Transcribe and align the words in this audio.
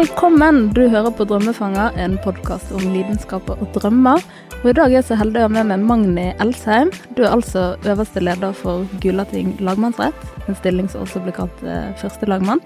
Velkommen! 0.00 0.70
Du 0.72 0.86
hører 0.88 1.12
på 1.12 1.26
Drømmefanger, 1.28 1.92
en 2.00 2.14
podkast 2.24 2.70
om 2.72 2.80
lidenskaper 2.94 3.58
og 3.60 3.74
drømmer. 3.74 4.22
Og 4.62 4.70
I 4.70 4.72
dag 4.78 4.86
er 4.86 4.94
jeg 4.94 5.06
så 5.10 5.18
heldig 5.20 5.42
å 5.42 5.44
ha 5.44 5.50
med 5.52 5.68
meg 5.68 5.84
Magni 5.84 6.24
Elsheim. 6.40 6.88
Du 7.18 7.20
er 7.26 7.34
altså 7.34 7.74
øverste 7.84 8.22
leder 8.24 8.56
for 8.56 8.88
Gulating 9.04 9.52
lagmannsrett, 9.60 10.16
en 10.48 10.56
stilling 10.56 10.88
som 10.88 11.04
også 11.04 11.20
blir 11.26 11.36
kalt 11.36 11.60
eh, 11.68 11.92
første 12.00 12.30
lagmann. 12.32 12.64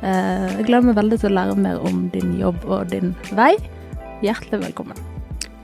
Eh, 0.00 0.56
jeg 0.56 0.66
gleder 0.66 0.88
meg 0.88 0.98
veldig 0.98 1.22
til 1.22 1.30
å 1.30 1.36
lære 1.38 1.58
mer 1.68 1.86
om 1.86 2.08
din 2.10 2.34
jobb 2.42 2.58
og 2.66 2.90
din 2.90 3.14
vei. 3.38 3.52
Hjertelig 4.26 4.64
velkommen. 4.66 4.98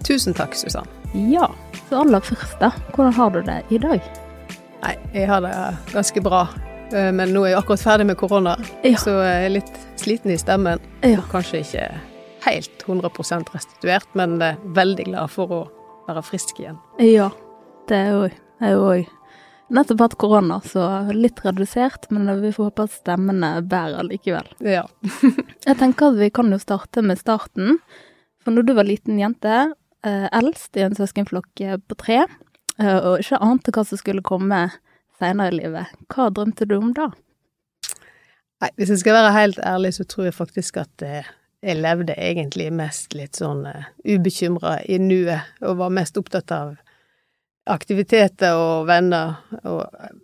Tusen 0.07 0.39
takk, 0.39 0.55
Susann. 0.55 0.87
Ja, 1.35 1.51
så 1.89 2.05
aller 2.05 2.23
først, 2.23 2.61
da. 2.63 2.71
Hvordan 2.93 3.19
har 3.19 3.35
du 3.35 3.43
det 3.51 3.63
i 3.75 3.83
dag? 3.91 4.13
Nei, 4.85 4.99
jeg 5.19 5.27
har 5.35 5.43
det 5.43 5.57
ganske 5.97 6.23
bra. 6.23 6.47
Eh, 6.93 7.11
men 7.13 7.33
nå 7.33 7.45
er 7.47 7.55
jeg 7.55 7.61
akkurat 7.63 7.83
ferdig 7.85 8.07
med 8.11 8.19
korona, 8.21 8.57
Ja. 8.85 8.97
så 9.01 9.15
jeg 9.23 9.47
er 9.47 9.55
litt 9.55 9.73
sliten 10.01 10.31
i 10.33 10.37
stemmen. 10.41 10.81
Ja. 11.03 11.23
Kanskje 11.33 11.63
ikke 11.63 11.87
helt 12.45 12.85
100% 12.87 13.53
restituert, 13.55 14.09
men 14.19 14.41
er 14.43 14.57
veldig 14.75 15.05
glad 15.11 15.31
for 15.31 15.47
å 15.49 15.61
være 16.09 16.23
frisk 16.27 16.59
igjen. 16.61 16.79
Ja, 16.99 17.31
det 17.89 17.97
er 17.97 18.11
jo 18.11 18.23
jeg 18.63 18.77
òg. 18.79 19.07
Nettopp 19.73 20.01
hatt 20.05 20.19
korona, 20.21 20.59
så 20.61 20.85
litt 21.15 21.41
redusert, 21.47 22.11
men 22.11 22.29
vi 22.43 22.51
får 22.53 22.69
håpe 22.71 22.83
at 22.85 22.91
stemmene 22.93 23.63
bærer 23.65 24.05
likevel. 24.05 24.51
Ja. 24.61 24.83
Jeg 25.67 25.79
tenker 25.79 26.11
at 26.11 26.19
vi 26.19 26.29
kan 26.35 26.51
jo 26.53 26.59
starte 26.61 27.01
med 27.01 27.17
starten. 27.17 27.79
For 28.45 28.53
når 28.53 28.67
du 28.67 28.75
var 28.75 28.85
liten 28.85 29.17
jente, 29.19 29.73
eh, 30.05 30.27
eldst 30.35 30.77
i 30.77 30.83
en 30.85 30.95
søskenflokk 30.99 31.63
eh, 31.65 31.79
på 31.89 31.97
tre, 31.97 32.27
og 32.83 33.21
ikke 33.23 33.39
ante 33.41 33.71
hva 33.73 33.85
som 33.87 33.99
skulle 34.01 34.23
komme 34.25 34.59
senere 35.23 35.53
i 35.55 35.61
livet, 35.61 35.93
hva 36.13 36.29
drømte 36.35 36.67
du 36.69 36.77
om 36.81 36.91
da? 36.97 37.13
Nei, 38.63 38.71
hvis 38.79 38.93
jeg 38.93 39.03
skal 39.03 39.17
være 39.19 39.35
helt 39.35 39.63
ærlig, 39.67 39.95
så 39.97 40.07
tror 40.07 40.29
jeg 40.29 40.37
faktisk 40.37 40.79
at 40.83 41.03
eh, 41.07 41.31
jeg 41.63 41.79
levde 41.79 42.15
egentlig 42.19 42.69
mest 42.75 43.15
litt 43.15 43.39
sånn 43.39 43.65
uh, 43.67 43.87
ubekymra 44.07 44.81
i 44.91 44.99
nuet, 45.03 45.49
og 45.63 45.79
var 45.81 45.95
mest 45.95 46.19
opptatt 46.19 46.51
av 46.55 46.75
aktiviteter 47.71 48.59
og 48.59 48.89
venner, 48.91 49.39
og 49.63 49.83
jeg 49.87 50.15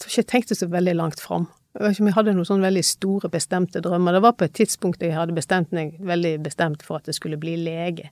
tror 0.00 0.12
ikke 0.12 0.22
jeg 0.22 0.30
tenkte 0.32 0.56
så 0.56 0.68
veldig 0.72 0.94
langt 0.96 1.20
fram. 1.20 1.48
Jeg 1.76 1.84
vet 1.84 1.92
ikke 1.92 2.04
om 2.04 2.08
jeg 2.08 2.16
hadde 2.16 2.32
noen 2.36 2.48
sånn 2.48 2.64
veldig 2.64 2.84
store, 2.88 3.28
bestemte 3.32 3.82
drømmer. 3.84 4.16
Det 4.16 4.22
var 4.24 4.36
på 4.36 4.46
et 4.46 4.54
tidspunkt 4.56 5.04
jeg 5.04 5.16
hadde 5.16 5.36
bestemt 5.36 5.74
meg 5.76 5.98
veldig 6.00 6.38
bestemt 6.44 6.84
for 6.84 7.00
at 7.00 7.10
jeg 7.10 7.18
skulle 7.18 7.40
bli 7.40 7.58
lege. 7.60 8.08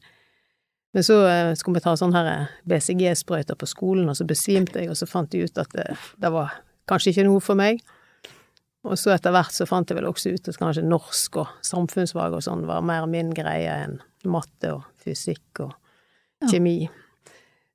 Men 0.95 1.03
så 1.07 1.17
eh, 1.27 1.53
skulle 1.59 1.81
vi 1.81 1.85
ta 1.85 1.97
sånn 1.99 2.15
her 2.15 2.29
eh, 2.31 2.53
BCG-sprøyter 2.71 3.59
på 3.59 3.67
skolen, 3.67 4.09
og 4.09 4.17
så 4.19 4.27
besvimte 4.29 4.79
jeg, 4.83 4.91
og 4.93 4.99
så 4.99 5.09
fant 5.11 5.35
jeg 5.35 5.49
ut 5.51 5.59
at 5.59 5.73
det, 5.75 5.89
det 6.23 6.31
var 6.31 6.55
kanskje 6.91 7.11
ikke 7.15 7.27
noe 7.27 7.43
for 7.43 7.59
meg. 7.59 7.81
Og 8.85 8.99
så 9.01 9.15
etter 9.15 9.33
hvert 9.33 9.55
så 9.57 9.65
fant 9.67 9.89
jeg 9.91 9.97
vel 9.97 10.07
også 10.11 10.35
ut 10.37 10.49
at 10.53 10.59
kanskje 10.61 10.85
norsk 10.85 11.39
og 11.41 11.53
samfunnsfag 11.65 12.35
og 12.37 12.43
sånn 12.45 12.67
var 12.69 12.85
mer 12.85 13.07
min 13.11 13.31
greie 13.35 13.73
enn 13.87 13.97
matte 14.29 14.75
og 14.77 14.85
fysikk 15.05 15.65
og 15.65 15.73
Ja. 16.43 16.49
kjemi. 16.51 16.91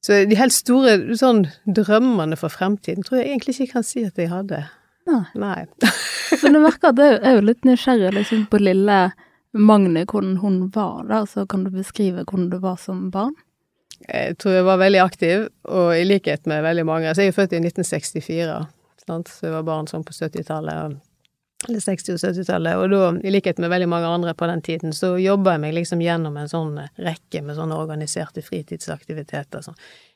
Så 0.05 0.19
de 0.29 0.35
helt 0.37 0.53
store 0.53 1.15
sånn 1.17 1.47
drømmene 1.65 2.37
for 2.37 2.53
fremtiden 2.53 3.03
tror 3.03 3.19
jeg 3.19 3.31
egentlig 3.33 3.55
ikke 3.57 3.73
kan 3.79 3.83
si 3.87 4.03
at 4.05 4.19
jeg 4.21 4.29
hadde. 4.29 4.59
Nei. 5.09 5.23
Nei. 5.35 5.65
Men 6.43 6.53
du 6.53 6.59
merker 6.61 6.91
at 6.93 7.01
jeg 7.01 7.17
er 7.25 7.35
jo 7.39 7.41
litt 7.47 7.65
nysgjerrig 7.65 8.13
liksom, 8.13 8.45
på 8.51 8.61
lille 8.61 8.99
Magne, 9.53 10.05
hvordan 10.05 10.37
hun 10.37 10.57
var 10.73 11.07
da, 11.09 11.23
så 11.25 11.45
kan 11.49 11.63
du 11.65 11.71
beskrive 11.73 12.23
hvordan 12.23 12.49
du 12.51 12.59
var 12.61 12.77
som 12.77 13.07
barn? 13.13 13.35
Jeg 14.07 14.37
tror 14.39 14.53
jeg 14.55 14.65
var 14.67 14.79
veldig 14.79 14.99
aktiv, 15.03 15.47
og 15.67 15.91
i 15.97 16.05
likhet 16.05 16.45
med 16.47 16.63
veldig 16.63 16.85
mange 16.87 17.09
Altså, 17.09 17.25
jeg 17.25 17.33
er 17.33 17.35
født 17.35 17.55
i 17.57 17.61
1964, 17.63 18.59
sant? 19.05 19.27
så 19.27 19.47
jeg 19.47 19.55
var 19.57 19.65
barn 19.67 19.89
sånn 19.89 20.05
på 20.07 20.15
70-tallet, 20.15 20.99
eller 21.67 21.81
60- 21.83 22.13
og 22.13 22.21
70-tallet, 22.21 22.77
og 22.79 22.93
da, 22.93 23.09
i 23.25 23.33
likhet 23.33 23.59
med 23.59 23.73
veldig 23.73 23.89
mange 23.91 24.07
andre 24.07 24.33
på 24.37 24.47
den 24.47 24.61
tiden, 24.63 24.93
så 24.95 25.17
jobba 25.19 25.57
jeg 25.57 25.63
meg 25.65 25.75
liksom 25.75 26.03
gjennom 26.05 26.37
en 26.39 26.51
sånn 26.51 26.77
rekke 26.95 27.41
med 27.43 27.57
sånne 27.57 27.75
organiserte 27.81 28.45
fritidsaktiviteter. 28.45 29.65
Så 29.65 29.73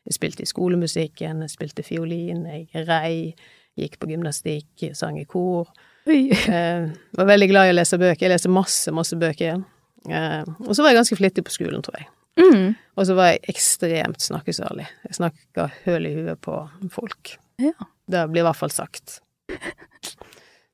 jeg 0.08 0.16
spilte 0.16 0.46
i 0.46 0.48
skolemusikken, 0.48 1.42
jeg 1.44 1.52
spilte 1.52 1.84
fiolin, 1.84 2.46
jeg 2.48 2.86
rei, 2.88 3.34
gikk 3.76 4.00
på 4.00 4.14
gymnastikk, 4.14 4.94
sang 4.96 5.20
i 5.20 5.26
kor. 5.28 5.74
Oi. 6.06 6.32
Eh, 6.32 6.90
var 7.12 7.26
veldig 7.26 7.50
glad 7.50 7.70
i 7.70 7.74
å 7.74 7.78
lese 7.78 8.00
bøker. 8.00 8.26
Jeg 8.26 8.34
leste 8.34 8.52
masse, 8.52 8.92
masse 8.96 9.18
bøker. 9.20 9.62
Eh, 10.10 10.42
og 10.44 10.74
så 10.76 10.84
var 10.84 10.92
jeg 10.92 11.00
ganske 11.00 11.20
flittig 11.20 11.46
på 11.48 11.56
skolen, 11.56 11.84
tror 11.86 12.02
jeg. 12.02 12.10
Mm. 12.42 12.74
Og 12.98 13.08
så 13.08 13.16
var 13.18 13.32
jeg 13.32 13.44
ekstremt 13.54 14.24
snakkesalig. 14.24 14.88
Jeg 15.08 15.18
snakka 15.20 15.70
høl 15.86 16.10
i 16.10 16.14
huet 16.18 16.42
på 16.44 16.58
folk. 16.92 17.36
Ja. 17.62 17.76
Det 18.10 18.26
blir 18.32 18.44
i 18.44 18.48
hvert 18.50 18.60
fall 18.60 18.74
sagt. 18.74 19.20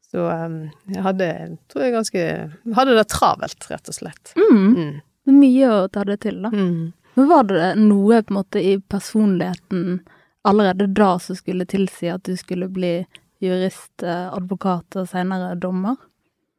Så 0.10 0.24
um, 0.26 0.62
jeg 0.90 1.04
hadde, 1.06 1.26
tror 1.70 1.84
jeg 1.86 1.94
ganske 1.94 2.22
Hadde 2.74 2.96
det 2.98 3.10
travelt, 3.14 3.68
rett 3.70 3.92
og 3.92 3.94
slett. 3.94 4.32
Mm. 4.40 4.64
Mm. 4.74 4.96
Mye 5.36 5.68
å 5.70 5.84
ta 5.94 6.02
det 6.08 6.24
til, 6.24 6.40
da. 6.42 6.50
Mm. 6.50 6.88
Men 7.14 7.28
var 7.30 7.46
det 7.46 7.74
noe 7.78 8.24
på 8.24 8.34
en 8.34 8.40
måte 8.40 8.64
i 8.64 8.80
personligheten 8.82 10.00
allerede 10.48 10.88
da 10.98 11.12
som 11.22 11.38
skulle 11.38 11.68
tilsi 11.70 12.10
at 12.10 12.24
du 12.26 12.34
skulle 12.40 12.70
bli 12.74 12.94
jurist, 13.44 14.04
eh, 14.04 14.28
advokat 14.34 15.00
og 15.00 15.10
senere 15.10 15.56
dommer? 15.60 15.98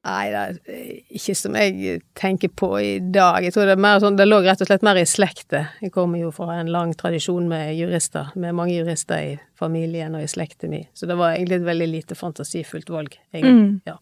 Nei, 0.01 0.31
det 0.33 0.41
er 0.41 1.17
ikke 1.19 1.35
som 1.37 1.57
jeg 1.59 1.99
tenker 2.17 2.49
på 2.57 2.71
i 2.81 2.93
dag. 3.13 3.45
Jeg 3.45 3.53
tror 3.53 3.69
det 3.69 3.75
er 3.75 3.83
mer 3.85 3.99
sånn, 4.01 4.17
det 4.17 4.25
lå 4.25 4.39
rett 4.47 4.63
og 4.65 4.71
slett 4.71 4.85
mer 4.87 4.97
i 4.97 5.05
slekta. 5.05 5.67
Jeg 5.85 5.93
kommer 5.93 6.23
jo 6.23 6.31
fra 6.33 6.57
en 6.57 6.71
lang 6.73 6.95
tradisjon 6.97 7.51
med 7.51 7.75
jurister, 7.77 8.31
med 8.41 8.57
mange 8.57 8.79
jurister 8.79 9.21
i 9.21 9.35
familien 9.61 10.17
og 10.17 10.25
i 10.25 10.31
slekta 10.31 10.71
mi, 10.73 10.87
så 10.97 11.09
det 11.11 11.19
var 11.21 11.35
egentlig 11.35 11.61
et 11.61 11.69
veldig 11.69 11.91
lite 11.91 12.17
fantasifullt 12.17 12.89
valg. 12.95 13.19
egentlig. 13.35 13.61
Mm. 13.61 13.83
Ja. 13.91 13.99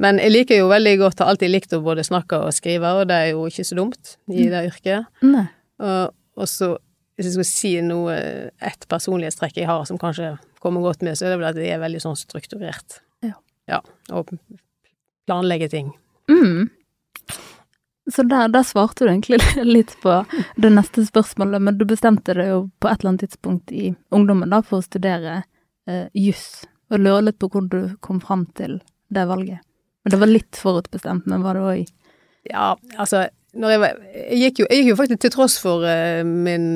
Men 0.00 0.22
jeg 0.22 0.32
liker 0.32 0.62
jo 0.62 0.70
veldig 0.70 0.94
godt, 1.02 1.18
har 1.20 1.34
alltid 1.34 1.50
likt 1.50 1.74
å 1.76 1.82
både 1.84 2.06
snakke 2.06 2.38
og 2.46 2.54
skrive, 2.56 2.94
og 3.00 3.10
det 3.10 3.18
er 3.18 3.32
jo 3.34 3.48
ikke 3.50 3.66
så 3.66 3.76
dumt 3.76 4.14
i 4.30 4.46
det 4.52 4.62
yrket. 4.70 5.10
Mm. 5.26 5.50
Og, 5.90 6.14
og 6.38 6.48
så, 6.48 6.70
hvis 7.20 7.28
jeg 7.28 7.36
skulle 7.36 7.50
si 7.50 7.70
noe, 7.84 8.16
et 8.64 8.86
personlighetstrekk 8.88 9.58
jeg 9.60 9.68
har 9.68 9.84
som 9.84 9.98
kanskje 10.00 10.32
kommer 10.64 10.80
godt 10.80 11.02
med, 11.04 11.18
så 11.18 11.26
er 11.26 11.34
det 11.34 11.40
vel 11.42 11.48
at 11.50 11.58
jeg 11.60 11.74
er 11.74 11.82
veldig 11.82 12.00
sånn 12.00 12.16
strukturert. 12.16 13.02
Ja. 13.20 13.34
Ja, 13.68 13.82
og 14.16 14.32
planlegge 15.28 15.68
ting. 15.68 15.90
Mm. 16.32 16.70
Så 18.10 18.24
der, 18.24 18.48
der 18.48 18.64
svarte 18.64 19.04
du 19.04 19.10
egentlig 19.10 19.38
litt 19.68 19.92
på 20.00 20.22
det 20.56 20.70
neste 20.72 21.04
spørsmålet, 21.06 21.60
men 21.62 21.76
du 21.76 21.84
bestemte 21.84 22.34
deg 22.34 22.48
jo 22.54 22.60
på 22.80 22.88
et 22.88 23.02
eller 23.02 23.12
annet 23.12 23.26
tidspunkt 23.28 23.72
i 23.72 23.92
ungdommen 24.08 24.50
da 24.50 24.62
for 24.64 24.80
å 24.80 24.86
studere 24.88 25.42
eh, 25.86 26.06
juss, 26.16 26.64
og 26.88 27.04
lurer 27.04 27.28
litt 27.28 27.38
på 27.38 27.50
hvordan 27.52 27.68
du 27.68 27.98
kom 28.00 28.22
fram 28.24 28.46
til 28.56 28.80
det 29.12 29.26
valget. 29.28 29.60
Men 30.00 30.14
det 30.14 30.22
var 30.24 30.32
litt 30.32 30.56
forutbestemt, 30.56 31.28
men 31.28 31.44
var 31.44 31.60
det 31.60 31.68
òg 31.68 31.84
Ja, 32.48 32.72
altså 32.96 33.26
jeg, 33.50 33.80
jeg, 34.14 34.38
gikk 34.40 34.60
jo, 34.62 34.66
jeg 34.70 34.80
gikk 34.80 34.88
jo 34.92 34.96
faktisk 35.00 35.22
til 35.24 35.32
tross 35.34 35.56
for 35.58 35.82
uh, 35.82 36.22
min, 36.22 36.68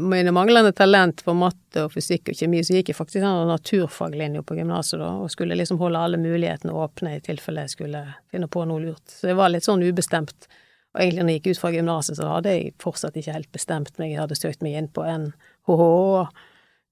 mine 0.00 0.32
manglende 0.32 0.72
talent 0.76 1.20
for 1.24 1.36
matte 1.36 1.84
og 1.84 1.92
fysikk 1.92 2.32
og 2.32 2.38
kjemi, 2.38 2.62
så 2.64 2.78
gikk 2.78 2.92
jeg 2.92 2.98
faktisk 2.98 3.24
en 3.26 3.50
naturfaglinje 3.50 4.44
på 4.46 4.56
gymnaset 4.56 5.00
da, 5.02 5.10
og 5.20 5.32
skulle 5.32 5.58
liksom 5.58 5.80
holde 5.82 6.00
alle 6.00 6.20
mulighetene 6.20 6.72
åpne 6.72 7.18
i 7.18 7.24
tilfelle 7.24 7.66
jeg 7.66 7.74
skulle 7.76 8.04
finne 8.32 8.48
på 8.48 8.64
noe 8.68 8.84
lurt. 8.86 9.04
Så 9.12 9.28
jeg 9.32 9.38
var 9.38 9.52
litt 9.52 9.68
sånn 9.68 9.84
ubestemt. 9.84 10.48
Og 10.96 11.02
egentlig 11.04 11.24
når 11.26 11.34
jeg 11.34 11.42
gikk 11.42 11.52
ut 11.52 11.62
fra 11.62 11.74
gymnaset, 11.74 12.16
så 12.16 12.32
hadde 12.32 12.54
jeg 12.54 12.74
fortsatt 12.80 13.16
ikke 13.20 13.36
helt 13.36 13.52
bestemt 13.52 13.98
meg. 14.00 14.14
Jeg 14.14 14.22
hadde 14.22 14.38
søkt 14.40 14.64
meg 14.64 14.78
inn 14.80 14.88
på 14.88 15.04
NHH, 15.04 15.82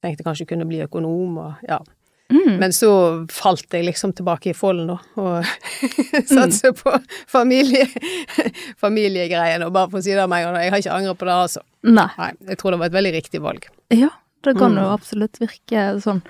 tenkte 0.04 0.26
kanskje 0.26 0.44
jeg 0.44 0.52
kunne 0.52 0.69
bli 0.69 0.84
økonom 0.84 1.38
og 1.40 1.64
ja. 1.64 1.81
Mm. 2.34 2.56
Men 2.60 2.72
så 2.75 2.90
falt 3.32 3.72
jeg 3.72 3.86
liksom 3.86 4.12
tilbake 4.19 4.50
i 4.50 4.56
folden, 4.58 4.90
da, 4.90 4.98
og 5.22 5.46
satser 6.34 6.75
på 6.76 6.92
familie, 7.31 7.86
familiegreiene, 8.81 9.66
og 9.69 9.75
bare 9.75 9.90
for 9.92 10.00
å 10.00 10.04
si 10.04 10.14
det 10.16 10.26
med 10.31 10.42
en 10.44 10.50
gang, 10.52 10.62
jeg 10.64 10.75
har 10.75 10.82
ikke 10.82 10.96
angret 10.98 11.20
på 11.20 11.28
det, 11.28 11.36
altså. 11.46 11.62
Nei. 11.84 12.08
Nei, 12.19 12.31
jeg 12.50 12.58
tror 12.60 12.75
det 12.75 12.81
var 12.82 12.90
et 12.92 12.98
veldig 12.98 13.14
riktig 13.19 13.42
valg. 13.44 13.69
Ja, 13.94 14.10
det 14.44 14.56
kan 14.58 14.75
Mm. 14.75 14.82
jo 14.82 14.90
absolutt 14.94 15.40
virke 15.40 15.86
sånn. 16.04 16.22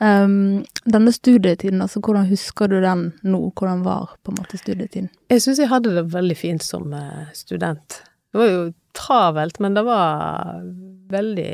Um, 0.00 0.64
denne 0.86 1.10
studietiden, 1.10 1.80
altså 1.82 1.98
hvordan 2.00 2.28
husker 2.30 2.68
du 2.70 2.76
den 2.80 3.12
nå? 3.26 3.40
Hvordan 3.58 3.82
var 3.82 4.12
på 4.22 4.30
en 4.30 4.36
måte 4.38 4.56
studietiden? 4.60 5.08
Jeg 5.28 5.42
syns 5.42 5.58
jeg 5.58 5.68
hadde 5.72 5.90
det 5.96 6.04
veldig 6.12 6.36
fint 6.38 6.62
som 6.62 6.92
eh, 6.94 7.26
student. 7.34 8.02
Det 8.32 8.38
var 8.38 8.46
jo 8.52 8.60
travelt, 8.98 9.60
men 9.62 9.76
det 9.78 9.84
var 9.86 10.58
veldig 11.08 11.52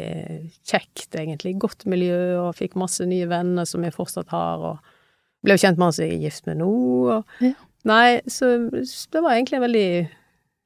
kjekt, 0.67 1.07
egentlig. 1.15 1.55
Godt 1.63 1.85
miljø, 1.91 2.17
og 2.43 2.57
fikk 2.59 2.75
masse 2.81 3.05
nye 3.07 3.29
venner 3.31 3.69
som 3.69 3.85
jeg 3.87 3.95
fortsatt 3.95 4.33
har, 4.35 4.65
og 4.73 5.45
ble 5.45 5.55
jo 5.59 5.63
kjent 5.67 5.79
med 5.79 5.87
han 5.91 5.97
som 5.97 6.05
jeg 6.09 6.17
er 6.17 6.25
gift 6.27 6.49
med 6.51 6.61
nå, 6.63 6.73
og 7.19 7.41
Ja. 7.45 7.53
Nei, 7.85 8.23
så 8.33 8.49
det 8.73 9.21
var 9.21 9.35
egentlig 9.37 9.59
en 9.59 9.67
veldig 9.67 9.89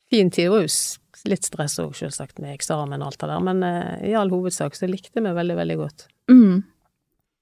fin 0.09 0.29
tid. 0.31 0.45
Det 0.45 0.51
var 0.53 0.61
jo 0.63 1.31
litt 1.33 1.45
stress 1.49 1.75
òg, 1.83 1.97
selvsagt, 1.99 2.39
med 2.39 2.55
eksamen 2.55 3.03
og 3.03 3.09
alt 3.09 3.19
det 3.25 3.29
der, 3.33 3.41
men 3.43 3.63
eh, 3.67 4.05
i 4.13 4.15
all 4.15 4.31
hovedsak 4.31 4.77
så 4.79 4.87
likte 4.87 5.19
jeg 5.19 5.25
meg 5.27 5.35
veldig, 5.35 5.57
veldig 5.59 5.77
godt. 5.81 6.05
Mm. 6.31 6.61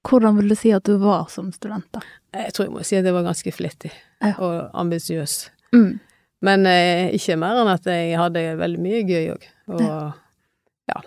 Hvordan 0.07 0.39
vil 0.39 0.49
du 0.49 0.55
si 0.57 0.71
at 0.73 0.87
du 0.89 0.95
var 0.97 1.27
som 1.29 1.51
student, 1.53 1.85
da? 1.93 2.01
Jeg 2.33 2.55
tror 2.57 2.65
jeg 2.65 2.73
må 2.73 2.83
si 2.89 2.97
at 2.97 3.05
jeg 3.05 3.13
var 3.13 3.27
ganske 3.27 3.53
flittig 3.53 3.91
Ja. 4.23 4.33
og 4.41 4.71
ambisiøs. 4.73 5.37
Mm. 5.75 5.99
Men 6.45 6.67
eh, 6.69 7.09
ikke 7.17 7.37
mer 7.41 7.63
enn 7.63 7.71
at 7.71 7.87
jeg 7.89 8.17
hadde 8.19 8.43
veldig 8.59 8.81
mye 8.83 9.01
gøy 9.07 9.31
òg, 9.33 9.45
og 9.73 9.91
ja, 10.91 10.99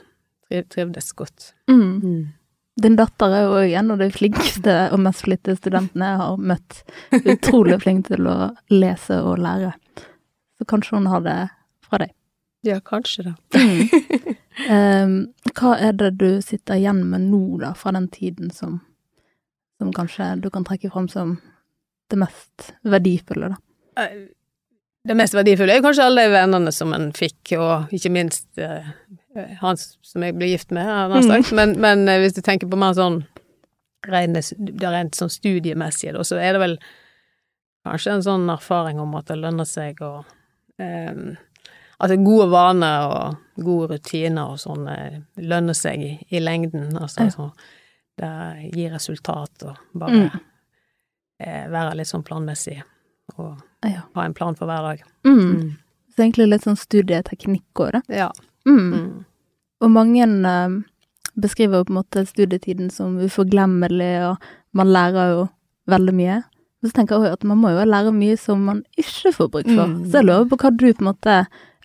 triv, 0.48 0.66
trivdes 0.74 1.12
godt. 1.18 1.52
Mm. 1.70 2.32
Din 2.80 2.96
datter 2.98 3.34
er 3.36 3.44
jo 3.44 3.78
en 3.80 3.94
av 3.94 4.00
de 4.00 4.08
flinkeste 4.14 4.74
og 4.94 5.02
mest 5.04 5.26
flittige 5.26 5.58
studentene 5.58 6.12
jeg 6.12 6.20
har 6.22 6.44
møtt. 6.52 6.80
Utrolig 7.20 7.78
flink 7.84 8.08
til 8.08 8.26
å 8.30 8.36
lese 8.72 9.20
og 9.22 9.42
lære. 9.44 9.74
så 10.58 10.66
kanskje 10.68 10.96
hun 10.98 11.10
har 11.12 11.22
det 11.26 11.38
fra 11.86 12.02
deg. 12.02 12.14
Ja, 12.66 12.80
kanskje 12.84 13.30
det. 13.30 13.36
Um, 14.68 15.30
hva 15.56 15.76
er 15.80 15.94
det 15.96 16.10
du 16.20 16.42
sitter 16.44 16.76
igjen 16.76 17.04
med 17.08 17.28
nå, 17.30 17.60
da, 17.62 17.70
fra 17.78 17.94
den 17.96 18.10
tiden 18.12 18.50
som, 18.52 18.80
som 19.80 19.92
kanskje 19.96 20.34
du 20.42 20.50
kan 20.52 20.66
trekke 20.68 20.90
fram 20.92 21.08
som 21.08 21.38
det 22.10 22.18
mest 22.20 22.72
verdifulle, 22.82 23.54
da? 23.54 23.60
Eh, 25.10 25.14
Det 25.14 25.16
mest 25.18 25.34
verdifulle 25.34 25.74
er 25.74 25.82
kanskje 25.82 26.04
alle 26.06 26.22
de 26.28 26.32
vennene 26.36 26.72
som 26.72 26.92
en 26.94 27.08
fikk, 27.16 27.56
og 27.58 27.90
ikke 27.96 28.10
minst 28.14 28.46
eh, 28.62 28.86
han 29.60 29.76
som 29.76 30.22
jeg 30.22 30.36
ble 30.38 30.48
gift 30.52 30.70
med, 30.70 30.86
har 30.86 31.10
sagt. 31.22 31.50
Mm. 31.52 31.56
Men, 31.56 31.74
men 31.80 32.08
eh, 32.08 32.20
hvis 32.22 32.36
du 32.36 32.42
tenker 32.46 32.70
på 32.70 32.78
mer 32.78 32.94
sånn 32.94 33.24
rene, 34.06 34.40
det 34.58 34.90
rent 34.94 35.18
sånn 35.18 35.30
studiemessige, 35.30 36.14
da, 36.16 36.22
så 36.24 36.38
er 36.40 36.54
det 36.56 36.60
vel 36.62 36.78
kanskje 37.86 38.14
en 38.14 38.22
sånn 38.24 38.48
erfaring 38.52 39.00
om 39.00 39.14
at 39.18 39.26
det 39.30 39.38
lønner 39.40 39.66
seg 39.68 40.00
å 40.04 40.24
eh, 40.80 41.36
At 42.00 42.14
gode 42.24 42.46
vaner 42.48 43.10
og 43.12 43.64
gode 43.64 43.96
rutiner 43.98 44.54
og 44.54 44.60
sånn 44.62 44.86
eh, 44.88 45.18
lønner 45.36 45.76
seg 45.76 46.00
i, 46.00 46.12
i 46.32 46.40
lengden. 46.40 46.94
Altså 46.96 47.26
Ja. 47.26 47.34
så 47.34 47.50
det 48.20 48.70
gir 48.76 48.90
resultat 48.94 49.62
og 49.68 49.76
bare 49.92 50.22
Mm. 50.30 50.40
eh, 51.40 51.66
være 51.72 51.96
litt 51.96 52.08
sånn 52.08 52.24
planmessig 52.24 52.78
og 53.36 53.60
Ja. 53.86 54.02
ha 54.14 54.24
en 54.24 54.34
plan 54.34 54.56
for 54.56 54.68
hver 54.68 54.84
dag. 54.84 55.02
Mm. 55.24 55.76
Så 56.12 56.22
egentlig 56.22 56.50
litt 56.50 56.66
sånn 56.66 56.78
studieteknikk 56.78 57.80
òg, 57.80 57.96
da. 57.96 58.00
Ja. 58.12 58.28
Mm. 58.68 58.92
Mm. 58.92 59.24
Og 59.80 59.92
mange 59.94 60.26
eh, 60.26 60.76
beskriver 61.40 61.80
jo 61.80 61.88
på 61.88 61.94
en 61.94 62.00
måte 62.02 62.26
studietiden 62.28 62.90
som 62.92 63.16
uforglemmelig, 63.22 64.12
og 64.28 64.50
man 64.76 64.92
lærer 64.92 65.34
jo 65.34 65.48
veldig 65.90 66.16
mye. 66.18 66.42
Men 66.80 66.90
så 66.90 66.96
tenker 66.96 67.16
jeg 67.16 67.24
også 67.24 67.38
at 67.40 67.48
man 67.48 67.60
må 67.60 67.72
jo 67.74 67.88
lære 67.88 68.12
mye 68.16 68.36
som 68.40 68.62
man 68.64 68.84
ikke 69.00 69.34
får 69.36 69.50
bruk 69.52 69.68
for. 69.68 69.84
Mm. 69.88 69.98
Så 70.08 70.20
jeg 70.20 70.28
lurer 70.28 70.48
på 70.48 70.60
hva 70.62 70.72
du 70.72 70.86
på 70.88 71.04
en 71.04 71.10
måte 71.10 71.36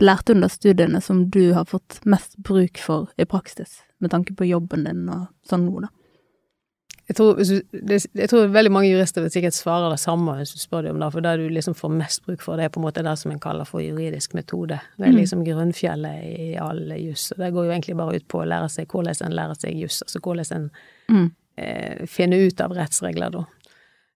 lærte 0.04 0.36
under 0.36 0.52
studiene 0.52 1.02
som 1.04 1.26
du 1.32 1.54
har 1.56 1.68
fått 1.68 2.00
mest 2.04 2.36
bruk 2.44 2.80
for 2.80 3.12
i 3.20 3.28
praksis, 3.28 3.82
med 4.04 4.12
tanke 4.12 4.36
på 4.36 4.48
jobben 4.48 4.84
din 4.88 5.08
og 5.12 5.28
sånn 5.48 5.68
nå, 5.68 5.86
da. 5.86 5.92
Jeg 7.08 7.16
tror, 7.20 7.38
du, 7.38 7.98
jeg 8.18 8.30
tror 8.32 8.48
veldig 8.50 8.72
mange 8.74 8.90
jurister 8.90 9.22
vil 9.22 9.30
sikkert 9.30 9.54
svare 9.54 9.92
det 9.92 10.00
samme 10.02 10.34
hvis 10.40 10.56
du 10.56 10.58
spør 10.58 10.88
dem 10.88 10.96
om 10.96 11.04
det, 11.04 11.12
for 11.14 11.22
det 11.22 11.34
du 11.38 11.44
liksom 11.54 11.76
får 11.78 11.92
mest 11.94 12.24
bruk 12.26 12.42
for, 12.42 12.58
det 12.58 12.66
er 12.66 12.72
på 12.74 12.80
en 12.82 12.86
måte 12.88 13.04
det 13.06 13.14
som 13.22 13.30
en 13.32 13.40
kaller 13.44 13.68
for 13.70 13.84
juridisk 13.84 14.34
metode. 14.34 14.80
Det 14.98 15.06
er 15.06 15.12
Mm. 15.14 15.20
liksom 15.20 15.44
grunnfjellet 15.46 16.24
i 16.26 16.56
all 16.58 16.82
juss, 16.98 17.32
og 17.32 17.38
det 17.44 17.52
går 17.54 17.66
jo 17.68 17.72
egentlig 17.76 17.96
bare 17.98 18.16
ut 18.16 18.28
på 18.28 18.42
å 18.42 18.48
lære 18.50 18.70
seg 18.74 18.88
hvordan 18.88 19.22
en 19.28 19.36
lærer 19.38 19.54
seg 19.62 19.78
juss, 19.78 20.02
altså 20.02 20.20
hvordan 20.20 20.52
en 20.58 20.70
Mm. 21.14 21.32
eh, 21.58 22.06
finner 22.08 22.38
ut 22.48 22.62
av 22.62 22.72
rettsregler, 22.74 23.30
da. 23.32 23.46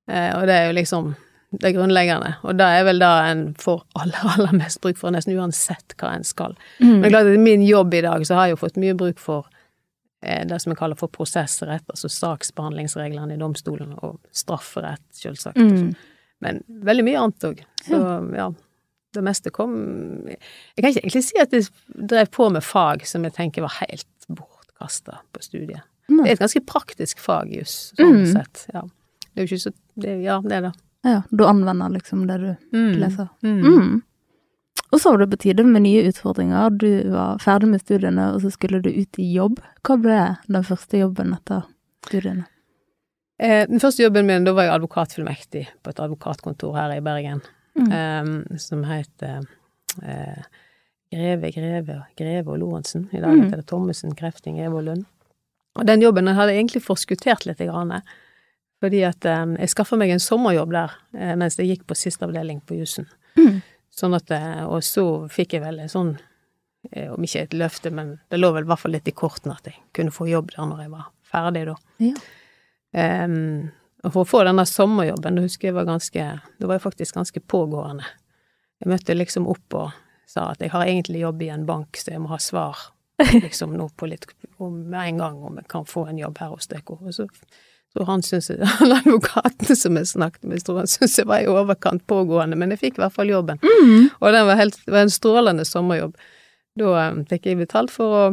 Eh, 0.09 0.39
og 0.39 0.47
det 0.47 0.55
er 0.55 0.65
jo 0.67 0.73
liksom 0.81 1.15
det 1.61 1.75
grunnleggende, 1.75 2.35
og 2.43 2.57
det 2.57 2.65
er 2.65 2.83
vel 2.85 2.99
det 2.99 3.07
en 3.07 3.53
får 3.53 3.83
aller, 4.01 4.33
aller 4.33 4.53
mest 4.57 4.81
bruk 4.81 4.97
for, 4.97 5.11
nesten 5.11 5.37
uansett 5.37 5.93
hva 5.97 6.15
en 6.15 6.23
skal. 6.23 6.55
Men 6.79 7.05
er 7.05 7.09
klart 7.09 7.29
at 7.29 7.37
i 7.37 7.37
min 7.37 7.61
jobb 7.61 7.93
i 7.93 8.01
dag 8.01 8.21
så 8.25 8.33
har 8.35 8.47
jeg 8.47 8.57
jo 8.57 8.65
fått 8.67 8.77
mye 8.81 8.97
bruk 8.97 9.19
for 9.19 9.45
det 10.21 10.57
som 10.61 10.71
vi 10.73 10.75
kaller 10.79 10.95
for 10.99 11.07
prosessrett, 11.07 11.85
altså 11.89 12.09
saksbehandlingsreglene 12.11 13.33
i 13.35 13.39
domstolen, 13.39 13.93
og 14.03 14.17
strafferett, 14.35 15.03
selvsagt. 15.15 15.57
Mm. 15.57 15.93
Men 16.43 16.59
veldig 16.67 17.05
mye 17.07 17.21
annet 17.21 17.45
òg. 17.49 17.61
Så 17.85 17.99
ja, 18.35 18.49
det 19.15 19.23
meste 19.25 19.49
kom 19.51 19.73
Jeg 20.29 20.37
kan 20.83 20.91
ikke 20.91 21.01
egentlig 21.01 21.23
si 21.25 21.39
at 21.41 21.51
jeg 21.55 21.69
drev 22.11 22.29
på 22.35 22.49
med 22.53 22.63
fag 22.63 23.05
som 23.07 23.23
jeg 23.23 23.33
tenker 23.33 23.63
var 23.65 23.77
helt 23.79 24.27
bortkasta 24.29 25.19
på 25.33 25.41
studiet. 25.41 25.81
Nei. 26.09 26.23
Det 26.25 26.29
er 26.29 26.35
et 26.37 26.43
ganske 26.43 26.65
praktisk 26.65 27.19
fag, 27.21 27.51
juss, 27.53 27.93
sånn 27.97 28.23
Mm. 28.23 28.31
sett. 28.33 28.65
Ja. 28.73 28.81
Det 29.29 29.37
er 29.43 29.45
jo 29.45 29.55
ikke 29.55 29.63
så 29.69 29.73
det, 29.99 30.21
Ja, 30.23 30.39
det 30.41 30.51
er 30.51 30.61
det. 30.67 30.73
Ja, 31.05 31.21
du 31.31 31.43
anvender 31.45 31.89
liksom 31.93 32.27
det 32.27 32.39
du 32.41 32.55
leser. 32.99 33.29
Mm. 33.43 34.01
Og 34.91 34.99
så 35.01 35.11
var 35.13 35.17
det 35.21 35.29
på 35.29 35.37
tide 35.43 35.63
med 35.63 35.83
nye 35.85 36.01
utfordringer. 36.09 36.69
Du 36.81 36.87
var 37.13 37.37
ferdig 37.43 37.67
med 37.69 37.81
studiene, 37.83 38.31
og 38.33 38.41
så 38.41 38.49
skulle 38.51 38.79
du 38.81 38.89
ut 38.89 39.19
i 39.21 39.27
jobb. 39.35 39.59
Hva 39.85 39.97
ble 40.01 40.21
den 40.47 40.63
første 40.65 40.97
jobben 41.03 41.35
etter 41.35 41.67
studiene? 42.07 42.47
Eh, 43.39 43.67
den 43.69 43.79
første 43.79 44.01
jobben 44.03 44.25
min, 44.27 44.43
da 44.43 44.51
var 44.57 44.65
jeg 44.65 44.73
advokatfullmektig 44.79 45.67
på 45.85 45.89
et 45.93 46.01
advokatkontor 46.03 46.73
her 46.75 46.95
i 46.97 47.03
Bergen, 47.05 47.41
Mm. 47.77 47.91
eh, 47.93 48.57
som 48.57 48.81
het 48.83 49.21
eh, 49.23 50.41
Greve, 51.13 51.51
Greve, 51.53 51.99
Greve 52.17 52.47
og 52.51 52.57
Lorentzen. 52.59 53.07
I 53.13 53.19
dag 53.21 53.29
Mm. 53.29 53.43
heter 53.45 53.57
det 53.57 53.67
Thommessen, 53.67 54.15
Krefting, 54.15 54.57
Greve 54.57 54.75
og 54.77 54.83
Lund. 54.83 55.05
Og 55.75 55.85
den 55.85 56.01
jobben 56.01 56.25
den 56.25 56.35
hadde 56.35 56.51
jeg 56.51 56.65
egentlig 56.65 56.83
forskuttert 56.83 57.45
litt, 57.45 57.57
grann, 57.59 58.01
fordi 58.81 59.03
at 59.07 59.23
eh, 59.25 59.45
jeg 59.59 59.69
skaffa 59.69 59.97
meg 59.97 60.09
en 60.11 60.19
sommerjobb 60.19 60.71
der 60.71 60.91
eh, 61.15 61.35
mens 61.35 61.55
jeg 61.57 61.67
gikk 61.67 61.85
på 61.87 61.95
siste 61.95 62.25
avdeling 62.25 62.59
på 62.65 62.75
jussen. 62.77 63.07
Mm. 63.37 63.61
Sånn 63.99 64.15
at, 64.15 64.31
eh, 64.31 64.63
og 64.63 64.83
så 64.85 65.05
fikk 65.31 65.57
jeg 65.57 65.65
vel 65.65 65.81
en 65.83 65.91
sånn, 65.91 66.13
eh, 66.91 67.09
om 67.11 67.23
ikke 67.25 67.47
et 67.47 67.57
løfte, 67.57 67.91
men 67.91 68.17
det 68.31 68.39
lå 68.39 68.53
vel 68.55 68.63
i 68.63 68.69
hvert 68.69 68.83
fall 68.83 68.95
litt 68.95 69.09
i 69.11 69.15
kortene 69.15 69.57
at 69.57 69.67
jeg 69.67 69.81
kunne 69.97 70.15
få 70.15 70.29
jobb 70.29 70.53
der 70.55 70.69
når 70.69 70.85
jeg 70.85 70.93
var 70.93 71.09
ferdig, 71.29 71.65
da. 71.67 71.75
Ja. 72.03 72.13
Um, 73.25 73.71
og 74.03 74.13
for 74.15 74.23
å 74.23 74.29
få 74.29 74.43
denne 74.47 74.63
sommerjobben, 74.65 75.35
da 75.35 75.43
husker 75.43 75.69
jeg 75.69 75.75
var 75.75 75.85
ganske 75.85 76.23
Da 76.41 76.65
var 76.65 76.79
jeg 76.79 76.81
faktisk 76.81 77.19
ganske 77.19 77.41
pågående. 77.45 78.07
Jeg 78.79 78.89
møtte 78.89 79.13
liksom 79.17 79.45
opp 79.51 79.75
og 79.77 79.97
sa 80.29 80.47
at 80.53 80.63
jeg 80.63 80.71
har 80.71 80.87
egentlig 80.87 81.21
jobb 81.25 81.43
i 81.43 81.51
en 81.51 81.67
bank, 81.67 81.99
så 81.99 82.13
jeg 82.13 82.23
må 82.23 82.31
ha 82.31 82.39
svar 82.41 82.79
liksom 83.43 83.75
nå 83.75 83.89
på 83.99 84.07
litt 84.07 84.25
om, 84.57 84.85
med 84.89 85.01
en 85.01 85.21
gang 85.25 85.41
om 85.43 85.59
jeg 85.59 85.67
kan 85.69 85.87
få 85.89 86.05
en 86.07 86.21
jobb 86.21 86.39
her 86.39 86.53
hos 86.55 86.71
dere. 86.71 86.95
Og 86.95 87.13
så 87.13 87.27
tror 87.93 88.05
han 88.05 88.21
syntes 88.25 88.51
Han 88.79 88.91
advokaten 88.91 89.75
som 89.75 89.97
jeg 89.97 90.07
snakket 90.11 90.43
med, 90.43 90.63
tror 90.65 90.81
han 90.83 90.87
syntes 90.91 91.17
jeg 91.17 91.27
var 91.29 91.43
i 91.43 91.47
overkant 91.51 92.05
pågående, 92.07 92.57
men 92.59 92.71
jeg 92.75 92.79
fikk 92.83 92.99
i 92.99 93.03
hvert 93.05 93.15
fall 93.15 93.31
jobben. 93.31 93.59
Mm. 93.63 94.09
Og 94.19 94.33
den 94.35 94.45
var, 94.49 94.59
helt, 94.59 94.77
var 94.87 95.05
en 95.05 95.13
strålende 95.13 95.65
sommerjobb. 95.65 96.15
Da 96.79 97.09
um, 97.11 97.23
fikk 97.27 97.49
jeg 97.49 97.57
betalt 97.59 97.91
for 97.91 98.15
å 98.15 98.23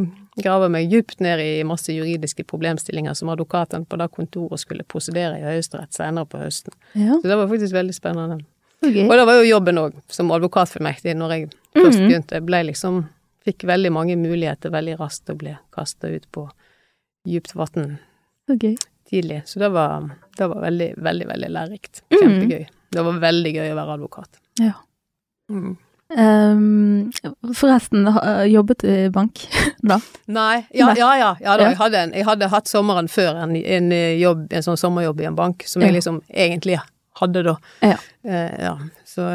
grave 0.43 0.69
meg 0.71 0.91
dypt 0.93 1.23
ned 1.25 1.41
i 1.41 1.65
masse 1.67 1.89
juridiske 1.95 2.45
problemstillinger 2.47 3.17
som 3.17 3.31
advokaten 3.33 3.87
på 3.89 3.97
det 3.99 4.11
kontoret 4.13 4.61
skulle 4.61 4.85
prosedere 4.85 5.41
i 5.41 5.47
Høyesterett 5.49 5.97
senere 5.97 6.29
på 6.29 6.39
høsten. 6.43 6.77
Ja, 6.93 7.17
Så 7.17 7.25
det 7.27 7.39
var 7.41 7.49
faktisk 7.49 7.75
veldig 7.75 7.97
spennende. 7.97 8.43
Okay. 8.85 9.07
Og 9.09 9.15
det 9.17 9.25
var 9.27 9.41
jo 9.41 9.49
jobben 9.49 9.81
òg, 9.81 9.97
som 10.13 10.31
advokatfullmektig, 10.37 11.17
når 11.17 11.33
jeg 11.33 11.49
først 11.75 11.99
Mhm. 11.99 12.09
begynte. 12.09 12.35
Jeg 12.37 12.47
ble 12.47 12.63
liksom 12.73 13.07
Fikk 13.47 13.63
veldig 13.63 13.93
mange 13.95 14.17
muligheter 14.19 14.73
veldig 14.75 14.97
raskt 14.99 15.31
å 15.31 15.37
bli 15.39 15.53
kasta 15.71 16.09
ut 16.11 16.25
på 16.35 16.49
dypt 17.25 17.55
vann 17.55 17.99
gøy. 18.51 18.75
Tidlig. 19.11 19.43
Så 19.47 19.59
det 19.63 19.69
var, 19.75 20.11
det 20.39 20.47
var 20.51 20.61
veldig, 20.67 20.93
veldig, 20.97 21.27
veldig 21.33 21.51
lærerikt. 21.55 22.03
Mhm. 22.11 22.21
Kjempegøy. 22.23 22.67
Det 22.97 23.05
var 23.05 23.19
veldig 23.27 23.53
gøy 23.57 23.73
å 23.73 23.77
være 23.81 23.97
advokat. 23.99 24.39
Ja. 24.63 24.73
Mm. 25.51 25.77
Um, 26.17 27.11
forresten, 27.59 28.07
jobbet 28.47 28.79
du 28.85 28.89
i 28.89 29.09
bank 29.11 29.41
da? 29.91 29.97
Nei, 30.31 30.61
ja, 30.71 30.93
ja, 30.95 31.09
ja. 31.19 31.31
ja 31.43 31.57
da. 31.59 31.65
Jeg, 31.67 31.77
hadde 31.81 32.03
en, 32.05 32.13
jeg 32.15 32.27
hadde 32.29 32.49
hatt 32.53 32.71
sommeren 32.71 33.09
før 33.11 33.41
en, 33.43 33.57
en 33.59 33.89
jobb, 34.21 34.45
en 34.55 34.63
sånn 34.63 34.79
sommerjobb 34.79 35.25
i 35.25 35.27
en 35.33 35.39
bank, 35.39 35.67
som 35.67 35.83
jeg 35.83 35.97
liksom 35.97 36.21
egentlig 36.31 36.79
hadde 37.19 37.43
da. 37.49 37.57
Ja. 37.83 37.99
Uh, 38.23 38.55
ja. 38.69 38.77
Så 39.09 39.27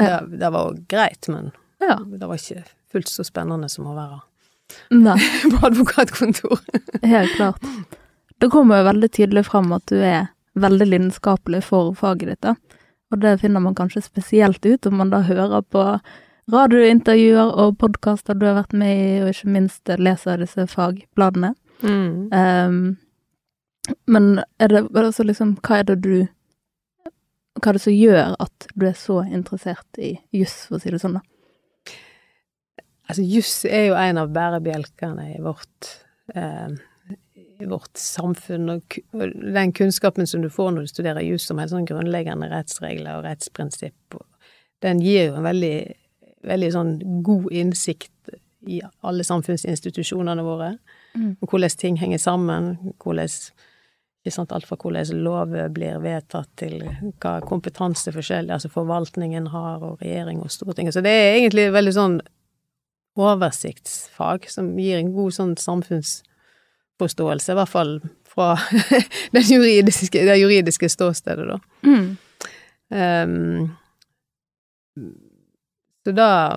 det, 0.00 0.08
det 0.40 0.50
var 0.56 0.72
greit, 0.88 1.28
men 1.28 1.52
Ja. 1.84 1.98
det 2.00 2.24
var 2.26 2.40
ikke 2.40 2.64
fullt 2.92 3.12
så 3.12 3.24
spennende 3.26 3.68
som 3.68 3.86
å 3.90 3.94
være 3.96 4.22
Nei, 4.96 5.18
på 5.52 5.60
advokatkontor. 5.66 6.58
helt 7.04 7.36
klart. 7.36 7.62
Det 8.40 8.50
kommer 8.52 8.80
jo 8.80 8.88
veldig 8.90 9.10
tydelig 9.16 9.46
fram 9.48 9.72
at 9.72 9.86
du 9.88 9.96
er 9.96 10.28
veldig 10.60 10.86
lidenskapelig 10.88 11.62
for 11.64 11.94
faget 11.96 12.32
ditt, 12.32 12.42
da. 12.44 12.56
Og 13.12 13.20
det 13.22 13.38
finner 13.40 13.62
man 13.62 13.76
kanskje 13.78 14.02
spesielt 14.04 14.66
ut 14.66 14.86
om 14.88 14.96
man 15.00 15.12
da 15.12 15.22
hører 15.24 15.62
på 15.62 15.84
radiointervjuer 16.52 17.52
og 17.58 17.76
podkaster 17.80 18.38
du 18.38 18.46
har 18.48 18.58
vært 18.60 18.74
med 18.76 18.92
i, 18.94 19.08
og 19.22 19.32
ikke 19.32 19.52
minst 19.54 19.92
leser 19.98 20.42
disse 20.42 20.66
fagbladene. 20.70 21.54
Mm. 21.82 22.28
Um, 22.32 22.96
men 24.10 24.40
er 24.58 24.72
det 24.72 24.80
altså 24.96 25.26
liksom 25.26 25.58
Hva 25.60 25.82
er 25.82 25.84
det 25.90 25.98
du 26.02 26.14
Hva 27.60 27.68
er 27.68 27.76
det 27.76 27.82
som 27.84 27.92
gjør 27.92 28.32
at 28.40 28.66
du 28.72 28.86
er 28.88 28.96
så 28.96 29.20
interessert 29.28 30.00
i 30.00 30.14
juss, 30.34 30.64
for 30.68 30.78
å 30.78 30.82
si 30.82 30.92
det 30.92 31.00
sånn, 31.02 31.18
da? 31.20 31.24
Altså, 33.06 33.22
juss 33.22 33.60
er 33.68 33.86
jo 33.90 33.98
en 34.00 34.18
av 34.18 34.32
bærebjelkene 34.34 35.28
i 35.36 35.38
vårt, 35.44 35.92
eh, 36.34 36.74
i 37.60 37.68
vårt 37.70 37.96
samfunn, 37.96 38.68
og, 38.70 38.98
den 39.12 39.72
kunnskapen 39.72 40.26
som 40.26 40.42
du 40.42 40.50
får 40.52 40.72
når 40.74 40.86
du 40.86 40.92
studerer 40.92 41.24
jus 41.24 41.50
om 41.50 41.60
helt 41.62 41.72
sånn 41.72 41.88
grunnleggende 41.88 42.50
rettsregler 42.52 43.18
og 43.18 43.24
rettsprinsipp, 43.28 44.18
den 44.84 45.00
gir 45.00 45.30
jo 45.30 45.38
en 45.38 45.46
veldig, 45.46 45.76
veldig 46.46 46.72
sånn 46.74 46.92
god 47.24 47.48
innsikt 47.52 48.34
i 48.66 48.82
alle 49.06 49.24
samfunnsinstitusjonene 49.24 50.44
våre, 50.44 50.76
Mm. 51.16 51.36
og 51.40 51.48
hvordan 51.48 51.78
ting 51.80 51.96
henger 51.96 52.18
sammen, 52.18 52.76
hvordan 53.00 53.30
sant, 54.30 54.52
alt 54.52 54.66
fra 54.66 54.76
hvordan 54.76 55.22
lover 55.22 55.68
blir 55.70 56.00
vedtatt 56.02 56.48
til 56.58 56.80
hva 57.22 57.40
kompetanse 57.46 58.12
forskjellig, 58.12 58.52
altså 58.52 58.68
forvaltningen 58.68 59.46
har, 59.52 59.84
og 59.86 60.02
regjering 60.02 60.42
og 60.42 60.50
Stortinget. 60.50 60.94
Så 60.94 61.02
det 61.04 61.12
er 61.14 61.38
egentlig 61.38 61.68
veldig 61.72 61.94
sånn 61.94 62.16
oversiktsfag 63.16 64.48
som 64.50 64.74
gir 64.78 64.98
en 64.98 65.14
god 65.14 65.36
sånn 65.36 65.54
samfunnsforståelse, 66.96 67.52
i 67.52 67.56
hvert 67.56 67.68
fall 67.68 68.00
fra 68.26 68.56
den 69.32 69.42
juridiske, 69.42 70.22
juridiske 70.38 70.88
ståstedet, 70.88 71.46
da. 71.48 71.58
Mm. 71.86 72.16
Um, 72.90 73.76
Så 76.06 76.12
da, 76.14 76.56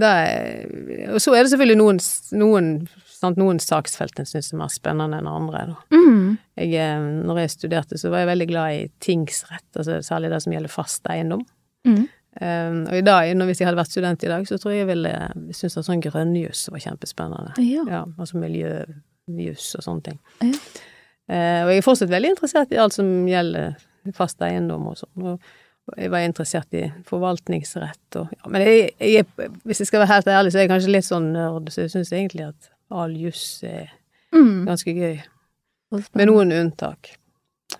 da 0.00 0.08
er- 0.28 1.12
Og 1.14 1.20
så 1.20 1.32
er 1.34 1.42
det 1.42 1.50
selvfølgelig 1.54 1.78
noen, 1.80 1.98
noen, 2.36 2.88
sant, 3.08 3.38
noen 3.40 3.58
saksfelt 3.58 4.18
en 4.20 4.26
syns 4.28 4.52
er 4.52 4.58
mer 4.60 4.68
spennende 4.68 5.16
enn 5.22 5.26
andre. 5.30 5.62
Da. 5.70 5.96
Mm. 5.96 6.36
Jeg, 6.60 6.74
eh, 6.74 7.00
når 7.24 7.38
jeg 7.40 7.50
studerte, 7.54 7.96
så 7.98 8.10
var 8.12 8.18
jeg 8.20 8.28
veldig 8.28 8.48
glad 8.50 8.74
i 8.76 8.90
tingsrett, 9.00 9.64
altså 9.76 10.02
særlig 10.04 10.30
det 10.30 10.42
som 10.44 10.52
gjelder 10.52 10.68
fast 10.68 11.08
eiendom. 11.08 11.46
Mm. 11.88 12.02
Um, 12.40 12.76
og 12.86 12.94
i 12.94 13.00
dag, 13.02 13.32
når 13.34 13.46
hvis 13.48 13.58
jeg 13.60 13.66
hadde 13.66 13.80
vært 13.80 13.90
student 13.90 14.22
i 14.22 14.28
dag, 14.30 14.44
så 14.46 14.58
tror 14.60 14.70
jeg 14.76 14.84
jeg 14.84 14.90
ville 14.92 15.14
synes 15.56 15.78
at 15.80 15.88
sånn 15.88 16.04
grønnjus 16.04 16.68
var 16.70 16.78
kjempespennende. 16.84 17.56
Ja. 17.64 17.82
Ja, 17.88 18.02
altså 18.20 18.36
miljøjus 19.30 19.74
og 19.78 19.86
sånne 19.86 20.02
ting. 20.10 20.18
Ja. 20.42 20.52
Eh, 21.30 21.60
og 21.64 21.70
jeg 21.70 21.78
er 21.78 21.86
fortsatt 21.86 22.10
veldig 22.10 22.30
interessert 22.34 22.72
i 22.74 22.78
alt 22.82 22.92
som 22.96 23.10
gjelder 23.30 23.76
fast 24.16 24.40
eiendom 24.42 24.88
og 24.90 24.96
sånn. 24.98 25.26
Og, 25.34 25.50
jeg 25.98 26.10
var 26.12 26.22
interessert 26.22 26.74
i 26.78 26.84
forvaltningsrett 27.08 28.16
og 28.20 28.28
ja, 28.30 28.48
Men 28.52 28.62
jeg, 28.62 28.90
jeg, 29.02 29.24
hvis 29.66 29.80
jeg 29.82 29.88
skal 29.88 30.02
være 30.04 30.12
helt 30.12 30.28
ærlig, 30.30 30.52
så 30.52 30.58
er 30.60 30.62
jeg 30.66 30.70
kanskje 30.70 30.92
litt 30.94 31.06
sånn 31.08 31.32
nerd, 31.34 31.70
så 31.74 31.82
jeg 31.82 31.90
syns 31.90 32.12
egentlig 32.14 32.44
at 32.50 32.68
all 32.90 33.14
juss 33.18 33.62
er 33.66 33.88
Mm. 34.30 34.60
ganske 34.68 34.92
gøy. 34.94 35.16
Med 36.14 36.28
noen 36.28 36.52
unntak. 36.54 37.16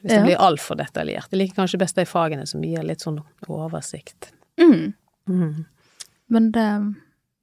Hvis 0.00 0.08
det 0.10 0.16
Ja. 0.16 0.22
blir 0.24 0.40
altfor 0.42 0.74
detaljert. 0.80 1.28
Jeg 1.30 1.38
liker 1.38 1.60
kanskje 1.62 1.78
best 1.78 1.94
de 1.94 2.04
fagene 2.04 2.46
som 2.48 2.62
gir 2.62 2.82
litt 2.82 2.98
sånn 3.04 3.20
oversikt. 3.46 4.32
Mm. 4.58 4.92
Mm. 5.28 5.64
Men 6.28 6.50
det, 6.50 6.94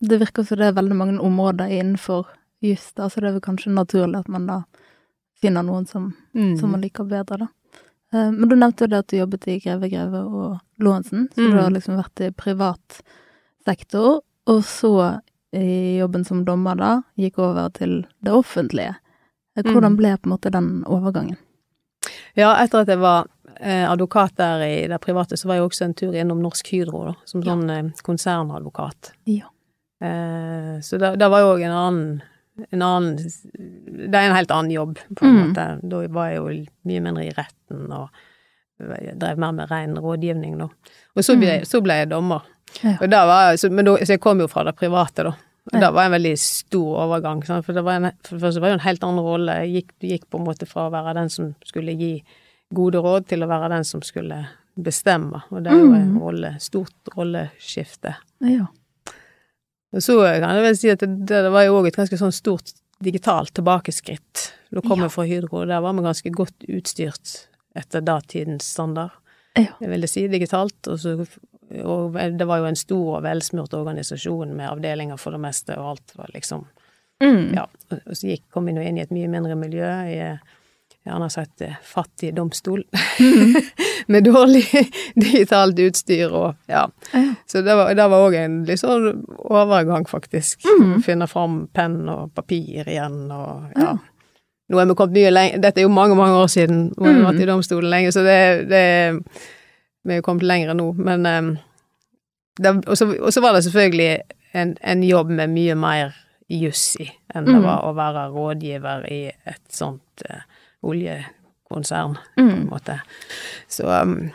det 0.01 0.19
virker 0.19 0.43
som 0.43 0.57
det 0.59 0.67
er 0.67 0.75
veldig 0.75 0.95
mange 0.99 1.19
områder 1.23 1.71
innenfor 1.71 2.27
juss, 2.61 2.93
da, 2.93 3.07
så 3.09 3.21
det 3.21 3.29
er 3.29 3.33
vel 3.39 3.41
kanskje 3.41 3.73
naturlig 3.73 4.19
at 4.19 4.27
man 4.29 4.47
da 4.47 4.63
finner 5.41 5.63
noen 5.63 5.85
som, 5.87 6.13
Mm. 6.33 6.57
som 6.59 6.71
man 6.71 6.81
liker 6.81 7.03
bedre, 7.05 7.37
da. 7.37 7.47
Eh, 8.13 8.31
Men 8.31 8.49
du 8.49 8.55
nevnte 8.55 8.81
jo 8.81 8.87
det 8.87 8.97
at 8.99 9.07
du 9.07 9.17
jobbet 9.17 9.47
i 9.47 9.59
Greve 9.59 9.89
Greve 9.89 10.21
og 10.25 10.59
Lorentzen, 10.79 11.27
så 11.33 11.41
Mm. 11.41 11.51
du 11.51 11.57
har 11.61 11.69
liksom 11.71 11.97
vært 12.03 12.21
i 12.27 12.31
privat 12.31 13.01
sektor, 13.65 14.21
og 14.47 14.63
så 14.63 15.21
i 15.53 15.97
jobben 15.99 16.25
som 16.25 16.43
dommer 16.45 16.75
da, 16.75 17.01
gikk 17.17 17.37
over 17.39 17.69
til 17.69 18.05
det 18.23 18.31
offentlige. 18.33 18.95
Eh, 19.55 19.63
Hvordan 19.63 19.93
Mm. 19.93 19.97
ble 19.97 20.17
på 20.17 20.25
en 20.25 20.31
måte 20.37 20.51
den 20.51 20.83
overgangen? 20.85 21.37
Ja, 22.35 22.55
etter 22.63 22.79
at 22.81 22.87
jeg 22.87 22.99
var 22.99 23.27
eh, 23.59 23.89
advokat 23.89 24.35
der 24.35 24.61
i 24.61 24.87
det 24.87 25.01
private, 25.01 25.33
så 25.35 25.45
var 25.47 25.55
jeg 25.55 25.63
også 25.69 25.85
en 25.85 25.93
tur 25.95 26.13
innom 26.13 26.39
Norsk 26.41 26.67
Hydro, 26.67 27.05
da, 27.05 27.13
som 27.25 27.41
sånn 27.41 27.91
konsernadvokat. 28.03 29.13
Ja. 29.25 29.45
Så 29.99 30.99
det, 30.99 31.17
det 31.17 31.29
var 31.29 31.39
jo 31.41 31.55
òg 31.55 31.63
en 31.65 31.71
annen 31.71 32.21
en 32.71 32.81
annen 32.81 33.17
Det 33.17 34.15
er 34.15 34.29
en 34.29 34.35
helt 34.35 34.51
annen 34.51 34.71
jobb, 34.71 34.99
på 35.15 35.25
en 35.25 35.35
Mm. 35.35 35.47
måte. 35.53 35.65
Da 35.89 36.07
var 36.07 36.29
jeg 36.29 36.37
jo 36.37 36.65
mye 36.85 37.01
mindre 37.01 37.25
i 37.25 37.31
retten 37.37 37.91
og 37.91 38.09
drev 39.17 39.37
mer 39.41 39.51
med 39.53 39.69
ren 39.71 39.95
rådgivning, 39.97 40.57
da. 40.59 40.67
Og 41.15 41.23
så 41.23 41.35
ble, 41.39 41.59
Mm. 41.61 41.65
så 41.65 41.81
ble 41.81 41.93
jeg 41.97 42.09
dommer. 42.09 42.41
Ja. 42.83 42.97
Og 43.01 43.09
da 43.09 43.25
var, 43.25 43.55
så, 43.57 43.69
men 43.71 43.85
da, 43.85 43.95
så 43.97 44.13
jeg 44.13 44.19
kom 44.21 44.39
jo 44.39 44.47
fra 44.47 44.63
det 44.63 44.75
private, 44.75 45.23
da. 45.23 45.33
Og 45.73 45.81
da 45.81 45.89
var 45.91 46.05
en 46.05 46.11
veldig 46.11 46.37
stor 46.39 46.97
overgang. 47.03 47.43
Sant? 47.45 47.65
For, 47.65 47.73
det 47.73 47.83
var 47.83 47.93
en, 47.99 48.11
for 48.23 48.37
det 48.37 48.41
første 48.43 48.61
var 48.61 48.69
jo 48.69 48.73
en 48.77 48.85
helt 48.85 49.03
annen 49.03 49.19
rolle. 49.23 49.55
Jeg 49.65 49.73
gikk, 49.73 49.91
gikk 49.99 50.29
på 50.31 50.39
en 50.39 50.45
måte 50.45 50.65
fra 50.67 50.87
å 50.87 50.91
være 50.93 51.13
den 51.15 51.29
som 51.29 51.55
skulle 51.65 51.91
gi 51.97 52.23
gode 52.73 53.01
råd, 53.03 53.27
til 53.27 53.43
å 53.43 53.47
være 53.49 53.69
den 53.69 53.83
som 53.83 54.01
skulle 54.01 54.47
bestemme. 54.79 55.41
Og 55.51 55.63
det 55.63 55.71
er 55.73 55.77
jo 55.79 55.93
en 55.93 56.13
Mm. 56.13 56.19
rolle, 56.21 56.55
stort 56.59 56.93
rolleskifte. 57.17 58.15
Ja. 58.41 58.67
Og 59.95 60.03
så 60.03 60.17
kan 60.19 60.55
jeg 60.57 60.63
vel 60.65 60.77
si 60.77 60.89
at 60.91 60.99
det, 60.99 61.27
det 61.29 61.51
var 61.53 61.63
jo 61.67 61.77
òg 61.79 61.87
et 61.87 61.95
ganske 61.99 62.17
sånn 62.19 62.33
stort 62.35 62.73
digitalt 63.03 63.53
tilbakeskritt. 63.55 64.47
Da 64.73 64.81
kom 64.81 64.99
Ja. 64.99 65.05
jeg 65.05 65.11
fra 65.13 65.23
Hydro, 65.29 65.65
der 65.65 65.79
var 65.81 65.93
vi 65.93 66.01
ganske 66.03 66.31
godt 66.33 66.65
utstyrt 66.67 67.47
etter 67.77 68.01
datidens 68.01 68.67
standard. 68.73 69.11
Ja. 69.55 69.71
Jeg 69.79 69.89
vil 69.89 70.07
si 70.09 70.27
digitalt, 70.27 70.75
og, 70.87 70.99
så, 70.99 71.13
og 71.83 72.13
det 72.37 72.47
var 72.47 72.59
jo 72.59 72.65
en 72.69 72.75
stor 72.79 73.17
og 73.17 73.23
velsmurt 73.23 73.73
organisasjon 73.73 74.51
med 74.57 74.69
avdelinger 74.69 75.17
for 75.17 75.31
det 75.31 75.39
meste, 75.41 75.77
og 75.77 75.95
alt 75.95 76.17
var 76.17 76.33
liksom 76.33 76.65
Mm. 77.17 77.55
Ja. 77.55 77.63
Og 77.89 78.13
så 78.13 78.27
gikk, 78.29 78.43
kom 78.53 78.67
vi 78.69 78.73
nå 78.75 78.81
inn 78.85 78.99
i 78.99 79.01
et 79.01 79.09
mye 79.09 79.25
mindre 79.27 79.55
miljø, 79.57 79.87
i 80.05 80.17
gjerne 81.07 81.29
sagt 81.33 81.61
eh, 81.65 81.77
fattig 81.83 82.33
domstol, 82.37 82.83
med 84.11 84.23
dårlig 84.27 84.65
digitalt 85.15 85.79
utstyr 85.79 86.31
og 86.35 86.55
ja. 86.71 86.85
Så 87.47 87.61
det 87.65 87.75
var, 87.75 87.95
òg 88.19 88.35
en 88.39 88.59
litt 88.67 88.81
sånn 88.83 89.23
overgang, 89.47 90.05
faktisk. 90.09 90.61
Mm. 90.67 90.99
Finne 91.05 91.27
fram 91.31 91.65
penn 91.73 92.03
og 92.11 92.33
papir 92.37 92.87
igjen 92.87 93.25
og 93.31 93.73
Ja. 93.75 93.89
ja. 93.89 93.97
Nå 94.67 94.81
er 94.81 94.85
vi 94.89 94.95
kommet 94.99 95.15
mye 95.15 95.29
lenger 95.31 95.61
Dette 95.63 95.79
er 95.79 95.85
jo 95.85 95.91
mange, 95.95 96.15
mange 96.19 96.35
år 96.41 96.49
siden, 96.51 96.89
jeg 96.99 97.13
har 97.15 97.21
vært 97.29 97.39
i 97.39 97.45
domstolen 97.47 97.87
lenge, 97.93 98.09
så 98.11 98.19
det, 98.25 98.39
det 98.67 98.81
Vi 100.03 100.11
er 100.11 100.19
jo 100.19 100.25
kommet 100.25 100.43
lenger 100.43 100.75
nå, 100.75 100.89
men 100.99 101.23
um, 101.25 101.53
og, 102.87 102.97
så, 102.97 103.41
var 103.41 103.53
det 103.55 103.63
selvfølgelig 103.63 104.09
en, 104.59 104.75
en 104.81 105.03
jobb 105.07 105.29
med 105.39 105.53
mye 105.53 105.75
mer 105.79 106.15
juss 106.49 106.97
i 106.99 107.07
enn 107.35 107.45
det 107.47 107.53
Mhm. 107.55 107.63
var 107.63 107.83
å 107.87 107.93
være 107.95 108.27
rådgiver 108.33 109.07
i 109.11 109.21
et 109.29 109.63
sånt 109.69 110.23
eh, 110.29 110.43
oljekonsern, 110.83 112.17
på 112.35 112.41
en 112.41 112.47
Mm. 112.47 112.67
måte. 112.69 112.99
Så 113.67 113.87
um, 114.01 114.29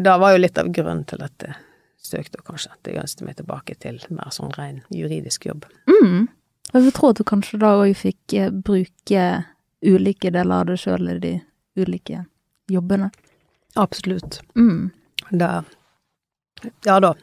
da 0.00 0.18
var 0.18 0.32
jo 0.32 0.38
litt 0.38 0.58
av 0.58 0.68
grunnen 0.72 1.04
til 1.06 1.22
at 1.22 1.32
jeg 1.44 1.54
søkte 2.02 2.42
kanskje 2.44 2.72
at 2.72 2.88
jeg 2.88 2.96
ønsket 3.02 3.22
meg 3.26 3.36
tilbake 3.36 3.74
til 3.78 4.00
mer 4.10 4.30
sånn 4.30 4.52
ren 4.56 4.82
juridisk 4.90 5.46
jobb. 5.46 5.64
Mm. 5.86 6.28
Jeg 6.72 6.92
tror 6.96 7.10
at 7.10 7.16
du 7.20 7.24
kanskje 7.24 7.58
da 7.60 7.74
òg 7.82 7.94
fikk 7.96 8.32
eh, 8.34 8.50
bruke 8.50 9.44
ulike 9.84 10.30
deler 10.32 10.60
av 10.62 10.66
deg 10.66 10.78
sjøl 10.78 11.10
i 11.10 11.18
de 11.18 11.32
ulike 11.76 12.24
jobbene. 12.70 13.10
Absolutt. 13.76 14.40
Mm. 14.56 14.90
Da 15.30 15.64
Ja 16.86 17.00
da. 17.00 17.14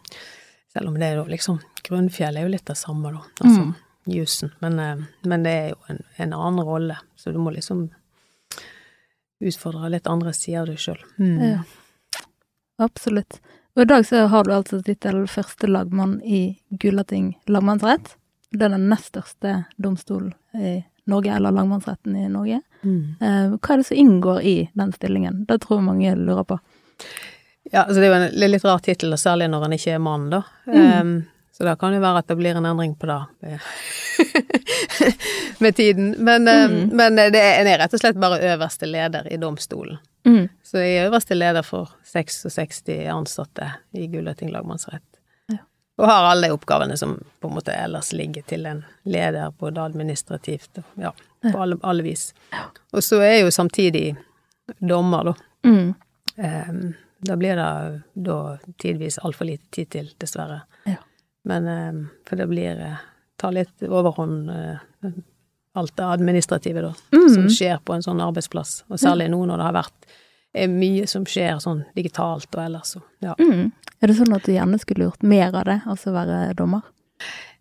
Selv 0.74 0.88
om 0.90 0.98
det 1.00 1.08
er 1.08 1.16
jo 1.16 1.26
liksom 1.26 1.60
Grunnfjell 1.84 2.38
er 2.38 2.42
jo 2.44 2.50
litt 2.54 2.66
det 2.68 2.76
samme, 2.78 3.10
da. 3.12 3.22
Altså 3.42 3.62
Mm. 3.64 3.76
Jussen. 4.06 4.52
Men, 4.60 4.80
eh, 4.80 5.02
men 5.24 5.44
det 5.44 5.52
er 5.52 5.70
jo 5.74 5.80
en, 5.90 6.04
en 6.18 6.34
annen 6.34 6.66
rolle, 6.66 6.98
så 7.16 7.32
du 7.34 7.40
må 7.40 7.52
liksom 7.56 7.90
utfordre 9.40 9.90
litt 9.90 10.08
andre 10.12 10.34
sider 10.36 10.62
av 10.66 10.68
deg 10.72 10.80
sjøl. 10.84 11.00
Ja. 11.20 11.62
Absolutt. 12.84 13.40
Og 13.76 13.84
i 13.86 13.88
dag 13.88 14.06
så 14.08 14.26
har 14.32 14.44
du 14.48 14.52
altså 14.56 14.82
tittel 14.84 15.22
førstelagmann 15.32 16.18
i 16.24 16.60
Gulating 16.70 17.34
lagmannsrett. 17.48 18.16
Det 18.52 18.66
er 18.66 18.74
den 18.74 18.88
nest 18.90 19.12
største 19.14 19.54
domstolen 19.78 20.34
i 20.58 20.80
Norge, 21.10 21.36
eller 21.36 21.54
lagmannsretten 21.56 22.16
i 22.20 22.28
Norge. 22.32 22.60
Mm. 22.84 23.16
Eh, 23.22 23.56
hva 23.56 23.74
er 23.76 23.82
det 23.82 23.88
som 23.88 23.98
inngår 23.98 24.42
i 24.46 24.56
den 24.78 24.92
stillingen? 24.94 25.44
Det 25.48 25.60
tror 25.64 25.80
jeg 25.80 25.88
mange 25.88 26.16
lurer 26.20 26.46
på. 26.50 26.60
Ja, 27.72 27.84
altså 27.86 28.00
det 28.02 28.08
er 28.10 28.14
jo 28.14 28.20
en 28.20 28.52
litt- 28.52 28.66
rar 28.66 28.80
tittel, 28.84 29.14
særlig 29.18 29.50
når 29.50 29.62
han 29.68 29.76
ikke 29.78 29.94
er 29.96 30.04
mann, 30.04 30.30
da. 30.34 30.42
Mm. 30.68 30.76
Em, 30.82 31.14
så 31.60 31.66
da 31.68 31.74
kan 31.76 31.92
det 31.92 32.00
være 32.00 32.22
at 32.24 32.28
det 32.32 32.38
blir 32.40 32.56
en 32.56 32.66
endring 32.70 32.94
på 32.96 33.10
det 33.10 33.20
med, 35.60 35.76
tiden. 35.76 36.16
Men, 36.18 36.44
Mm. 36.48 36.90
men 36.96 37.16
det 37.16 37.36
er, 37.36 37.60
en 37.62 37.68
er 37.68 37.78
rett 37.82 37.94
og 37.94 38.00
slett 38.00 38.16
bare 38.20 38.40
øverste 38.54 38.88
leder 38.88 39.28
i 39.34 39.38
domstolen. 39.38 39.98
Mm. 40.28 40.48
Så 40.64 40.78
jeg 40.80 40.98
er 41.02 41.10
øverste 41.10 41.36
leder 41.36 41.64
for 41.64 41.90
66 42.08 42.84
ansatte 43.12 43.68
i 43.94 44.08
Gulating 44.08 44.52
lagmannsrett. 44.52 45.04
Ja. 45.52 45.58
Og 45.98 46.08
har 46.08 46.30
alle 46.32 46.48
de 46.48 46.54
oppgavene 46.56 46.98
som 46.98 47.18
på 47.42 47.48
en 47.52 47.56
måte 47.60 47.76
ellers 47.76 48.14
ligger 48.14 48.42
til 48.48 48.66
en 48.66 48.86
leder, 49.04 49.52
både 49.52 49.82
administrativt 49.84 50.78
og 50.80 51.04
ja, 51.04 51.12
på 51.52 51.58
alle, 51.62 51.78
alle 51.84 52.04
vis. 52.04 52.30
Og 52.94 53.04
så 53.04 53.20
er 53.20 53.34
jeg 53.40 53.46
jo 53.48 53.52
samtidig 53.52 54.16
dommer, 54.80 55.24
da. 55.32 55.36
Mm. 55.68 55.94
Ehm, 56.38 56.94
da 57.20 57.36
blir 57.36 57.56
det 57.60 58.02
da 58.16 58.40
tidvis 58.80 59.18
altfor 59.20 59.46
lite 59.50 59.66
tid 59.76 59.90
til, 59.92 60.12
dessverre. 60.24 60.62
Ja. 60.88 60.96
Men 61.50 61.68
ehm, 61.68 62.00
For 62.28 62.40
det 62.40 62.48
blir 62.52 62.80
eh, 62.86 63.02
tar 63.40 63.54
litt 63.56 63.84
overhånd 63.88 64.50
eh, 64.54 65.12
alt 65.80 65.96
det 65.96 66.06
administrative, 66.06 66.82
da, 66.84 66.94
Mm. 67.16 67.30
som 67.34 67.46
skjer 67.54 67.78
på 67.86 67.94
en 67.96 68.04
sånn 68.06 68.22
arbeidsplass. 68.22 68.84
Og 68.90 69.00
særlig 69.00 69.30
nå 69.32 69.44
når 69.48 69.58
det 69.62 69.68
har 69.70 69.78
vært 69.78 70.10
mye 70.74 71.06
som 71.08 71.28
skjer 71.30 71.60
sånn 71.62 71.84
digitalt 71.96 72.50
og 72.58 72.64
ellers. 72.64 72.96
Så, 72.96 73.02
ja. 73.24 73.36
Mm. 73.40 73.70
Er 74.02 74.08
det 74.10 74.16
sånn 74.18 74.34
at 74.36 74.48
du 74.48 74.52
gjerne 74.56 74.80
skulle 74.82 75.06
gjort 75.06 75.24
mer 75.24 75.54
av 75.56 75.68
det, 75.70 75.78
altså 75.86 76.12
være 76.16 76.56
dommer? 76.58 76.82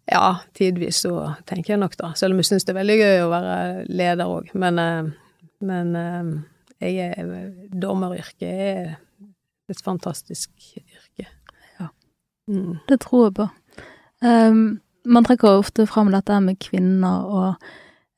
ja, 0.08 0.38
tidvis 0.56 1.02
så 1.04 1.34
tenker 1.44 1.74
jeg 1.74 1.80
nok 1.82 1.96
da. 2.00 2.14
Selv 2.16 2.32
om 2.32 2.38
jeg 2.40 2.48
syns 2.48 2.64
det 2.64 2.72
er 2.72 2.78
veldig 2.80 2.96
gøy 2.98 3.18
å 3.26 3.30
være 3.32 3.56
leder 3.92 4.30
òg. 4.32 4.48
Men, 4.56 4.78
eh, 4.80 5.10
men 5.68 5.90
eh, 6.00 6.30
jeg 6.80 7.10
er 7.18 7.52
dommeryrket 7.76 8.48
er 8.48 8.96
et 9.68 9.82
fantastisk 9.84 10.50
yrke. 10.80 11.28
Ja. 11.78 11.90
Mm. 12.48 12.78
Det 12.88 13.00
tror 13.04 13.26
jeg 13.28 13.34
på. 13.36 13.50
Um, 14.20 14.80
man 15.06 15.24
trekker 15.24 15.58
ofte 15.60 15.86
fram 15.86 16.10
dette 16.12 16.40
med 16.44 16.58
kvinner 16.60 17.24
og 17.24 17.68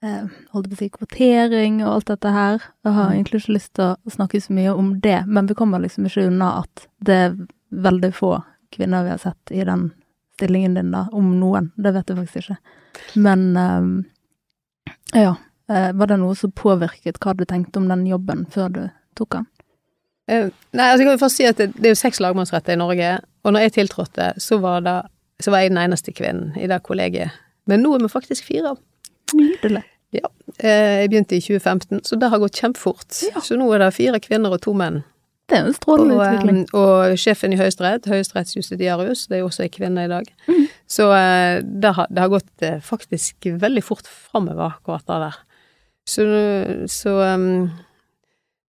eh, 0.03 0.25
holdt 0.55 0.71
på 0.71 0.75
å 0.75 0.79
si 0.79 0.89
kvotering 0.89 1.83
og 1.85 1.91
alt 1.93 2.07
dette 2.07 2.31
her. 2.33 2.63
Jeg 2.85 2.93
har 2.97 3.11
Mm. 3.11 3.13
egentlig 3.19 3.41
ikke 3.43 3.53
lyst 3.59 3.75
til 3.75 3.85
å 3.85 4.11
snakke 4.11 4.41
så 4.41 4.55
mye 4.57 4.73
om 4.75 5.01
det, 5.01 5.27
men 5.27 5.47
vi 5.47 5.55
kommer 5.55 5.79
liksom 5.79 6.07
ikke 6.07 6.27
unna 6.27 6.63
at 6.63 6.87
det 7.05 7.15
er 7.15 7.37
veldig 7.71 8.15
få 8.15 8.43
kvinner 8.73 9.05
vi 9.05 9.11
har 9.11 9.19
sett 9.19 9.53
i 9.53 9.65
den 9.65 9.93
stillingen 10.39 10.75
din, 10.75 10.91
da. 10.91 11.07
Om 11.13 11.39
noen. 11.41 11.71
Det 11.77 11.93
vet 11.95 12.09
jeg 12.09 12.17
faktisk 12.17 12.37
ikke. 12.37 12.57
Men 13.17 13.57
um, 13.57 14.05
ja. 15.15 15.35
Eh, 15.71 15.93
var 15.93 16.07
det 16.07 16.17
noe 16.19 16.35
som 16.35 16.51
påvirket 16.51 17.21
hva 17.23 17.37
du 17.37 17.45
tenkte 17.45 17.79
om 17.79 17.87
den 17.89 18.07
jobben 18.09 18.47
før 18.51 18.73
du 18.75 18.81
tok 19.15 19.37
den? 19.37 19.47
Uh, 20.31 20.49
Nei, 20.73 20.89
altså 20.91 21.05
jeg 21.05 21.07
kan 21.07 21.13
jo 21.15 21.21
først 21.27 21.37
si 21.37 21.45
at 21.47 21.59
det, 21.61 21.69
det 21.77 21.87
er 21.87 21.95
jo 21.95 22.01
seks 22.01 22.19
lagmannsretter 22.21 22.73
i 22.75 22.81
Norge, 22.81 23.21
og 23.45 23.53
når 23.53 23.61
jeg 23.69 23.73
tiltrådte, 23.73 24.33
så 24.43 24.59
var, 24.59 24.81
det, 24.81 24.97
så 25.41 25.51
var 25.53 25.63
jeg 25.65 25.73
den 25.73 25.81
eneste 25.83 26.13
kvinnen 26.17 26.53
i 26.61 26.67
det 26.71 26.83
kollegiet. 26.87 27.31
Men 27.71 27.83
nå 27.85 27.95
er 27.97 28.03
vi 28.05 28.09
faktisk 28.13 28.45
fire. 28.49 28.75
Nydelig. 29.37 29.83
Ja. 30.13 30.27
Eh, 30.59 31.03
Jeg 31.05 31.11
begynte 31.13 31.37
i 31.37 31.41
2015, 31.45 32.01
så 32.05 32.19
det 32.19 32.31
har 32.33 32.39
gått 32.43 32.59
kjempefort. 32.59 33.21
Ja. 33.31 33.41
Så 33.45 33.57
nå 33.61 33.69
er 33.75 33.79
det 33.85 33.93
fire 33.95 34.19
kvinner 34.21 34.53
og 34.57 34.61
to 34.65 34.73
menn. 34.75 35.03
Det 35.51 35.59
er 35.59 35.67
en 35.67 35.75
strålende 35.75 36.15
Og, 36.15 36.23
utvikling. 36.23 36.59
eh, 36.67 36.79
og 36.79 37.19
sjefen 37.19 37.53
i 37.55 37.59
Høyesterett, 37.59 38.07
høyesterettsjustitiarius, 38.07 39.27
det 39.29 39.37
er 39.39 39.41
jo 39.45 39.49
også 39.51 39.65
ei 39.67 39.71
kvinne 39.75 40.05
i 40.07 40.11
dag. 40.11 40.27
Mm. 40.49 40.65
Så 40.91 41.07
eh, 41.15 41.61
det 41.63 41.93
har, 41.97 42.07
det 42.11 42.23
har 42.25 42.33
gått 42.33 42.67
faktisk 42.87 43.47
veldig 43.63 43.83
fort 43.87 44.07
framover, 44.07 44.77
akkurat 44.77 45.07
det 45.07 45.21
der. 45.27 45.39
Så, 46.11 46.25
så 46.91 47.11
um, 47.35 47.71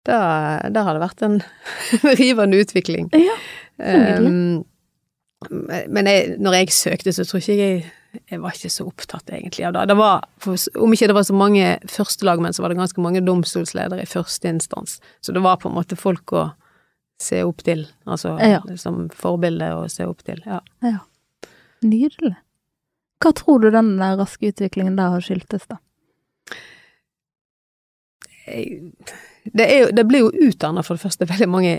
da, 0.05 0.17
da 0.69 0.83
har 0.85 0.97
det 0.97 1.01
vært 1.05 1.21
en 1.25 1.39
rivende 2.21 2.61
utvikling. 2.61 3.09
Ja, 3.17 3.37
Um, 3.81 4.59
men 5.49 6.05
jeg, 6.05 6.35
når 6.39 6.53
jeg 6.59 6.69
søkte, 6.75 7.13
så 7.13 7.25
tror 7.25 7.41
ikke 7.41 7.57
jeg 7.57 7.91
jeg 8.27 8.41
var 8.43 8.51
ikke 8.51 8.67
så 8.67 8.83
opptatt 8.89 9.29
egentlig 9.31 9.63
av 9.63 9.71
det. 9.73 9.85
det 9.87 9.95
var, 9.95 10.25
om 10.83 10.91
ikke 10.91 11.07
det 11.07 11.13
var 11.15 11.23
så 11.23 11.33
mange 11.33 11.77
førstelagmenn, 11.87 12.51
så 12.51 12.59
var 12.61 12.73
det 12.73 12.75
ganske 12.81 12.99
mange 12.99 13.21
domstolsledere 13.23 14.03
i 14.03 14.09
første 14.09 14.49
instans. 14.51 14.97
Så 15.23 15.31
det 15.31 15.39
var 15.39 15.55
på 15.61 15.69
en 15.69 15.77
måte 15.77 15.95
folk 15.95 16.33
å 16.35 16.49
se 17.23 17.39
opp 17.47 17.63
til, 17.63 17.85
altså 18.05 18.33
Ja. 18.43 18.59
som 18.75 19.05
forbilde 19.15 19.63
å 19.79 19.87
se 19.89 20.03
opp 20.03 20.25
til. 20.27 20.41
Ja. 20.45 20.59
Ja. 20.83 20.97
Nydelig. 21.87 22.35
Hva 23.23 23.31
tror 23.31 23.61
du 23.61 23.69
den 23.71 23.95
der 23.95 24.17
raske 24.19 24.51
utviklingen 24.51 24.97
der 24.99 25.09
har 25.15 25.21
skyldtes, 25.23 25.63
da? 25.71 25.77
Jeg- 28.47 28.91
Det, 29.43 29.65
er 29.65 29.91
det 29.91 30.03
blir 30.07 30.19
jo 30.27 30.31
utdanna 30.49 30.83
for 30.85 30.95
det 30.95 31.01
første 31.01 31.25
veldig 31.25 31.47
mange 31.49 31.71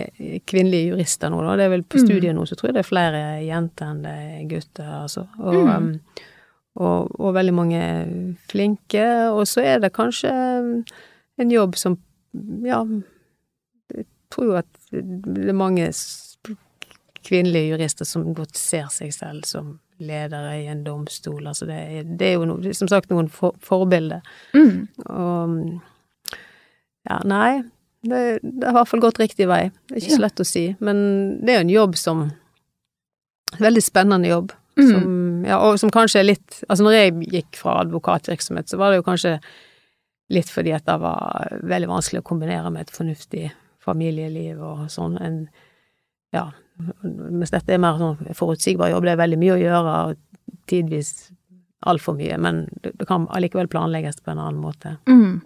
kvinnelige 0.49 0.89
jurister 0.91 1.29
nå, 1.31 1.39
da. 1.45 1.55
Det 1.55 1.63
er 1.65 1.69
vel 1.77 1.83
på 1.87 1.97
Mm. 2.01 2.05
studiet 2.07 2.35
nå 2.35 2.43
så 2.45 2.55
tror 2.59 2.67
jeg 2.69 2.73
det 2.75 2.83
er 2.83 2.89
flere 2.89 3.21
jenter 3.47 3.85
enn 3.93 4.01
det 4.03 4.13
er 4.19 4.43
gutter, 4.51 4.89
altså. 5.03 5.27
Og, 5.39 5.53
Mm. 5.53 5.69
um, 5.69 5.99
og, 6.75 7.11
og 7.19 7.33
veldig 7.35 7.53
mange 7.53 7.81
flinke. 8.51 9.05
Og 9.31 9.47
så 9.47 9.61
er 9.63 9.79
det 9.79 9.93
kanskje 9.93 10.31
um, 10.59 10.83
en 11.39 11.51
jobb 11.51 11.75
som 11.79 11.97
Ja, 12.65 12.83
jeg 13.95 14.05
tror 14.33 14.45
jo 14.45 14.53
at 14.57 14.65
det 14.91 15.49
er 15.49 15.53
mange 15.53 15.87
kvinnelige 17.23 17.69
jurister 17.77 18.05
som 18.05 18.33
godt 18.35 18.57
ser 18.57 18.87
seg 18.91 19.13
selv 19.13 19.45
som 19.45 19.79
ledere 20.03 20.55
i 20.63 20.67
en 20.67 20.83
domstol. 20.83 21.45
Altså 21.47 21.65
det, 21.69 22.17
det 22.19 22.27
er 22.27 22.33
jo 22.39 22.45
no, 22.49 22.57
som 22.73 22.87
sagt 22.91 23.09
noen 23.13 23.29
for, 23.31 23.53
forbilder. 23.63 24.21
Mm. 24.57 24.87
Og 25.05 25.55
ja, 27.09 27.19
nei. 27.27 27.63
Det, 28.03 28.39
det 28.43 28.67
har 28.67 28.73
i 28.73 28.77
hvert 28.81 28.91
fall 28.91 29.03
gått 29.03 29.19
riktig 29.21 29.47
vei. 29.47 29.67
Det 29.87 29.95
er 29.95 30.01
ikke 30.01 30.17
så 30.17 30.25
lett 30.25 30.43
å 30.43 30.47
si. 30.47 30.63
Men 30.83 30.97
det 31.39 31.53
er 31.53 31.61
jo 31.61 31.67
en 31.67 31.77
jobb 31.77 31.99
som 31.99 32.25
Veldig 33.61 33.83
spennende 33.85 34.31
jobb. 34.31 34.49
Mm. 34.79 34.87
Som, 34.89 35.09
ja, 35.45 35.59
og 35.61 35.75
som 35.77 35.91
kanskje 35.93 36.23
er 36.23 36.25
litt 36.25 36.55
Altså, 36.65 36.81
når 36.81 36.95
jeg 36.95 37.27
gikk 37.35 37.59
fra 37.59 37.75
advokatvirksomhet, 37.83 38.71
så 38.71 38.79
var 38.81 38.89
det 38.89 38.97
jo 38.97 39.05
kanskje 39.05 39.35
litt 40.33 40.49
fordi 40.49 40.71
at 40.73 40.87
det 40.87 40.95
var 41.03 41.59
veldig 41.61 41.91
vanskelig 41.91 42.23
å 42.23 42.25
kombinere 42.25 42.71
med 42.73 42.87
et 42.87 42.95
fornuftig 42.95 43.51
familieliv 43.83 44.63
og 44.63 44.87
sånn. 44.89 45.19
En, 45.21 45.37
ja, 46.33 46.47
mens 47.03 47.53
dette 47.53 47.75
er 47.75 47.81
mer 47.83 47.99
sånn 48.01 48.33
forutsigbar 48.33 48.89
jobb. 48.89 49.05
Det 49.05 49.13
er 49.13 49.21
veldig 49.21 49.39
mye 49.43 49.53
å 49.53 49.61
gjøre, 49.61 49.95
og 50.07 50.63
tidvis 50.71 51.11
altfor 51.85 52.17
mye, 52.17 52.39
men 52.41 52.63
det, 52.81 52.95
det 52.97 53.07
kan 53.09 53.27
allikevel 53.35 53.69
planlegges 53.69 54.23
på 54.23 54.33
en 54.33 54.41
annen 54.41 54.63
måte. 54.63 54.95
Mm. 55.11 55.43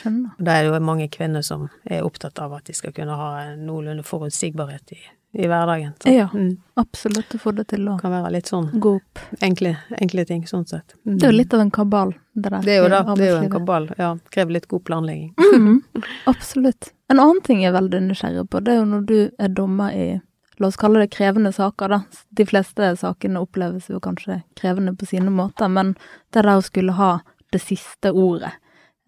Skjønner. 0.00 0.30
Da 0.38 0.56
er 0.58 0.66
det 0.66 0.72
jo 0.74 0.80
mange 0.84 1.08
kvinner 1.12 1.42
som 1.46 1.68
er 1.84 2.02
opptatt 2.06 2.38
av 2.38 2.52
at 2.58 2.64
de 2.70 2.74
skal 2.76 2.92
kunne 2.96 3.16
ha 3.16 3.30
noenlunde 3.56 4.04
forutsigbarhet 4.06 4.92
i, 4.96 5.00
i 5.38 5.46
hverdagen. 5.46 5.92
Så, 6.02 6.12
Ja. 6.14 6.28
mm, 6.32 6.56
Absolutt 6.80 7.34
å 7.34 7.38
få 7.42 7.52
det 7.56 7.68
til 7.68 7.88
å 7.88 7.98
kan 8.00 8.10
være 8.12 8.32
litt 8.32 8.46
sånn 8.50 8.70
gå 8.80 8.94
opp. 8.96 9.18
enkle, 9.40 9.76
enkle 10.00 10.24
ting, 10.26 10.46
sånn 10.46 10.66
sett. 10.66 10.94
Mm. 11.06 11.18
Det 11.18 11.26
er 11.26 11.32
jo 11.32 11.36
litt 11.38 11.54
av 11.54 11.60
en 11.60 11.70
kabal, 11.70 12.14
det 12.34 12.50
der. 12.50 12.60
Det 12.62 12.72
er 12.76 12.82
jo 12.82 12.88
det. 12.88 13.02
Det 13.16 13.26
er 13.28 13.30
jo 13.36 13.42
en 13.44 13.50
kabal. 13.50 13.90
Ja. 13.98 14.14
Krever 14.30 14.52
litt 14.52 14.68
god 14.68 14.84
planlegging. 14.84 15.34
Mm, 15.38 15.82
absolutt. 16.26 16.92
En 17.10 17.18
annen 17.20 17.40
ting 17.42 17.62
jeg 17.62 17.72
er 17.72 17.78
veldig 17.80 18.00
nysgjerrig 18.08 18.48
på, 18.50 18.60
det 18.64 18.74
er 18.74 18.80
jo 18.82 18.88
når 18.88 19.06
du 19.06 19.30
er 19.38 19.48
dommer 19.48 19.94
i 19.94 20.20
La 20.60 20.66
oss 20.68 20.76
kalle 20.76 21.00
det 21.00 21.08
krevende 21.14 21.54
saker, 21.56 21.88
da. 21.88 22.02
De 22.36 22.44
fleste 22.44 22.90
sakene 23.00 23.40
oppleves 23.40 23.86
jo 23.88 23.96
kanskje 24.04 24.42
krevende 24.60 24.92
på 24.92 25.06
sine 25.08 25.30
måter, 25.32 25.70
men 25.72 25.94
det 26.34 26.42
der 26.44 26.50
å 26.52 26.60
skulle 26.62 26.92
ha 26.98 27.22
det 27.50 27.62
siste 27.64 28.12
ordet, 28.12 28.50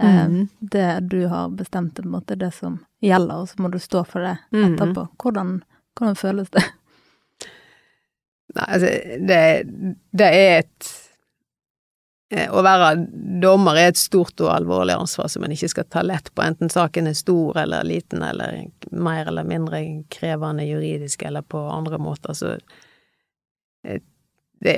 eh, 0.02 0.28
Mhm. 0.28 0.48
det 0.60 1.08
du 1.08 1.26
har 1.28 1.48
bestemt, 1.50 1.98
er 1.98 2.02
på 2.02 2.08
en 2.08 2.12
måte 2.20 2.36
det 2.38 2.52
som 2.54 2.80
gjelder, 3.02 3.34
og 3.42 3.48
så 3.48 3.54
må 3.62 3.70
du 3.72 3.78
stå 3.78 4.04
for 4.06 4.20
det 4.20 4.38
Mhm. 4.52 4.74
etterpå. 4.76 5.08
Hvordan, 5.18 5.62
hvordan 5.96 6.16
føles 6.16 6.50
det? 6.50 6.62
Nei, 8.54 8.64
altså, 8.68 8.88
det, 9.28 9.40
det 10.12 10.26
er 10.28 10.58
et 10.60 10.88
eh, 12.32 12.48
Å 12.52 12.62
være 12.64 12.90
dommer 13.40 13.76
er 13.80 13.88
et 13.92 14.00
stort 14.00 14.40
og 14.44 14.50
alvorlig 14.52 14.94
ansvar 14.98 15.28
som 15.32 15.44
en 15.44 15.52
ikke 15.54 15.70
skal 15.72 15.84
ta 15.92 16.02
lett 16.04 16.28
på, 16.34 16.42
enten 16.44 16.68
saken 16.72 17.08
er 17.08 17.16
stor 17.16 17.56
eller 17.64 17.84
liten, 17.88 18.22
eller 18.24 18.66
mer 18.92 19.26
eller 19.28 19.44
mindre 19.48 19.80
krevende 20.12 20.64
juridisk, 20.68 21.22
eller 21.28 21.42
på 21.42 21.60
andre 21.72 21.98
måter, 21.98 22.32
så 22.36 22.54
eh, 23.84 24.00
det, 24.62 24.76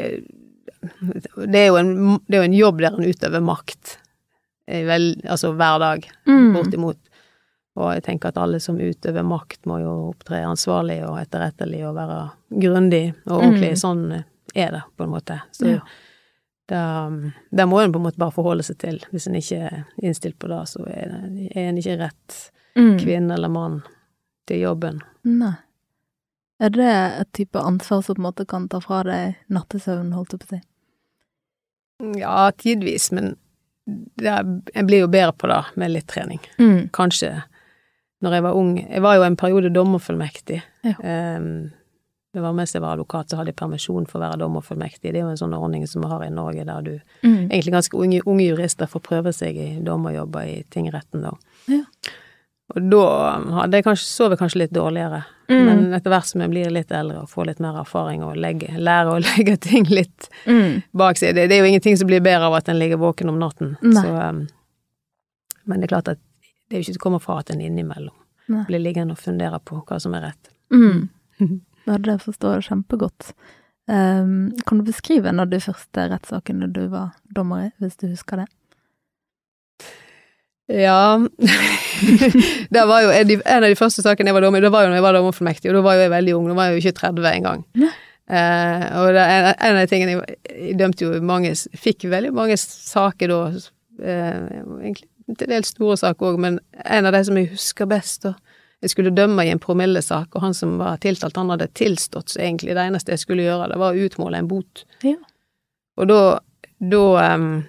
det, 1.46 1.60
er 1.66 1.76
en, 1.78 2.18
det 2.26 2.38
er 2.38 2.42
jo 2.42 2.48
en 2.48 2.58
jobb 2.58 2.80
der 2.82 2.94
en 2.98 3.10
utøver 3.10 3.42
makt, 3.44 3.98
vel, 4.66 5.10
altså 5.28 5.52
hver 5.54 5.78
dag, 5.82 6.06
Mm. 6.26 6.52
bortimot. 6.54 6.98
Og 7.76 7.92
jeg 7.94 8.02
tenker 8.04 8.28
at 8.28 8.38
alle 8.38 8.60
som 8.60 8.76
utøver 8.78 9.24
makt, 9.26 9.64
må 9.66 9.80
jo 9.82 9.94
opptre 10.12 10.44
ansvarlig 10.46 11.00
og 11.08 11.18
etterrettelig 11.18 11.80
og 11.88 11.96
være 11.96 12.30
grundig 12.60 13.14
og 13.26 13.40
ordentlig. 13.42 13.70
Mm. 13.74 13.80
Sånn 13.82 14.24
er 14.54 14.70
det, 14.70 14.82
på 14.96 15.04
en 15.04 15.10
måte. 15.10 15.40
Så 15.52 15.66
Ja. 15.66 15.80
det, 16.68 17.32
da, 17.52 17.66
må 17.66 17.80
en 17.82 17.92
på 17.92 17.96
en 17.98 18.04
måte 18.06 18.16
bare 18.18 18.30
forholde 18.32 18.62
seg 18.62 18.78
til. 18.78 19.00
Hvis 19.12 19.26
en 19.26 19.34
ikke 19.34 19.58
er 19.72 19.84
innstilt 20.02 20.38
på 20.38 20.48
det, 20.48 20.68
så 20.68 20.86
er, 20.86 21.08
det, 21.28 21.50
er 21.56 21.68
en 21.68 21.76
ikke 21.78 21.98
rett 21.98 22.50
Mm. 22.76 22.98
kvinne 22.98 23.34
eller 23.34 23.48
mann 23.48 23.82
til 24.46 24.60
jobben. 24.60 25.00
Nei. 25.24 25.54
Er 26.60 26.68
det 26.70 27.20
et 27.20 27.32
type 27.32 27.58
ansvar 27.58 28.02
som 28.04 28.14
på 28.14 28.18
en 28.20 28.32
måte 28.32 28.46
kan 28.46 28.68
ta 28.68 28.78
fra 28.80 29.02
deg 29.02 29.36
nattesøvn, 29.50 30.12
holdt 30.14 30.30
jeg 30.32 30.40
på 30.40 30.46
å 30.46 30.48
si? 30.60 30.60
Ja, 32.20 32.50
tidvis, 32.52 33.10
men 33.12 33.36
en 33.86 34.86
blir 34.88 35.00
jo 35.04 35.08
bedre 35.12 35.32
på 35.36 35.46
det 35.50 35.62
med 35.76 35.90
litt 35.92 36.06
trening. 36.08 36.40
Mm. 36.58 36.88
kanskje 36.90 37.42
når 38.24 38.32
jeg 38.38 38.42
var 38.46 38.54
ung 38.56 38.76
Jeg 38.78 39.02
var 39.04 39.16
jo 39.18 39.22
en 39.26 39.36
periode 39.36 39.68
dommerfullmektig. 39.74 40.62
Ja. 40.86 40.94
Um, 41.36 41.70
det 42.34 42.42
var 42.42 42.54
mens 42.56 42.72
jeg 42.74 42.80
var 42.82 42.96
advokat, 42.96 43.28
så 43.30 43.36
hadde 43.36 43.52
jeg 43.52 43.56
permisjon 43.60 44.06
for 44.10 44.18
å 44.18 44.24
være 44.24 44.40
dommerfullmektig. 44.40 45.12
Det 45.12 45.20
er 45.20 45.26
jo 45.26 45.28
en 45.34 45.36
sånn 45.38 45.52
ordning 45.54 45.84
som 45.86 46.02
vi 46.02 46.08
har 46.08 46.24
i 46.24 46.30
Norge, 46.34 46.64
der 46.64 46.80
du 46.82 47.00
Mm. 47.22 47.48
egentlig 47.50 47.72
ganske 47.74 47.94
unge, 48.00 48.22
unge 48.26 48.48
jurister 48.48 48.86
får 48.86 49.00
prøve 49.02 49.32
seg 49.32 49.56
i 49.56 49.80
dommerjobber 49.84 50.42
i 50.48 50.64
tingretten, 50.70 51.22
da. 51.22 51.30
Ja. 51.68 51.82
Og 52.74 52.88
da 52.90 53.02
hadde 53.60 53.78
jeg 53.78 53.84
kanskje, 53.86 54.06
sov 54.10 54.32
jeg 54.34 54.40
kanskje 54.40 54.58
litt 54.64 54.72
dårligere. 54.74 55.20
Mm. 55.48 55.60
Men 55.68 55.82
etter 55.94 56.10
hvert 56.10 56.26
som 56.26 56.40
jeg 56.42 56.50
blir 56.50 56.70
litt 56.74 56.90
eldre 56.90 57.20
og 57.22 57.28
får 57.30 57.46
litt 57.50 57.60
mer 57.62 57.76
erfaring 57.82 58.24
og 58.26 58.34
legge, 58.40 58.70
lærer 58.80 59.12
å 59.12 59.20
legge 59.28 59.56
ting 59.62 59.86
litt 59.92 60.28
Mm. 60.48 60.82
bak 60.92 61.16
seg 61.20 61.34
Det, 61.36 61.46
det 61.48 61.56
er 61.56 61.62
jo 61.62 61.68
ingenting 61.70 61.96
som 62.00 62.08
blir 62.10 62.20
bedre 62.24 62.48
av 62.48 62.56
at 62.58 62.68
en 62.68 62.78
ligger 62.80 62.98
våken 63.00 63.28
om 63.30 63.38
natten. 63.38 63.76
Så, 63.80 64.02
um, 64.10 64.46
men 65.64 65.80
det 65.80 65.86
er 65.86 65.92
klart 65.94 66.08
at 66.12 66.18
det 66.68 66.76
er 66.76 66.80
jo 66.80 66.86
ikke 66.88 66.96
til 66.96 67.02
å 67.02 67.04
komme 67.06 67.20
fra 67.22 67.38
at 67.40 67.50
en 67.54 67.60
innimellom 67.62 68.14
Nei. 68.52 68.64
blir 68.68 68.82
liggende 68.82 69.14
og 69.14 69.20
fundere 69.22 69.60
på 69.64 69.78
hva 69.86 70.00
som 70.02 70.14
er 70.18 70.30
rett. 70.30 70.50
Mm. 70.74 71.08
Ja, 71.84 71.98
det 72.00 72.14
forstår 72.22 72.54
jeg 72.56 72.64
kjempegodt. 72.70 73.34
Um, 73.92 74.54
kan 74.64 74.78
du 74.80 74.86
beskrive 74.86 75.28
en 75.28 75.42
av 75.42 75.50
de 75.52 75.58
første 75.60 76.06
rettssakene 76.08 76.70
du 76.72 76.86
var 76.88 77.10
dommer 77.36 77.66
i, 77.66 77.72
hvis 77.84 77.98
du 78.00 78.06
husker 78.08 78.40
det? 78.40 78.46
Ja 80.72 81.18
Det 82.74 82.86
var 82.88 83.04
jo 83.04 83.12
en, 83.14 83.30
en 83.40 83.62
av 83.62 83.68
de 83.68 83.78
første 83.78 84.04
sakene 84.04 84.30
jeg 84.30 84.36
var 84.36 84.46
dommer 84.46 84.62
i, 84.62 84.66
det 84.66 84.72
var 84.74 84.86
jo 84.86 84.90
når 84.92 85.00
jeg 85.00 85.06
var 85.06 85.18
dommerfullmektig, 85.18 85.70
og 85.70 85.78
da 85.78 85.84
var 85.86 85.98
jo 85.98 86.04
jeg 86.04 86.14
veldig 86.14 86.34
ung, 86.38 86.50
da 86.50 86.58
var 86.58 86.68
jeg 86.68 86.76
jo 86.76 86.82
ikke 86.82 86.98
30 87.00 87.30
engang. 87.32 87.64
Eh, 88.24 88.84
og 89.00 89.10
det, 89.14 89.24
en, 89.24 89.50
en 89.52 89.74
av 89.76 89.82
de 89.82 89.88
tingene 89.90 90.14
jeg, 90.14 90.36
jeg 90.48 90.76
dømte 90.80 91.04
jo 91.04 91.18
mange 91.28 91.50
Fikk 91.76 92.06
veldig 92.08 92.30
mange 92.32 92.56
saker 92.56 93.28
da, 93.28 93.40
eh, 94.00 94.46
egentlig 94.80 95.10
til 95.32 95.50
dels 95.50 95.72
store 95.72 95.96
saker 96.00 96.32
òg, 96.32 96.40
men 96.40 96.58
en 96.84 97.08
av 97.08 97.14
de 97.16 97.22
som 97.26 97.38
jeg 97.38 97.52
husker 97.54 97.88
best, 97.90 98.26
da 98.26 98.34
Jeg 98.84 98.90
skulle 98.92 99.14
dømme 99.16 99.46
i 99.46 99.48
en 99.48 99.60
promillesak, 99.62 100.34
og 100.36 100.42
han 100.42 100.52
som 100.52 100.74
var 100.76 100.98
tiltalt, 101.00 101.38
han 101.40 101.48
hadde 101.48 101.70
tilstått, 101.72 102.34
så 102.34 102.42
egentlig 102.42 102.74
det 102.76 102.82
eneste 102.82 103.14
jeg 103.14 103.22
skulle 103.22 103.46
gjøre, 103.46 103.70
det 103.70 103.78
var 103.80 103.94
å 103.94 104.02
utmåle 104.04 104.36
en 104.36 104.48
bot. 104.50 104.82
Ja. 105.00 105.16
Og 105.96 106.10
da, 106.10 106.18
da 106.92 107.00
um, 107.32 107.62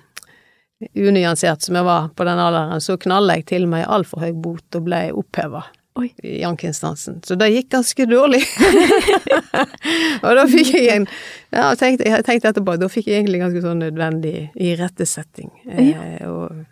unyansert 0.96 1.62
som 1.64 1.76
jeg 1.80 1.86
var 1.88 2.10
på 2.16 2.26
den 2.28 2.40
alderen, 2.42 2.82
så 2.84 2.98
knalla 3.00 3.38
jeg 3.40 3.46
til 3.54 3.68
meg 3.72 3.86
altfor 3.88 4.26
høy 4.26 4.34
bot 4.34 4.76
og 4.76 4.84
ble 4.90 5.06
oppheva 5.16 5.64
Oi. 5.96 6.10
i 6.28 6.42
ankeinstansen. 6.44 7.22
Så 7.24 7.38
det 7.40 7.48
gikk 7.54 7.70
ganske 7.72 8.06
dårlig. 8.12 8.42
og 10.26 10.32
da 10.36 10.44
fikk 10.52 10.74
jeg 10.76 10.90
en 10.98 11.08
Ja, 11.56 11.70
jeg 11.72 11.80
tenkte, 11.80 12.10
jeg 12.12 12.26
tenkte 12.28 12.52
etterpå, 12.52 12.76
da 12.82 12.90
fikk 12.92 13.08
jeg 13.08 13.22
egentlig 13.22 13.40
ganske 13.46 13.62
sånn 13.64 13.80
nødvendig 13.86 14.36
irettesetting. 14.60 15.54
Eh, 15.72 16.26
og 16.28 16.66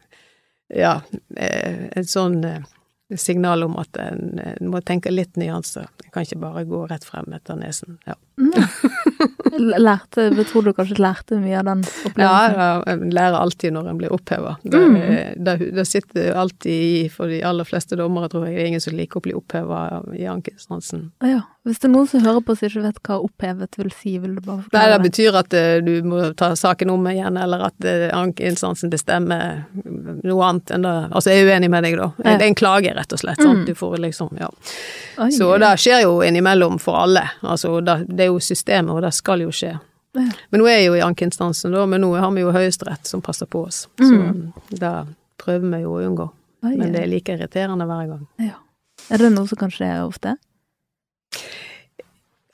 ja, 0.74 0.98
eh, 1.38 1.86
et 1.96 2.10
sånn 2.12 2.42
eh, 2.50 2.60
signal 3.16 3.64
om 3.68 3.78
at 3.80 3.96
en, 4.02 4.40
en 4.44 4.72
må 4.74 4.82
tenke 4.84 5.12
litt 5.14 5.38
nyanser. 5.40 5.88
En 6.04 6.12
kan 6.12 6.28
ikke 6.28 6.42
bare 6.44 6.66
gå 6.68 6.84
rett 6.92 7.06
frem 7.08 7.32
etter 7.38 7.56
nesen. 7.60 8.00
Ja. 8.10 8.18
L- 8.42 8.68
Lærte, 9.60 10.28
jeg 10.36 10.46
tror 10.50 10.64
du 10.66 10.72
kanskje 10.74 10.98
lærte 11.00 11.38
mye 11.40 11.60
av 11.60 11.66
den 11.70 11.82
opplevelsen? 11.84 12.58
ja, 12.58 12.84
en 12.94 13.10
lærer 13.14 13.38
alltid 13.40 13.74
når 13.76 13.90
en 13.92 13.98
blir 14.02 14.14
oppheva. 14.16 14.56
Det, 14.64 14.80
Mm. 14.84 15.44
det, 15.44 15.58
det 15.76 15.86
sitter 15.88 16.34
alltid 16.34 16.72
i, 16.72 17.10
for 17.10 17.28
de 17.28 17.42
aller 17.44 17.64
fleste 17.64 17.96
dommere, 18.00 18.30
tror 18.30 18.46
jeg, 18.48 18.56
det 18.56 18.64
er 18.64 18.72
ingen 18.74 18.82
som 18.84 18.96
liker 18.98 19.22
å 19.22 19.26
bli 19.28 19.34
oppheva 19.38 20.04
i 20.18 20.26
ankeinstansen. 20.26 21.12
Ja. 21.22 21.42
Hvis 21.64 21.80
det 21.80 21.88
er 21.88 21.92
noen 21.94 22.08
som 22.12 22.20
hører 22.26 22.42
på 22.44 22.54
som 22.60 22.68
ikke 22.68 22.82
vet 22.84 22.98
hva 23.08 23.16
opphevet 23.24 23.78
vil 23.80 23.92
si, 23.96 24.18
vil 24.20 24.34
du 24.36 24.42
bare 24.44 24.58
Nei, 24.58 24.64
forklare 24.66 24.96
det 24.98 25.04
betyr 25.06 25.38
at 25.40 25.54
uh, 25.56 25.78
du 25.86 25.92
må 26.12 26.18
ta 26.36 26.50
saken 26.60 26.90
om 26.92 27.06
igjen, 27.08 27.38
eller 27.40 27.64
at 27.70 27.88
uh, 27.88 28.10
ankeinstansen 28.18 28.92
bestemmer 28.92 29.62
noe 30.28 30.44
annet 30.50 30.74
enn 30.76 30.84
det 30.84 30.94
Altså, 31.16 31.32
jeg 31.32 31.46
er 31.46 31.54
uenig 31.54 31.70
med 31.72 31.88
deg, 31.88 31.96
da. 32.02 32.10
Ja. 32.20 32.34
Det 32.36 32.44
er 32.44 32.52
en 32.52 32.60
klage, 32.60 32.92
rett 32.98 33.16
og 33.16 33.22
slett. 33.24 33.40
Mm. 33.40 33.64
Du 33.70 33.74
får 33.80 33.96
liksom, 34.04 34.36
ja. 34.44 34.50
Oi, 35.24 35.30
Så 35.32 35.48
det 35.64 35.72
skjer 35.80 36.04
jo 36.04 36.20
innimellom 36.28 36.76
for 36.84 37.00
alle. 37.06 37.24
Altså, 37.42 37.78
det, 37.80 37.98
det 38.12 38.28
er 38.28 38.34
jo 38.34 38.44
systemet, 38.44 38.92
og 38.92 39.02
det 39.08 39.14
skal 39.16 39.48
jo 39.48 39.52
skje. 39.56 39.72
Ja. 40.20 40.28
Men 40.52 40.60
nå 40.62 40.68
er 40.70 40.82
jeg 40.84 40.90
jo 40.92 41.00
i 41.00 41.02
ankeinstansen, 41.08 41.72
da, 41.74 41.88
men 41.90 42.04
nå 42.04 42.12
har 42.20 42.30
vi 42.36 42.44
jo 42.44 42.52
Høyesterett 42.54 43.08
som 43.10 43.24
passer 43.26 43.48
på 43.50 43.64
oss. 43.72 43.86
Så 44.04 44.12
Mm. 44.14 44.52
det 44.70 44.92
prøver 45.42 45.72
vi 45.78 45.80
jo 45.88 45.96
å 45.96 46.04
unngå. 46.06 46.28
Oi, 46.68 46.76
Men 46.78 46.92
det 46.94 47.02
er 47.02 47.08
like 47.08 47.34
irriterende 47.40 47.88
hver 47.88 48.08
gang. 48.12 48.28
ja. 48.40 48.60
Er 49.12 49.18
det 49.18 49.32
noe 49.34 49.48
som 49.48 49.58
kan 49.58 49.72
skje 49.74 49.88
ofte? 50.06 50.36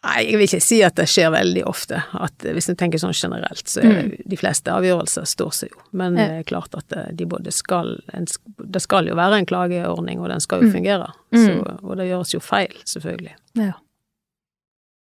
Nei, 0.01 0.21
jeg 0.29 0.37
vil 0.39 0.45
ikke 0.47 0.61
si 0.63 0.77
at 0.87 0.95
det 0.95 1.09
skjer 1.11 1.27
veldig 1.33 1.63
ofte. 1.67 1.97
At 2.15 2.45
eh, 2.47 2.53
hvis 2.55 2.69
en 2.71 2.77
tenker 2.79 3.01
sånn 3.01 3.11
generelt, 3.13 3.65
så 3.67 3.81
er 3.83 3.97
det, 4.07 4.21
de 4.31 4.37
fleste 4.39 4.71
avgjørelser 4.71 5.25
står 5.27 5.51
seg 5.57 5.73
jo. 5.73 5.81
Men 5.91 6.13
Mm. 6.13 6.19
Ja. 6.21 6.27
det 6.27 6.37
er 6.39 6.43
klart 6.53 6.77
at 6.79 6.93
eh, 6.95 7.09
de 7.19 7.25
både 7.25 7.51
skal 7.51 7.99
en, 8.15 8.25
Det 8.63 8.81
skal 8.81 9.07
jo 9.11 9.15
være 9.19 9.39
en 9.41 9.45
klageordning, 9.45 10.19
og 10.23 10.29
den 10.29 10.39
skal 10.39 10.61
jo 10.63 10.67
Mm. 10.69 10.73
fungere. 10.77 11.09
Mm. 11.35 11.45
Så, 11.45 11.79
og 11.83 11.97
det 11.97 12.07
gjøres 12.07 12.33
jo 12.33 12.39
feil, 12.39 12.73
selvfølgelig. 12.85 13.35
Ja. 13.55 13.73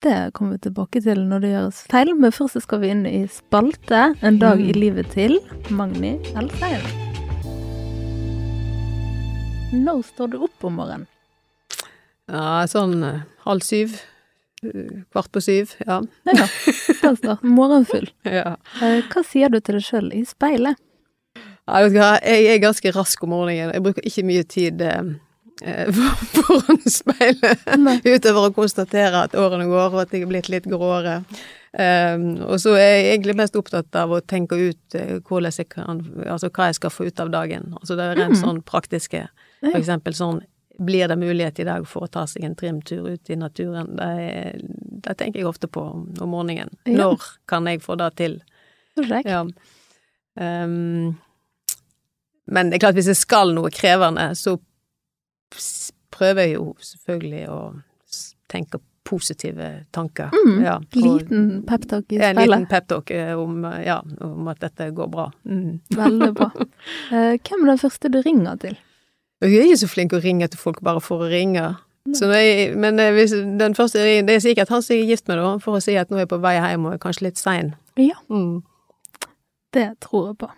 Det 0.03 0.33
kommer 0.35 0.53
vi 0.57 0.59
tilbake 0.71 1.03
til 1.05 1.19
når 1.29 1.41
det 1.41 1.51
gjøres 1.55 1.87
feil, 1.87 2.15
men 2.19 2.33
først 2.33 2.61
skal 2.63 2.81
vi 2.81 2.89
inn 2.91 3.07
i 3.07 3.27
spalte 3.29 4.17
En 4.23 4.39
dag 4.39 4.59
i 4.59 4.73
Mm. 4.73 4.81
livet 4.81 5.11
til 5.13 5.39
Magni 5.71 6.19
Elsheim. 6.35 6.83
Når 9.73 10.03
står 10.03 10.31
du 10.33 10.39
opp 10.43 10.65
om 10.65 10.75
morgenen? 10.81 11.07
Ja, 12.31 12.65
sånn 12.71 13.01
eh, 13.05 13.23
halv 13.47 13.65
syv. 13.67 13.97
eh, 14.63 15.01
Kvart 15.11 15.31
på 15.35 15.41
syv, 15.43 15.73
ja. 15.87 16.01
Ja, 16.31 16.47
da 17.03 17.15
står 17.17 17.43
morgenfull. 17.47 18.09
ja. 18.41 18.57
Eh, 18.83 19.01
Hva 19.11 19.25
sier 19.27 19.51
du 19.51 19.59
til 19.61 19.81
deg 19.81 19.87
sjøl 19.87 20.13
i 20.15 20.23
speilet? 20.29 20.79
Ja, 21.71 21.81
vet 21.85 21.93
du 21.95 21.99
hva, 22.01 22.13
jeg 22.25 22.47
er 22.51 22.63
ganske 22.63 22.91
rask 22.97 23.23
om 23.27 23.31
morgenen. 23.35 23.75
Jeg 23.77 23.83
bruker 23.85 24.07
ikke 24.07 24.25
mye 24.27 24.45
tid 24.51 24.81
eh, 24.83 25.11
foran 26.37 26.81
speilet, 26.89 27.65
utover 28.07 28.49
å 28.49 28.53
konstatere 28.57 29.25
at 29.27 29.35
årene 29.39 29.67
går, 29.71 29.91
og 29.95 30.03
at 30.05 30.15
jeg 30.17 30.25
er 30.25 30.31
blitt 30.31 30.49
litt 30.53 30.69
gråere. 30.71 31.21
Um, 31.71 32.25
og 32.51 32.57
så 32.59 32.73
er 32.75 32.89
jeg 32.97 33.05
egentlig 33.13 33.37
mest 33.39 33.55
opptatt 33.55 33.95
av 34.01 34.11
å 34.11 34.17
tenke 34.27 34.57
ut 34.59 34.95
jeg 34.97 35.21
kan, 35.71 36.01
altså 36.27 36.49
hva 36.51 36.67
jeg 36.67 36.79
skal 36.81 36.91
få 36.91 37.07
ut 37.07 37.21
av 37.23 37.31
dagen. 37.31 37.69
Altså 37.79 37.95
det 37.95 38.09
er 38.09 38.19
rent 38.19 38.35
Mm. 38.35 38.41
sånn 38.41 38.59
praktiske. 38.67 39.21
For 39.61 39.79
eksempel 39.79 40.17
sånn, 40.17 40.41
blir 40.81 41.09
det 41.13 41.17
mulighet 41.21 41.59
i 41.61 41.65
dag 41.69 41.85
for 41.89 42.07
å 42.07 42.11
ta 42.13 42.23
seg 42.31 42.45
en 42.47 42.55
trimtur 42.57 43.09
ut 43.13 43.31
i 43.31 43.37
naturen? 43.37 43.91
Det, 43.99 44.61
det 45.05 45.17
tenker 45.21 45.41
jeg 45.43 45.49
ofte 45.51 45.69
på 45.69 45.83
om, 45.93 46.07
morgenen. 46.31 46.73
Ja. 46.89 46.97
Når 47.03 47.27
kan 47.51 47.69
jeg 47.69 47.83
få 47.85 47.99
det 48.01 48.11
til? 48.21 48.39
Kjekt. 49.01 49.29
Ja. 49.29 49.43
Um, 50.41 51.17
men 52.51 52.71
det 52.71 52.79
er 52.79 52.85
klart, 52.87 52.97
hvis 52.99 53.11
jeg 53.13 53.19
skal 53.21 53.53
noe 53.55 53.71
krevende, 53.75 54.31
så 54.39 54.57
prøver 56.15 56.47
jeg 56.49 56.57
jo 56.57 56.65
selvfølgelig 56.83 57.45
å 57.53 57.59
tenke 58.51 58.81
positive 59.11 59.69
tanker. 59.95 60.31
Mm, 60.35 60.59
Ja, 60.63 60.75
og- 60.77 60.97
Liten 60.97 61.63
peptalk 61.67 62.13
i 62.13 62.19
en 62.23 62.37
liten 62.37 62.67
peptalk 62.71 63.11
eh, 63.11 63.33
om, 63.39 63.63
ja, 63.85 64.01
om 64.21 64.49
at 64.49 64.61
dette 64.61 64.91
går 64.95 65.09
bra. 65.11 65.29
Mm. 65.45 65.81
Veldig 65.97 66.33
bra. 66.35 66.51
Eh, 67.13 67.37
Hvem 67.43 67.65
er 67.65 67.67
den 67.73 67.79
første 67.81 68.09
du 68.13 68.21
ringer 68.23 68.57
til? 68.63 68.77
Jeg 69.41 69.57
er 69.57 69.69
ikke 69.71 69.81
så 69.83 69.89
flink 69.89 70.13
å 70.13 70.21
ringe 70.21 70.49
til 70.53 70.61
folk 70.61 70.81
bare 70.85 71.01
for 71.01 71.25
å 71.25 71.31
ringe. 71.31 71.77
Jeg, 72.11 72.75
men 72.81 72.99
eh, 73.01 73.13
hvis 73.15 73.33
den 73.61 73.75
første 73.77 74.03
ringen 74.03 74.27
det 74.29 74.39
er 74.39 74.43
sikkert 74.45 74.69
han 74.73 74.83
som 74.83 74.97
jeg 74.97 75.05
er 75.05 75.11
gift 75.15 75.29
med, 75.29 75.39
da, 75.41 75.53
for 75.63 75.77
å 75.79 75.83
si 75.85 75.95
at 76.01 76.11
nå 76.11 76.17
er 76.19 76.25
jeg 76.25 76.31
på 76.33 76.39
vei 76.43 76.55
hjem 76.59 76.87
og 76.89 76.95
er 76.97 77.03
kanskje 77.03 77.27
litt 77.29 77.41
sein. 77.41 77.75
Ja, 78.01 78.17
Mm. 78.29 78.63
det 79.77 79.89
tror 80.01 80.31
jeg 80.31 80.39
på. 80.41 80.49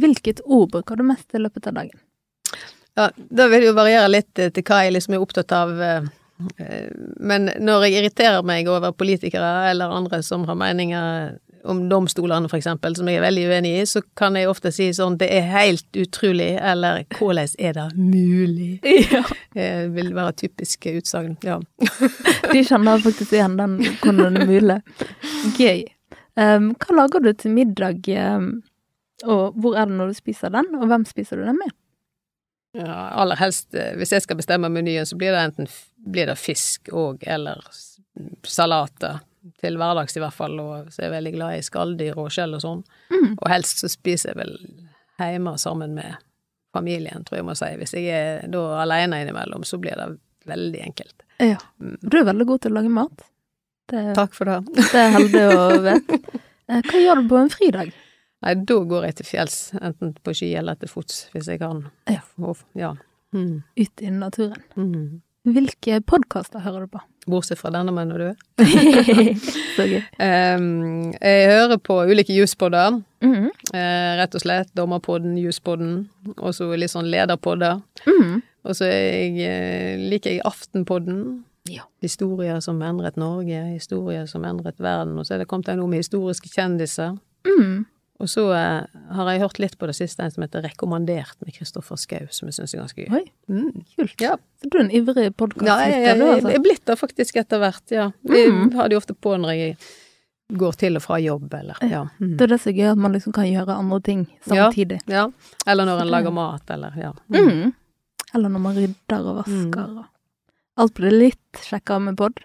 Hvilket 0.00 0.40
ord 0.44 0.70
bruker 0.72 0.96
du 0.96 1.02
mest 1.06 1.34
i 1.34 1.38
løpet 1.42 1.66
av 1.70 1.74
dagen? 1.74 2.00
Ja, 2.98 3.10
da 3.16 3.46
vil 3.48 3.60
det 3.62 3.68
jo 3.70 3.76
variere 3.76 4.08
litt 4.10 4.38
eh, 4.38 4.50
til 4.50 4.64
hva 4.66 4.82
jeg 4.84 4.96
liksom 4.96 5.14
er 5.14 5.22
opptatt 5.24 5.52
av. 5.52 5.76
eh, 5.80 6.08
Men 7.20 7.50
når 7.60 7.84
jeg 7.86 7.98
irriterer 8.00 8.42
meg 8.46 8.68
over 8.68 8.92
politikere 8.96 9.70
eller 9.70 9.92
andre 9.92 10.22
som 10.26 10.44
har 10.48 10.56
meninger 10.58 11.36
om 11.64 11.82
domstolene, 11.88 12.48
eksempel, 12.56 12.94
som 12.96 13.08
jeg 13.08 13.20
er 13.20 13.24
veldig 13.24 13.44
uenig 13.50 13.72
i, 13.80 13.84
så 13.88 14.02
kan 14.16 14.36
jeg 14.38 14.48
ofte 14.48 14.72
si 14.72 14.88
sånn 14.96 15.18
'det 15.18 15.28
er 15.30 15.48
helt 15.52 15.86
utrolig', 15.92 16.58
eller 16.60 17.04
'hvordan 17.10 17.54
er 17.58 17.72
det 17.72 17.88
mulig'? 17.96 18.80
Ja. 19.10 19.24
Det 19.54 19.94
vil 19.94 20.14
være 20.14 20.32
typiske 20.32 20.96
utsagn, 21.00 21.36
ja. 21.44 21.58
De 22.52 22.64
kjenner 22.64 22.98
faktisk 23.02 23.32
igjen 23.32 23.56
den 23.58 23.78
hvordan 24.02 24.46
mulig. 24.46 24.80
Gøy. 25.58 25.84
Um, 26.36 26.74
hva 26.78 26.96
lager 26.96 27.20
du 27.20 27.32
til 27.32 27.50
middag, 27.50 28.06
um, 28.36 28.62
og 29.24 29.52
hvor 29.54 29.76
er 29.76 29.84
det 29.84 29.96
når 29.96 30.06
du 30.06 30.14
spiser 30.14 30.48
den, 30.48 30.74
og 30.74 30.86
hvem 30.86 31.04
spiser 31.04 31.36
du 31.36 31.44
den 31.44 31.58
med? 31.58 31.74
ja. 32.72 33.08
Aller 33.08 33.36
helst, 33.36 33.74
eh, 33.74 33.96
hvis 33.96 34.12
jeg 34.12 34.22
skal 34.22 34.38
bestemme 34.38 34.68
menyen, 34.68 35.06
så 35.06 35.16
blir 35.18 35.34
det 35.34 35.42
enten 35.44 35.68
blir 35.96 36.30
det 36.30 36.38
fisk 36.38 36.88
og 36.92 37.24
eller 37.26 37.64
salater. 38.46 39.20
Til 39.62 39.78
hverdags 39.80 40.16
i 40.16 40.20
hvert 40.20 40.36
fall, 40.36 40.58
og 40.60 40.90
så 40.92 41.00
er 41.00 41.06
jeg 41.08 41.14
veldig 41.14 41.32
glad 41.36 41.58
i 41.58 41.62
skalldyr 41.64 42.18
og 42.20 42.28
skjell 42.34 42.56
og 42.58 42.60
sånn. 42.64 42.82
Mm. 43.12 43.30
Og 43.38 43.46
helst 43.48 43.80
så 43.80 43.88
spiser 43.88 44.34
jeg 44.34 44.40
vel 44.42 44.52
hjemme 45.20 45.54
sammen 45.60 45.94
med 45.96 46.18
familien, 46.74 47.24
tror 47.24 47.40
jeg 47.40 47.46
må 47.48 47.54
si. 47.58 47.70
Hvis 47.80 47.94
jeg 47.96 48.10
er 48.12 48.44
da 48.52 48.60
alene 48.82 49.22
innimellom, 49.24 49.64
så 49.64 49.80
blir 49.80 49.96
det 49.96 50.10
veldig 50.50 50.82
enkelt. 50.84 51.24
Ja. 51.40 51.56
Mm. 51.80 51.96
Du 52.02 52.18
er 52.20 52.28
veldig 52.28 52.46
god 52.52 52.62
til 52.64 52.72
å 52.74 52.78
lage 52.80 52.92
mat. 52.92 53.24
Det, 53.90 54.04
Takk 54.14 54.36
for 54.36 54.50
det. 54.50 54.58
det 54.76 55.00
er 55.00 55.16
heldig 55.16 55.44
å 55.50 55.64
vite. 55.88 56.20
Eh, 56.70 56.84
Hva 56.86 57.00
gjør 57.02 57.22
du 57.22 57.28
på 57.32 57.38
en 57.40 57.50
fridag? 57.50 57.88
Nei, 58.44 58.52
da 58.68 58.76
går 58.92 59.08
jeg 59.08 59.16
til 59.18 59.26
fjells, 59.28 59.56
enten 59.80 60.12
på 60.24 60.32
ski 60.36 60.52
eller 60.56 60.78
til 60.80 60.88
fots, 60.92 61.24
hvis 61.34 61.48
jeg 61.50 61.60
kan. 61.60 61.82
Ja. 62.08 62.22
Ja. 62.78 62.92
Mm. 63.36 63.56
Ut 63.76 64.04
i 64.04 64.12
naturen. 64.14 64.62
Mm. 64.78 65.20
Hvilke 65.50 65.98
podkaster 66.06 66.62
hører 66.64 66.86
du 66.86 66.94
på? 66.94 67.02
Bortsett 67.28 67.58
fra 67.60 67.70
denne, 67.74 67.92
mener 67.92 68.18
du? 68.18 68.28
Så 69.76 69.84
gøy. 69.86 70.00
Um, 70.16 71.10
jeg 71.20 71.50
hører 71.50 71.76
på 71.84 71.98
ulike 72.08 72.34
juspodder, 72.36 73.00
Mm. 73.20 73.50
eh, 73.76 74.16
rett 74.16 74.34
og 74.34 74.40
slett. 74.40 74.70
Dommerpodden, 74.74 75.34
juspodden, 75.36 76.06
og 76.38 76.54
så 76.56 76.70
litt 76.72 76.88
sånn 76.88 77.10
lederpodder. 77.12 77.82
Mm. 78.08 78.38
Og 78.64 78.76
så 78.78 78.88
eh, 78.88 79.98
liker 80.00 80.30
jeg 80.38 80.40
Aftenpodden. 80.48 81.42
Ja. 81.68 81.82
Historier 82.00 82.62
som 82.64 82.80
endret 82.82 83.18
Norge, 83.20 83.60
historier 83.74 84.24
som 84.26 84.44
endret 84.48 84.80
verden. 84.80 85.18
Og 85.20 85.26
så 85.28 85.34
er 85.36 85.42
det 85.44 85.48
kommet 85.52 85.68
noe 85.76 85.86
med 85.92 86.00
historiske 86.00 86.48
kjendiser. 86.48 87.18
Mm. 87.44 87.84
Og 88.20 88.28
så 88.28 88.42
eh, 88.52 88.84
har 89.16 89.30
jeg 89.32 89.40
hørt 89.40 89.58
litt 89.62 89.78
på 89.80 89.86
det 89.88 89.94
siste, 89.96 90.20
en 90.22 90.30
som 90.30 90.42
heter 90.44 90.62
Rekommandert 90.66 91.38
med 91.40 91.54
Kristoffer 91.56 91.96
Schou, 91.96 92.26
som 92.30 92.48
jeg 92.50 92.58
syns 92.58 92.74
er 92.74 92.82
ganske 92.82 93.06
gøy. 93.06 93.10
Oi, 93.16 93.24
Mm. 93.48 93.84
kult. 93.96 94.20
Ja. 94.20 94.34
Så 94.60 94.68
du 94.70 94.76
er 94.78 94.84
en 94.84 94.90
ivrig 94.92 95.24
Ja, 95.24 95.30
podkastlytter, 95.30 96.04
ja, 96.04 96.12
altså? 96.34 96.48
jeg 96.52 96.58
er 96.60 96.62
blitt 96.66 96.84
det 96.84 96.98
faktisk 97.00 97.36
etter 97.40 97.58
hvert, 97.62 97.90
ja. 97.90 98.10
Jeg 98.28 98.52
Mm. 98.52 98.72
har 98.76 98.88
det 98.88 98.94
jo 98.94 99.00
ofte 99.00 99.14
på 99.16 99.32
når 99.40 99.54
jeg 99.56 99.76
går 100.52 100.72
til 100.76 100.96
og 100.96 101.02
fra 101.02 101.16
jobb, 101.22 101.48
eller 101.54 101.76
ja. 101.88 102.02
Mm. 102.20 102.36
Det 102.36 102.42
er 102.42 102.46
det 102.52 102.60
som 102.60 102.70
er 102.72 102.76
gøy, 102.76 102.90
at 102.92 102.98
man 102.98 103.12
liksom 103.12 103.32
kan 103.32 103.44
gjøre 103.46 103.78
andre 103.78 104.00
ting 104.02 104.26
samtidig. 104.46 105.00
ja. 105.08 105.28
Eller 105.66 105.84
når 105.86 106.00
en 106.02 106.08
lager 106.10 106.30
mat, 106.32 106.70
eller 106.70 106.92
ja. 107.00 107.12
Mm. 107.32 107.72
Eller 108.34 108.48
når 108.48 108.60
man 108.60 108.76
rydder 108.76 109.26
og 109.26 109.36
vasker. 109.44 109.86
Mm. 109.88 109.98
og 109.98 110.04
Alt 110.76 110.94
blir 110.94 111.10
litt 111.10 111.52
sjekka 111.64 111.98
med 112.00 112.16
pod. 112.16 112.38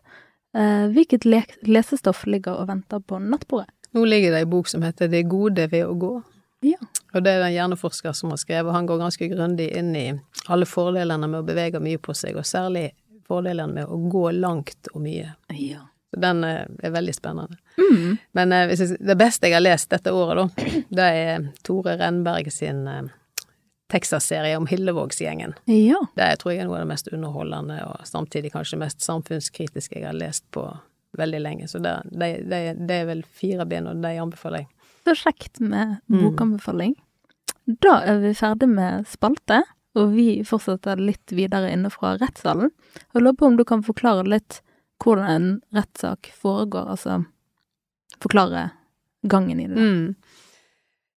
Eh, 0.56 0.88
hvilket 0.88 1.26
le 1.26 1.44
lesestoff 1.68 2.26
ligger 2.26 2.56
og 2.60 2.68
venter 2.70 3.00
på 3.04 3.20
nattbordet? 3.20 3.68
Nå 3.96 4.06
ligger 4.06 4.36
det 4.36 4.44
ei 4.44 4.50
bok 4.52 4.68
som 4.68 4.84
heter 4.84 5.08
Det 5.08 5.24
gode 5.32 5.70
ved 5.72 5.86
å 5.88 5.94
gå. 5.96 6.14
Ja. 6.66 6.78
Og 7.14 7.24
det 7.24 7.32
er 7.32 7.40
det 7.40 7.50
en 7.50 7.56
hjerneforsker 7.56 8.14
som 8.18 8.32
har 8.34 8.40
skrevet, 8.42 8.74
han 8.74 8.88
går 8.90 9.00
ganske 9.00 9.28
grundig 9.32 9.70
inn 9.78 9.96
i 9.96 10.06
alle 10.52 10.68
fordelene 10.68 11.30
med 11.32 11.44
å 11.44 11.48
bevege 11.48 11.80
mye 11.80 12.00
på 12.02 12.16
seg, 12.18 12.36
og 12.36 12.48
særlig 12.48 12.90
fordelene 13.28 13.72
med 13.80 13.92
å 13.92 14.00
gå 14.12 14.30
langt 14.36 14.92
og 14.94 15.04
mye. 15.06 15.36
ja. 15.56 15.86
Så 16.14 16.20
den 16.22 16.44
eh, 16.44 16.62
er 16.84 16.92
veldig 16.94 17.14
spennende. 17.16 17.58
Mm. 17.78 18.18
Men 18.38 18.52
eh, 18.54 18.70
det 19.00 19.16
beste 19.20 19.50
jeg 19.50 19.56
har 19.58 19.64
lest 19.64 19.90
dette 19.92 20.14
året, 20.14 20.38
da, 20.38 20.66
det 21.00 21.08
er 21.22 21.48
Tore 21.66 21.96
Renberg 22.00 22.52
sin 22.54 22.86
eh, 22.88 23.08
Texas-serie 23.92 24.58
om 24.58 24.68
Hillevågsgjengen. 24.70 25.58
Ja. 25.66 26.00
Det 26.16 26.30
tror 26.42 26.54
jeg 26.54 26.64
er 26.64 26.70
noe 26.70 26.78
av 26.80 26.86
det 26.86 26.92
mest 26.94 27.10
underholdende, 27.12 27.80
og 27.90 28.08
samtidig 28.08 28.54
kanskje 28.54 28.80
mest 28.82 29.04
samfunnskritiske 29.06 30.00
jeg 30.00 30.08
har 30.08 30.16
lest 30.18 30.46
på 30.56 30.68
veldig 31.18 31.42
lenge. 31.42 31.68
Så 31.72 31.80
det, 31.84 31.94
det, 32.12 32.30
det, 32.50 32.60
det 32.88 32.98
er 33.02 33.06
vel 33.10 33.24
fire 33.36 33.66
bind, 33.70 33.88
og 33.92 34.02
de 34.04 34.14
anbefaler 34.22 34.64
jeg. 34.64 34.70
Så 35.06 35.16
kjekt 35.22 35.60
med 35.62 35.98
Mm. 36.10 36.22
bokanbefaling. 36.24 36.96
Da 37.82 38.00
er 38.06 38.20
vi 38.22 38.34
ferdig 38.38 38.68
med 38.70 39.06
spalte, 39.10 39.64
og 39.96 40.12
vi 40.14 40.44
fortsetter 40.46 41.00
litt 41.02 41.32
videre 41.32 41.72
inne 41.74 41.90
fra 41.94 42.16
rettssalen. 42.22 42.70
Og 43.14 43.22
lurer 43.22 43.38
på 43.40 43.46
om 43.48 43.56
du 43.58 43.64
kan 43.66 43.82
forklare 43.86 44.26
litt 44.28 44.62
hvordan 45.04 45.30
en 45.30 45.48
rettssak 45.76 46.30
foregår, 46.36 46.90
altså 46.94 47.26
forklare 48.22 48.72
gangen 49.28 49.60
i 49.60 49.68
det. 49.68 49.76
Mm. 49.78 50.16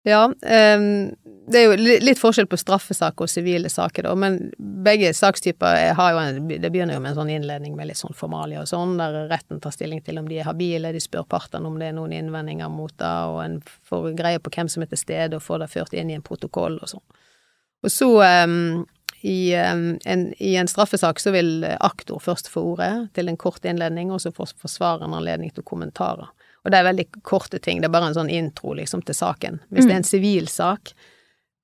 Ja, 0.07 0.25
um, 0.25 1.15
det 1.47 1.59
er 1.59 1.65
jo 1.65 1.95
litt 2.03 2.19
forskjell 2.19 2.47
på 2.47 2.59
straffesaker 2.59 3.25
og 3.25 3.31
sivile 3.31 3.69
saker, 3.71 4.07
da, 4.07 4.13
men 4.19 4.37
begge 4.83 5.09
sakstyper 5.15 5.93
har 5.95 6.13
jo 6.13 6.19
en 6.21 6.47
Det 6.47 6.71
begynner 6.71 6.95
jo 6.95 7.01
med 7.03 7.13
en 7.13 7.17
sånn 7.21 7.31
innledning 7.31 7.75
med 7.75 7.89
litt 7.89 7.99
sånn 7.99 8.15
formalia 8.15 8.61
og 8.63 8.69
sånn, 8.71 8.97
der 8.99 9.29
retten 9.31 9.61
tar 9.63 9.75
stilling 9.75 10.01
til 10.03 10.19
om 10.19 10.27
de 10.27 10.41
er 10.41 10.47
habile, 10.47 10.91
de 10.95 11.03
spør 11.03 11.27
partene 11.27 11.67
om 11.67 11.79
det 11.79 11.89
er 11.89 11.95
noen 11.95 12.15
innvendinger 12.15 12.71
mot 12.71 12.91
det, 12.99 13.13
og 13.31 13.39
en 13.45 13.57
får 13.87 14.11
greie 14.19 14.43
på 14.43 14.51
hvem 14.55 14.71
som 14.71 14.83
er 14.83 14.91
til 14.91 15.03
stede, 15.03 15.39
og 15.39 15.43
får 15.43 15.63
det 15.63 15.71
ført 15.71 15.95
inn 15.95 16.11
i 16.11 16.17
en 16.19 16.25
protokoll 16.25 16.79
og 16.81 16.91
sånn. 16.91 17.05
Og 17.83 17.93
så 17.93 18.11
um, 18.47 18.85
i, 19.21 19.53
en, 19.55 19.87
i, 20.37 20.55
en, 20.55 20.67
straffesak 20.71 21.19
så 21.19 21.35
vil 21.35 21.65
aktor 21.79 22.19
først 22.23 22.51
få 22.51 22.63
ordet 22.73 22.93
til 23.15 23.31
en 23.31 23.39
kort 23.39 23.65
innledning, 23.65 24.11
og 24.11 24.23
så 24.23 24.31
får 24.35 24.55
forsvareren 24.59 25.15
anledning 25.15 25.51
til 25.51 25.67
kommentarer. 25.67 26.31
Og 26.67 26.71
det 26.73 26.81
er 26.81 26.87
veldig 26.89 27.05
korte 27.23 27.61
ting, 27.63 27.79
det 27.79 27.87
er 27.87 27.93
bare 27.93 28.09
en 28.11 28.17
sånn 28.17 28.31
intro 28.33 28.73
liksom 28.75 29.05
til 29.07 29.15
saken. 29.15 29.61
Hvis 29.71 29.85
mm. 29.85 29.87
det 29.87 29.93
er 29.93 30.01
en 30.01 30.07
sivil 30.09 30.49
sak 30.51 30.91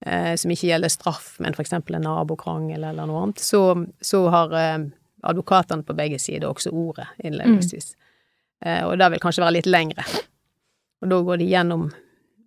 eh, 0.05 0.31
som 0.39 0.53
ikke 0.53 0.69
gjelder 0.69 0.93
straff, 0.93 1.33
men 1.43 1.57
eksempel 1.59 1.97
en 1.99 2.07
nabokrangel 2.07 2.85
eller 2.87 3.09
noe 3.09 3.25
annet, 3.25 3.43
så, 3.43 3.65
så 3.99 4.21
har 4.31 4.55
eh, 4.55 4.85
advokatene 5.27 5.83
på 5.83 5.97
begge 5.97 6.21
sider 6.23 6.47
også 6.47 6.71
ordet 6.71 7.09
innledningsvis. 7.19 7.91
Mm. 7.97 8.69
Eh, 8.69 8.79
og 8.87 8.95
det 9.01 9.11
vil 9.11 9.23
kanskje 9.25 9.43
være 9.43 9.57
litt 9.57 9.67
lengre. 9.67 10.07
Og 11.03 11.11
da 11.11 11.19
går 11.27 11.43
de 11.43 11.51
gjennom 11.51 11.85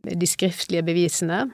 de 0.07 0.29
skriftlige 0.31 0.87
bevisene 0.87 1.45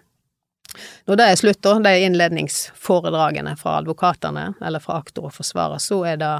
når 1.05 1.19
det 1.19 1.25
er 1.29 1.37
slutt, 1.37 1.59
da, 1.65 1.75
de 1.85 2.07
innledningsforedragene 2.07 3.57
fra 3.61 3.75
advokatene, 3.83 4.53
eller 4.65 4.81
fra 4.81 5.01
aktor 5.03 5.29
og 5.29 5.35
forsvarer, 5.37 5.83
så 5.83 5.99
er 6.09 6.21
det 6.23 6.31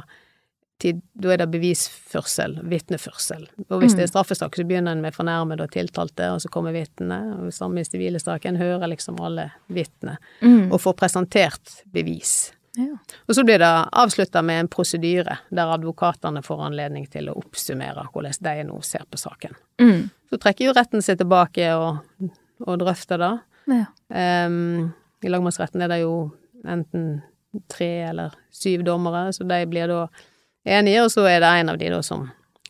da 0.82 1.32
er 1.32 1.42
det 1.42 1.48
bevisførsel, 1.52 2.56
vitneførsel. 2.68 3.44
Og 3.68 3.82
hvis 3.82 3.94
mm. 3.94 3.98
det 3.98 4.04
er 4.04 4.10
straffesak, 4.10 4.56
så 4.56 4.64
begynner 4.66 4.96
en 4.96 5.04
med 5.04 5.14
fornærmede 5.14 5.66
og 5.66 5.74
tiltalte, 5.74 6.30
og 6.34 6.42
så 6.42 6.50
kommer 6.52 6.74
vitnene, 6.74 7.20
og 7.38 7.54
samme 7.54 7.82
i 7.82 7.86
sivile 7.86 8.20
saker, 8.22 8.58
hører 8.60 8.90
liksom 8.90 9.20
alle 9.22 9.50
vitnene, 9.72 10.18
mm. 10.42 10.72
og 10.72 10.80
får 10.82 10.98
presentert 10.98 11.78
bevis. 11.94 12.52
Ja. 12.76 12.96
Og 13.28 13.36
så 13.36 13.44
blir 13.44 13.60
det 13.60 13.70
avslutta 13.92 14.40
med 14.42 14.60
en 14.60 14.68
prosedyre 14.72 15.36
der 15.52 15.72
advokatene 15.74 16.40
får 16.44 16.62
anledning 16.70 17.04
til 17.12 17.28
å 17.28 17.36
oppsummere 17.42 18.06
hvordan 18.14 18.38
de 18.46 18.54
nå 18.70 18.78
ser 18.86 19.04
på 19.10 19.20
saken. 19.20 19.58
Mm. 19.82 20.06
Så 20.32 20.38
trekker 20.40 20.70
jo 20.70 20.76
retten 20.76 21.04
seg 21.04 21.20
tilbake 21.20 21.68
og, 21.76 22.30
og 22.64 22.78
drøfter 22.80 23.20
det. 23.20 23.32
Ja. 23.68 23.84
Um, 24.48 24.88
I 25.20 25.30
lagmannsretten 25.30 25.84
er 25.84 25.92
det 25.92 26.00
jo 26.06 26.14
enten 26.64 27.20
tre 27.68 27.90
eller 28.08 28.32
syv 28.54 28.86
dommere, 28.88 29.26
så 29.36 29.44
de 29.44 29.60
blir 29.68 29.90
da 29.90 30.06
enige, 30.64 31.05
og 31.05 31.11
så 31.14 31.27
er 31.31 31.40
det 31.42 31.53
en 31.61 31.72
av 31.72 31.81
de 31.81 31.90
da 31.92 32.03
som 32.07 32.29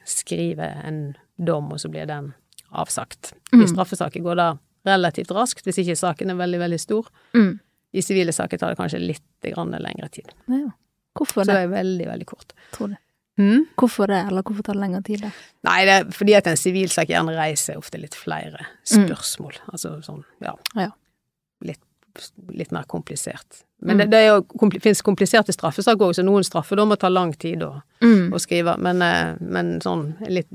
skriver 0.08 0.80
en 0.86 1.02
dom, 1.36 1.70
og 1.72 1.80
så 1.80 1.90
blir 1.92 2.08
den 2.08 2.32
avsagt. 2.72 3.34
Mm. 3.52 3.64
I 3.64 3.68
straffesaker 3.70 4.24
går 4.24 4.38
det 4.40 4.50
relativt 4.88 5.30
raskt, 5.30 5.66
hvis 5.66 5.78
ikke 5.82 5.98
saken 5.98 6.32
er 6.32 6.40
veldig, 6.40 6.60
veldig 6.62 6.80
stor. 6.80 7.08
Mm. 7.36 7.58
I 7.92 8.02
sivile 8.02 8.32
saker 8.32 8.58
tar 8.58 8.72
det 8.72 8.80
kanskje 8.80 9.02
litt 9.02 9.52
lengre 9.52 10.08
tid. 10.08 10.32
Ja. 10.48 10.70
Hvorfor 11.18 11.42
det? 11.42 11.52
Så 11.52 11.56
det 11.56 11.64
er 11.66 11.72
veldig, 11.72 12.06
veldig 12.08 12.26
kort. 12.26 12.54
Tror 12.72 12.94
du. 12.94 12.96
Mm? 13.40 13.66
Hvorfor 13.76 14.06
det, 14.06 14.20
eller 14.28 14.44
hvorfor 14.44 14.62
tar 14.62 14.76
det 14.76 14.80
lengre 14.80 15.02
tid? 15.02 15.24
Da? 15.24 15.30
Nei, 15.68 15.78
det 15.88 15.94
er 15.94 16.10
fordi 16.12 16.34
at 16.36 16.48
en 16.50 16.58
sivilsak 16.60 17.12
gjerne 17.12 17.34
reiser 17.36 17.80
ofte 17.80 18.00
litt 18.00 18.16
flere 18.16 18.60
mm. 18.60 19.06
spørsmål. 19.06 19.58
Mm. 19.60 19.70
Altså 19.72 19.94
sånn, 20.04 20.24
ja. 20.44 20.54
ja. 20.78 20.90
Litt, 21.64 21.82
litt, 22.52 22.72
mer 22.74 22.88
komplisert. 22.88 23.62
Men 23.82 23.96
mm. 23.96 24.10
det, 24.10 24.16
det 24.16 24.58
kompl 24.58 24.78
finnes 24.80 25.02
kompliserte 25.02 25.54
straffesaker 25.54 26.06
òg, 26.06 26.14
så 26.14 26.22
noen 26.22 26.44
straffedommer 26.46 26.98
tar 27.00 27.10
lang 27.10 27.32
tid 27.34 27.64
å, 27.66 27.72
mm. 28.04 28.30
å 28.30 28.40
skrive. 28.42 28.76
Men, 28.78 29.02
eh, 29.02 29.34
men, 29.42 29.74
sånn 29.82 30.12
litt 30.30 30.50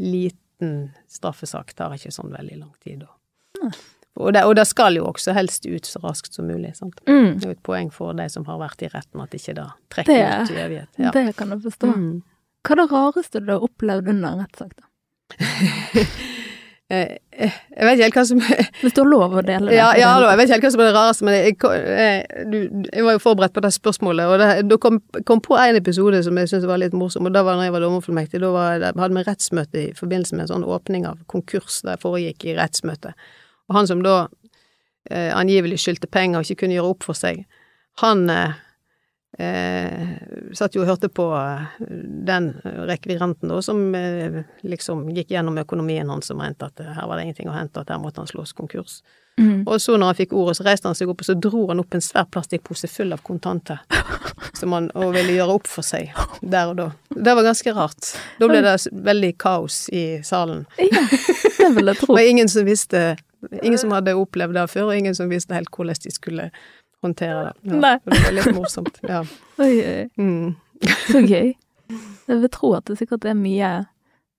liten 0.00 0.90
straffesak 1.08 1.70
tar 1.78 1.94
ikke 1.94 2.10
sånn 2.14 2.34
veldig 2.34 2.58
lang 2.58 2.72
tid. 2.82 3.04
Og, 3.06 3.76
og, 4.16 4.32
det, 4.34 4.42
og 4.48 4.56
det 4.58 4.66
skal 4.66 4.98
jo 4.98 5.06
også 5.12 5.36
helst 5.36 5.68
ut 5.68 5.86
så 5.86 6.02
raskt 6.02 6.34
som 6.34 6.50
mulig. 6.50 6.74
sant? 6.80 6.98
Mm. 7.06 7.38
Det 7.38 7.46
er 7.46 7.52
jo 7.52 7.58
et 7.58 7.62
poeng 7.70 7.92
for 7.94 8.18
de 8.18 8.26
som 8.32 8.48
har 8.50 8.58
vært 8.64 8.82
i 8.82 8.90
retten, 8.90 9.22
at 9.22 9.36
ikke 9.38 9.54
det 9.60 9.68
trekker 9.94 10.18
det, 10.18 10.42
ut 10.42 10.54
i 10.56 10.60
evighet. 10.64 10.90
Ja. 10.98 11.14
Det 11.14 11.36
kan 11.38 11.54
jeg 11.54 11.62
forstå. 11.68 11.94
Mm. 11.94 12.12
Hva 12.66 12.74
er 12.74 12.82
det 12.82 12.90
rareste 12.90 13.44
du 13.44 13.54
har 13.54 13.70
opplevd 13.70 14.10
under 14.10 14.34
en 14.34 14.44
rettssak, 14.44 14.74
da? 14.74 14.90
Eh, 16.90 17.10
eh, 17.30 17.58
jeg 17.76 17.86
vet 17.86 17.94
ikke 17.94 18.06
helt 18.08 18.16
hva 18.18 18.22
som 18.26 18.40
Hvis 18.82 18.94
du 18.96 19.00
har 19.04 19.06
lov 19.06 19.36
å 19.38 19.42
dele 19.46 19.70
det? 19.70 19.76
Ja, 19.76 19.92
ja 19.94 20.08
jeg 20.24 20.38
vet 20.40 20.48
ikke 20.48 20.56
helt 20.56 20.64
hva 20.64 20.70
som 20.74 20.80
er 20.82 20.88
det 20.88 20.94
rareste, 20.96 21.26
men 21.28 21.36
jeg, 21.36 21.54
jeg, 21.62 22.64
jeg 22.90 23.04
var 23.06 23.14
jo 23.14 23.22
forberedt 23.22 23.54
på 23.54 23.62
det 23.62 23.70
spørsmålet, 23.76 24.26
og 24.26 24.42
det, 24.42 24.48
da 24.66 24.78
kom, 24.82 24.98
kom 25.28 25.42
på 25.44 25.54
en 25.60 25.78
episode 25.78 26.24
som 26.26 26.40
jeg 26.40 26.50
syntes 26.50 26.66
var 26.66 26.82
litt 26.82 26.96
morsom, 26.98 27.28
og 27.30 27.36
da 27.36 27.44
var 27.46 27.60
når 27.60 27.68
jeg 27.68 27.76
var 27.76 27.84
dommerfullmektig. 27.86 28.42
Da 28.42 28.50
var, 28.56 28.88
hadde 28.90 29.12
vi 29.14 29.24
rettsmøte 29.28 29.84
i 29.84 29.86
forbindelse 29.98 30.34
med 30.34 30.48
en 30.48 30.52
sånn 30.56 30.66
åpning 30.66 31.06
av 31.06 31.22
konkurs 31.30 31.78
det 31.86 32.00
foregikk 32.02 32.48
i 32.50 32.56
rettsmøtet. 32.58 33.30
Og 33.70 33.78
han 33.78 33.86
som 33.86 34.02
da 34.02 34.16
eh, 35.06 35.30
angivelig 35.30 35.78
skyldte 35.84 36.10
penger 36.10 36.40
og 36.40 36.48
ikke 36.48 36.64
kunne 36.64 36.80
gjøre 36.80 36.96
opp 36.96 37.06
for 37.06 37.18
seg, 37.18 37.44
han 38.02 38.26
eh, 38.34 38.58
eh, 39.40 40.52
satt 40.52 40.76
jo 40.76 40.84
og 40.84 40.90
hørte 40.90 41.08
på 41.12 41.26
eh, 41.36 41.80
den 42.28 42.52
rekvirenten 42.88 43.50
da, 43.52 43.60
som 43.64 43.82
eh, 43.96 44.42
liksom 44.66 45.06
gikk 45.16 45.32
gjennom 45.34 45.58
økonomien 45.62 46.10
hans 46.12 46.30
og 46.32 46.40
mente 46.42 46.68
at 46.68 46.84
her 46.84 47.08
var 47.08 47.16
det 47.16 47.28
ingenting 47.28 47.50
å 47.50 47.56
hente, 47.56 47.82
at 47.82 47.92
her 47.92 48.00
måtte 48.02 48.22
han 48.22 48.30
slås 48.30 48.52
konkurs. 48.56 49.00
Mm. 49.40 49.62
Og 49.66 49.80
så 49.80 49.96
når 49.96 50.12
han 50.12 50.18
fikk 50.18 50.32
ordet, 50.36 50.58
så 50.58 50.66
reiste 50.66 50.90
han 50.90 50.98
seg 50.98 51.08
opp, 51.08 51.22
og 51.22 51.28
så 51.30 51.36
dro 51.38 51.62
han 51.70 51.80
opp 51.80 51.96
en 51.96 52.04
svær 52.04 52.26
plastikkpose 52.28 52.90
full 52.92 53.14
av 53.16 53.22
kontanter. 53.24 53.80
Som 54.58 54.74
han 54.76 54.90
og 54.98 55.14
ville 55.14 55.38
gjøre 55.38 55.56
opp 55.60 55.68
for 55.70 55.86
seg 55.86 56.10
der 56.42 56.72
og 56.72 56.76
da. 56.76 56.90
Det 57.14 57.34
var 57.36 57.46
ganske 57.46 57.72
rart. 57.76 58.12
Da 58.40 58.48
ble 58.50 58.60
det 58.64 58.74
veldig 58.92 59.32
kaos 59.40 59.86
i 59.94 60.04
salen. 60.26 60.66
Ja, 60.80 61.04
det 61.06 61.70
vil 61.76 61.92
jeg 61.92 62.00
tro. 62.02 62.14
og 62.16 62.20
ingen 62.34 62.50
som 62.50 62.68
visste 62.68 63.16
Ingen 63.62 63.78
som 63.80 63.88
hadde 63.94 64.12
opplevd 64.20 64.52
det 64.52 64.66
før, 64.68 64.90
og 64.90 64.98
ingen 65.00 65.14
som 65.16 65.30
visste 65.32 65.54
helt 65.56 65.70
hvordan 65.72 65.96
de 66.04 66.10
skulle 66.12 66.50
håndtere 67.02 67.44
det. 67.44 67.54
Ja, 67.62 67.78
Nei. 67.80 67.94
Det 68.04 68.18
var 68.24 68.36
litt 68.36 68.56
morsomt. 68.56 69.00
Ja. 69.02 69.22
Oi, 69.60 69.72
oi. 69.84 70.08
Mm. 70.18 70.54
Så 71.10 71.20
gøy. 71.20 71.54
Jeg 72.26 72.42
vil 72.42 72.52
tro 72.52 72.74
at 72.78 72.86
det 72.88 72.96
sikkert 73.00 73.26
er 73.28 73.34
mye, 73.36 73.70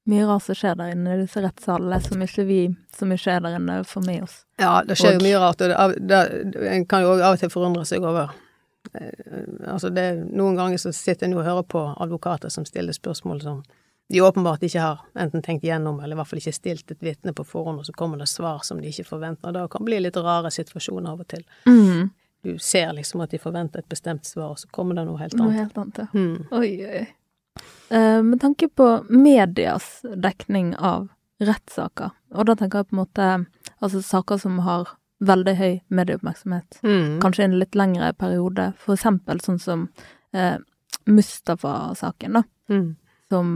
mye 0.09 0.27
rart 0.29 0.45
som 0.47 0.57
skjer 0.57 0.77
der 0.79 0.93
inne 0.95 1.17
i 1.17 1.23
disse 1.23 1.43
rettssalene, 1.43 1.99
som 2.01 2.23
ikke 2.23 2.45
vi 2.47 2.61
som 2.97 3.11
ikke 3.13 3.35
er 3.35 3.43
der 3.43 3.57
inne, 3.59 3.81
får 3.87 4.05
med 4.05 4.23
oss. 4.25 4.37
Ja, 4.61 4.79
det 4.87 4.97
skjer 4.97 5.17
jo 5.17 5.25
mye 5.25 5.41
rart, 5.41 5.61
og 5.61 5.97
det, 5.99 6.21
det, 6.53 6.63
en 6.71 6.87
kan 6.89 7.03
jo 7.05 7.17
av 7.19 7.35
og 7.35 7.41
til 7.41 7.51
forundre 7.53 7.83
seg 7.87 8.05
over 8.07 8.31
eh, 8.95 9.11
Altså, 9.67 9.91
det, 9.93 10.07
noen 10.31 10.57
ganger 10.57 10.81
så 10.81 10.93
sitter 10.95 11.27
en 11.27 11.37
og 11.37 11.45
hører 11.45 11.67
på 11.67 11.83
advokater 12.01 12.53
som 12.53 12.65
stiller 12.65 12.95
spørsmål 12.95 13.43
som 13.43 13.61
de 14.11 14.21
åpenbart 14.21 14.63
ikke 14.67 14.81
har 14.83 15.03
enten 15.19 15.43
tenkt 15.43 15.63
gjennom, 15.63 15.99
eller 15.99 16.15
i 16.15 16.19
hvert 16.19 16.27
fall 16.27 16.41
ikke 16.41 16.55
stilt 16.55 16.91
et 16.91 17.03
vitne 17.05 17.31
på 17.35 17.45
forhånd, 17.47 17.79
og 17.79 17.87
så 17.87 17.93
kommer 17.95 18.19
det 18.19 18.27
svar 18.27 18.59
som 18.67 18.81
de 18.81 18.89
ikke 18.91 19.07
forventer. 19.07 19.53
Det 19.55 19.67
kan 19.71 19.85
bli 19.87 20.01
litt 20.03 20.17
rare 20.19 20.51
situasjoner 20.51 21.13
av 21.13 21.21
og 21.23 21.29
til. 21.31 21.45
Mm. 21.69 22.09
Du 22.41 22.57
ser 22.57 22.93
liksom 22.93 23.21
at 23.21 23.31
de 23.31 23.39
forventer 23.39 23.83
et 23.83 23.89
bestemt 23.89 24.25
svar, 24.25 24.55
og 24.55 24.59
så 24.59 24.69
kommer 24.73 24.97
det 24.97 25.05
noe 25.05 25.19
helt 25.21 25.35
annet. 25.37 25.45
Noe 25.45 25.57
helt 25.57 25.77
annet, 25.77 25.99
ja. 26.01 26.07
Mm. 26.13 26.47
Oi, 26.57 26.71
oi. 26.87 27.03
Uh, 27.91 28.21
med 28.23 28.39
tanke 28.41 28.67
på 28.67 28.87
medias 29.09 29.99
dekning 30.15 30.73
av 30.75 31.09
rettssaker, 31.41 32.13
og 32.33 32.47
da 32.47 32.55
tenker 32.55 32.81
jeg 32.81 32.89
på 32.89 32.95
en 32.95 33.01
måte 33.01 33.29
altså 33.81 34.01
saker 34.05 34.39
som 34.41 34.59
har 34.65 34.93
veldig 35.21 35.53
høy 35.57 35.71
medieoppmerksomhet, 35.93 36.79
mm. 36.85 37.19
kanskje 37.21 37.43
i 37.43 37.49
en 37.49 37.59
litt 37.61 37.77
lengre 37.77 38.13
periode, 38.17 38.71
for 38.81 38.95
eksempel 38.95 39.41
sånn 39.43 39.59
som 39.61 39.85
uh, 40.37 40.57
Mustafa-saken, 41.09 42.39
da, 42.39 42.43
mm. 42.73 42.87
som 43.33 43.55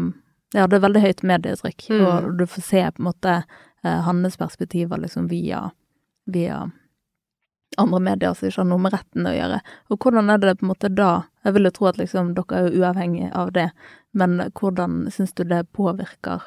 ja, 0.54 0.68
det 0.68 0.78
er 0.78 0.86
veldig 0.86 1.04
høyt 1.04 1.24
medietrykk, 1.26 1.88
mm. 1.90 2.04
og 2.06 2.34
du 2.40 2.46
får 2.50 2.68
se 2.70 2.84
på 2.86 3.02
en 3.02 3.10
måte 3.10 3.38
uh, 3.42 4.00
hans 4.06 4.38
perspektiver 4.38 5.02
liksom 5.02 5.30
via, 5.32 5.70
via 6.30 6.66
andre 7.82 8.02
medier 8.04 8.34
som 8.34 8.48
ikke 8.48 8.62
har 8.62 8.68
noe 8.70 8.84
med 8.84 8.94
retten 8.96 9.30
å 9.30 9.34
gjøre. 9.36 9.62
Og 9.92 10.00
hvordan 10.02 10.30
er 10.32 10.42
det 10.42 10.58
på 10.60 10.66
en 10.66 10.74
måte 10.74 10.92
da 10.92 11.14
Jeg 11.46 11.54
vil 11.54 11.68
jo 11.68 11.72
tro 11.76 11.88
at 11.92 11.98
liksom 12.02 12.34
dere 12.34 12.58
er 12.58 12.68
jo 12.68 12.82
uavhengig 12.82 13.28
av 13.38 13.52
det, 13.54 13.68
men 14.18 14.40
hvordan 14.58 15.04
syns 15.14 15.36
du 15.38 15.44
det 15.46 15.68
påvirker 15.78 16.42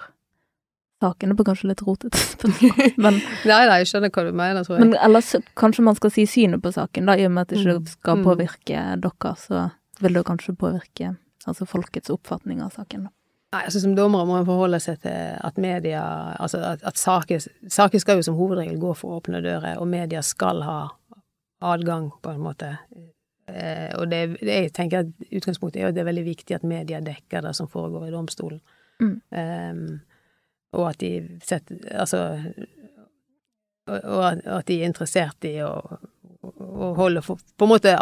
saken? 0.99 1.31
Det 1.31 1.37
blir 1.39 1.47
kanskje 1.47 1.69
litt 1.71 1.85
rotete 1.87 2.19
men 3.05 3.21
Nei, 3.47 3.61
nei, 3.69 3.77
jeg 3.85 3.93
skjønner 3.93 4.11
hva 4.11 4.25
du 4.27 4.33
mener, 4.33 4.67
tror 4.67 4.79
jeg. 4.79 4.89
Men 4.89 4.99
ellers 4.99 5.35
kanskje 5.55 5.87
man 5.87 5.99
skal 5.99 6.15
si 6.15 6.27
synet 6.27 6.65
på 6.65 6.75
saken, 6.75 7.07
da, 7.07 7.15
i 7.15 7.29
og 7.29 7.37
med 7.37 7.47
at 7.47 7.53
det 7.53 7.61
ikke 7.61 7.77
skal 7.77 7.95
skal 7.95 8.19
mm. 8.19 8.27
påvirke 8.27 8.89
dere, 9.05 9.35
så 9.45 9.69
vil 10.03 10.19
det 10.19 10.27
kanskje 10.27 10.59
påvirke 10.59 11.15
altså 11.49 11.65
folkets 11.69 12.11
oppfatning 12.13 12.59
av 12.65 12.75
saken, 12.75 13.07
da. 13.07 13.15
Nei, 13.55 13.63
altså 13.65 13.81
Som 13.81 13.95
dommer 13.97 14.27
må 14.29 14.37
en 14.37 14.49
forholde 14.49 14.81
seg 14.83 14.99
til 15.01 15.39
at 15.41 15.61
media 15.61 16.03
Altså 16.37 16.61
at, 16.69 16.83
at 16.85 16.99
saker, 17.01 17.41
saker 17.73 18.03
skal 18.03 18.21
jo 18.21 18.27
som 18.27 18.37
hovedregel 18.37 18.77
gå 18.81 18.93
for 18.99 19.17
åpne 19.17 19.41
dører, 19.45 19.79
og 19.81 19.89
media 19.89 20.21
skal 20.27 20.61
ha 20.67 20.79
adgang, 21.61 22.11
på 22.23 22.31
en 22.31 22.43
måte. 22.43 22.73
Eh, 23.49 23.95
og 23.99 24.11
det, 24.11 24.39
det, 24.41 24.55
jeg 24.55 24.73
tenker 24.77 25.07
at 25.07 25.33
utgangspunktet 25.33 25.83
er 25.83 25.89
at 25.89 25.97
det 25.97 26.05
er 26.05 26.11
veldig 26.11 26.27
viktig 26.27 26.59
at 26.59 26.67
media 26.69 27.01
dekker 27.05 27.47
det 27.47 27.55
som 27.57 27.71
foregår 27.71 28.09
i 28.09 28.15
domstolen. 28.15 28.61
Mm. 29.01 29.15
Um, 29.31 30.01
og 30.75 30.89
at 30.89 30.99
de 30.99 31.39
setter 31.47 31.77
Altså 31.95 32.19
og, 33.87 34.25
at 34.43 34.67
de 34.67 34.81
er 34.83 34.89
interessert 34.89 35.47
i 35.47 35.55
å, 35.63 35.71
å 36.43 36.51
å 36.59 36.89
holde 36.99 37.23
for, 37.25 37.41
på 37.57 37.67
en 37.67 37.73
måte 37.73 37.95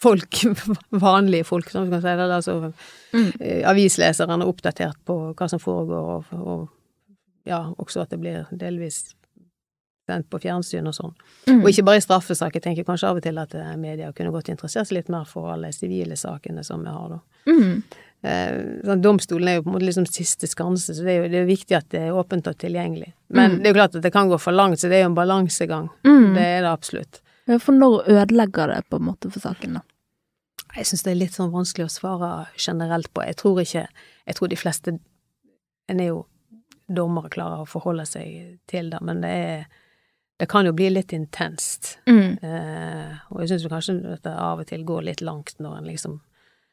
folk, 0.00 0.40
vanlige 1.06 1.46
folk, 1.48 1.70
som 1.70 1.86
vi 1.86 1.94
kan 1.94 2.02
si 2.04 2.16
det, 2.18 2.28
altså 2.40 2.72
Mm. 3.10 3.32
eh, 3.40 3.64
avisleserne 3.66 4.46
oppdatert 4.46 5.00
på 5.04 5.14
hva 5.34 5.48
som 5.50 5.58
foregår, 5.58 6.28
og, 6.30 6.42
og 6.46 6.68
ja, 7.42 7.72
også 7.82 8.04
at 8.04 8.12
det 8.12 8.20
blir 8.22 8.44
delvis 8.54 9.16
sendt 10.10 10.28
på 10.32 10.40
fjernsyn 10.42 10.90
og 10.90 10.94
sånn. 10.98 11.14
Mm. 11.46 11.62
Og 11.62 11.70
ikke 11.72 11.86
bare 11.88 12.02
i 12.02 12.04
straffesaker, 12.04 12.58
jeg 12.60 12.66
tenker 12.68 12.86
kanskje 12.90 13.08
av 13.08 13.18
og 13.22 13.24
til 13.24 13.38
at 13.40 13.54
eh, 13.56 13.72
media 13.80 14.12
kunne 14.12 14.34
godt 14.34 14.50
interessert 14.52 14.90
seg 14.90 14.98
litt 15.00 15.08
mer 15.14 15.24
for 15.30 15.52
alle 15.54 15.70
sivile 15.72 16.18
sakene 16.18 16.64
som 16.66 16.82
vi 16.84 16.92
har, 16.94 17.16
da. 17.16 17.20
Mm. 17.50 17.82
Eh, 18.20 18.56
sånn, 18.84 19.00
domstolen 19.00 19.48
er 19.48 19.54
jo 19.56 19.62
på 19.64 19.70
en 19.70 19.76
måte 19.78 19.86
liksom 19.88 20.04
siste 20.10 20.48
skanse, 20.50 20.92
så 20.92 21.06
det 21.06 21.12
er 21.14 21.22
jo 21.22 21.28
det 21.32 21.38
er 21.40 21.46
viktig 21.48 21.76
at 21.78 21.86
det 21.94 22.02
er 22.10 22.18
åpent 22.20 22.50
og 22.52 22.58
tilgjengelig. 22.60 23.12
Men 23.32 23.54
Mm. 23.54 23.58
det 23.62 23.66
er 23.70 23.72
jo 23.72 23.78
klart 23.80 23.94
at 23.96 24.02
det 24.04 24.12
kan 24.12 24.28
gå 24.28 24.38
for 24.42 24.52
langt, 24.52 24.78
så 24.82 24.90
det 24.90 24.98
er 24.98 25.06
jo 25.06 25.12
en 25.14 25.16
balansegang. 25.16 25.88
Mm. 26.04 26.34
Det 26.34 26.42
er 26.44 26.60
det 26.66 26.72
absolutt. 26.74 27.20
Ja, 27.48 27.56
For 27.58 27.72
når 27.72 28.04
ødelegger 28.12 28.74
det 28.74 28.82
på 28.90 28.96
en 29.00 29.06
måte 29.08 29.30
for 29.32 29.40
saken, 29.40 29.78
da? 29.80 29.80
Jeg 30.76 30.84
syns 30.86 31.02
det 31.02 31.10
er 31.14 31.18
litt 31.22 31.32
sånn 31.34 31.50
vanskelig 31.50 31.86
å 31.88 31.94
svare 31.96 32.46
generelt 32.60 33.08
på. 33.14 33.24
Jeg 33.26 33.36
tror 33.40 33.58
ikke 33.64 33.86
Jeg 34.26 34.34
tror 34.36 34.48
de 34.48 34.56
fleste 34.56 34.98
En 35.88 35.98
er 36.00 36.06
jo 36.12 36.26
dommere 36.88 37.30
klarer 37.30 37.62
å 37.64 37.66
forholde 37.66 38.04
seg 38.06 38.58
til 38.68 38.90
det, 38.90 39.00
men 39.02 39.20
det 39.22 39.30
er 39.30 39.64
Det 40.40 40.46
kan 40.48 40.64
jo 40.64 40.72
bli 40.72 40.88
litt 40.90 41.12
intenst. 41.12 41.98
Mm. 42.08 42.38
Eh, 42.42 43.16
og 43.28 43.42
jeg 43.42 43.50
syns 43.52 43.66
kanskje 43.68 43.98
at 44.14 44.22
det 44.24 44.32
av 44.40 44.62
og 44.62 44.66
til 44.70 44.84
går 44.88 45.02
litt 45.10 45.20
langt 45.26 45.58
når 45.60 45.78
en 45.82 45.88
liksom 45.92 46.20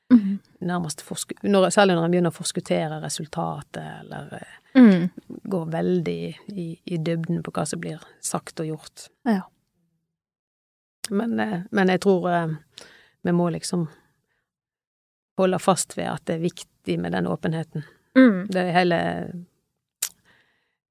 Mm. 0.10 0.38
nærmest 0.64 1.02
forsku... 1.04 1.34
Når, 1.44 1.66
særlig 1.76 1.98
når 1.98 2.06
en 2.06 2.12
begynner 2.14 2.32
å 2.32 2.36
forskuttere 2.38 3.02
resultatet, 3.04 3.84
eller 4.06 4.30
eh, 4.40 4.54
Mm. 4.80 5.10
går 5.52 5.66
veldig 5.74 6.38
i, 6.54 6.68
i 6.86 6.98
dybden 6.98 7.42
på 7.44 7.52
hva 7.52 7.66
som 7.68 7.82
blir 7.84 8.00
sagt 8.24 8.60
og 8.64 8.68
gjort. 8.70 9.10
Ja. 9.28 9.42
Men, 11.10 11.40
eh, 11.40 11.62
men 11.72 11.88
jeg 11.92 12.00
tror 12.06 12.30
eh, 12.32 12.56
vi 13.28 13.32
må 13.36 13.50
liksom 13.52 13.90
holde 15.38 15.60
fast 15.60 15.98
ved 15.98 16.08
at 16.08 16.24
det 16.26 16.38
er 16.38 16.46
viktig 16.48 17.00
med 17.04 17.12
den 17.12 17.28
åpenheten. 17.28 17.84
Mm. 18.16 18.46
Det 18.48 18.64
er 18.64 18.72
hele 18.80 19.02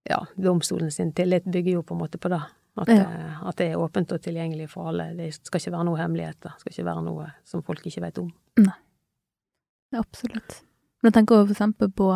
Ja, 0.05 0.27
domstolen 0.37 0.91
sin 0.93 1.13
tillit 1.13 1.45
bygger 1.45 1.73
jo 1.73 1.83
på 1.83 1.95
en 1.95 2.01
måte 2.05 2.19
på 2.19 2.29
det. 2.31 2.43
At, 2.77 2.89
Ja. 2.89 2.95
eh, 3.09 3.49
at 3.49 3.57
det 3.57 3.71
er 3.73 3.81
åpent 3.81 4.13
og 4.13 4.21
tilgjengelig 4.21 4.69
for 4.71 4.89
alle. 4.91 5.15
Det 5.17 5.31
skal 5.35 5.61
ikke 5.61 5.73
være 5.73 5.85
noe 5.89 5.97
hemmeligheter. 5.97 6.53
Det 6.53 6.61
skal 6.61 6.73
ikke 6.73 6.85
være 6.91 7.05
noe 7.07 7.29
som 7.45 7.63
folk 7.63 7.87
ikke 7.87 8.03
vet 8.05 8.19
om. 8.19 8.33
Nei. 8.59 8.75
absolutt. 9.97 10.63
Men 11.03 11.13
jeg 11.13 11.15
tenker 11.21 11.47
for 11.47 11.55
eksempel 11.55 11.91
på 11.93 12.09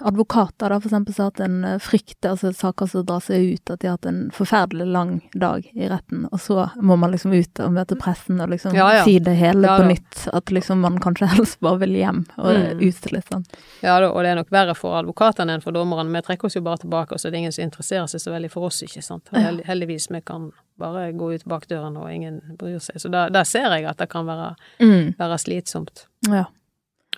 advokater, 0.00 0.68
da, 0.70 0.78
for 0.80 0.88
eksempel 0.88 1.14
sa 1.14 1.26
at 1.30 1.40
en 1.40 1.64
eh, 1.64 1.78
frykter 1.82 2.30
altså 2.34 2.52
saker 2.54 2.86
som 2.90 3.04
drar 3.06 3.20
seg 3.24 3.44
ut, 3.54 3.70
at 3.70 3.80
de 3.82 3.88
har 3.88 3.96
hatt 3.98 4.06
en 4.10 4.20
forferdelig 4.34 4.86
lang 4.86 5.12
dag 5.34 5.66
i 5.74 5.88
retten, 5.90 6.26
og 6.32 6.40
så 6.40 6.68
må 6.82 6.96
man 6.98 7.12
liksom 7.14 7.32
ut 7.34 7.60
og 7.64 7.72
møte 7.76 7.98
pressen 8.00 8.40
og 8.40 8.50
liksom 8.52 8.74
Ja, 8.76 8.88
ja. 8.98 9.04
si 9.04 9.18
det 9.18 9.34
hele 9.38 9.66
Ja, 9.66 9.76
på 9.78 9.88
nytt. 9.88 10.28
At 10.34 10.50
liksom 10.54 10.80
man 10.80 10.98
kanskje 11.02 11.26
helst 11.34 11.60
bare 11.60 11.78
vil 11.84 11.96
hjem 11.98 12.24
og 12.36 12.54
Mm. 12.58 12.80
ut 12.82 13.12
litt 13.12 13.28
sånn. 13.32 13.44
Ja 13.82 13.98
og 14.08 14.22
det 14.22 14.30
er 14.30 14.38
nok 14.40 14.50
verre 14.50 14.74
for 14.74 14.96
advokatene 14.98 15.54
enn 15.54 15.62
for 15.62 15.72
dommerne. 15.72 16.10
Vi 16.14 16.22
trekker 16.26 16.46
oss 16.46 16.56
jo 16.56 16.62
bare 16.62 16.78
tilbake, 16.82 17.12
og 17.14 17.20
så 17.20 17.28
er 17.28 17.30
det 17.32 17.38
ingen 17.44 17.52
som 17.52 17.64
interesserer 17.64 18.06
seg 18.08 18.20
så 18.20 18.32
veldig 18.32 18.50
for 18.50 18.66
oss, 18.70 18.82
ikke 18.82 19.02
sant. 19.04 19.28
Heldigvis 19.34 20.08
vi 20.10 20.20
kan 20.26 20.50
bare 20.78 21.12
gå 21.12 21.32
ut 21.34 21.44
bak 21.44 21.66
døren, 21.68 21.96
og 21.98 22.10
ingen 22.12 22.40
bryr 22.58 22.78
seg. 22.80 23.00
Så 23.02 23.10
da, 23.10 23.28
der 23.28 23.44
ser 23.44 23.70
jeg 23.74 23.84
at 23.90 23.98
det 23.98 24.08
kan 24.10 24.26
være, 24.26 24.54
Mm. 24.80 25.14
være 25.18 25.38
slitsomt. 25.38 26.06
Ja. 26.28 26.46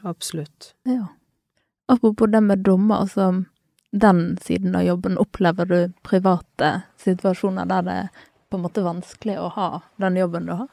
Absolutt. 0.04 0.72
Ja. 0.88 1.08
Apropos 1.90 2.30
det 2.30 2.40
med 2.44 2.62
dommer, 2.66 3.02
altså 3.04 3.44
den 3.90 4.38
siden 4.42 4.76
av 4.78 4.84
jobben, 4.86 5.18
opplever 5.18 5.66
du 5.66 5.78
private 6.06 6.82
situasjoner 7.02 7.66
der 7.70 7.86
det 7.86 7.96
er 8.04 8.26
på 8.50 8.58
en 8.58 8.64
måte 8.66 8.84
vanskelig 8.84 9.38
å 9.38 9.48
ha 9.54 9.70
den 10.02 10.18
jobben 10.18 10.46
du 10.46 10.54
har? 10.54 10.68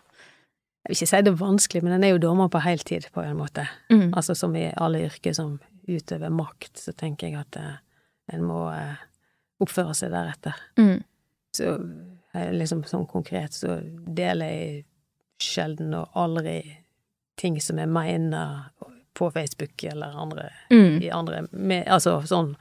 Jeg 0.86 0.94
vil 0.94 0.98
ikke 0.98 1.10
si 1.10 1.22
det 1.26 1.32
er 1.34 1.40
vanskelig, 1.42 1.84
men 1.84 1.96
en 1.98 2.06
er 2.06 2.14
jo 2.14 2.22
dommer 2.24 2.52
på 2.54 2.62
heltid, 2.64 3.10
på 3.14 3.24
en 3.26 3.40
måte. 3.40 3.66
Mm. 3.90 4.12
Altså 4.14 4.38
som 4.38 4.56
i 4.56 4.70
alle 4.78 5.04
yrker 5.10 5.34
som 5.36 5.58
utøver 5.88 6.32
makt, 6.32 6.78
så 6.80 6.94
tenker 6.96 7.28
jeg 7.28 7.42
at 7.42 7.58
eh, 7.60 7.80
en 8.34 8.46
må 8.48 8.62
eh, 8.72 9.02
oppføre 9.64 9.96
seg 9.98 10.14
deretter. 10.14 10.56
Mm. 10.80 11.02
Så 11.58 11.74
eh, 12.38 12.54
liksom 12.56 12.86
sånn 12.88 13.08
konkret 13.10 13.58
så 13.58 13.80
deler 14.06 14.54
jeg 14.54 14.86
sjelden 15.44 15.94
og 15.98 16.16
aldri 16.18 16.62
ting 17.38 17.60
som 17.62 17.82
jeg 17.82 17.92
mener 17.92 18.70
på 19.18 19.32
Facebook 19.34 19.84
eller 19.90 20.14
andre, 20.22 20.50
Mm. 20.72 21.02
i 21.02 21.10
andre 21.12 21.48
med, 21.52 21.88
Altså 21.88 22.22
sånn 22.30 22.56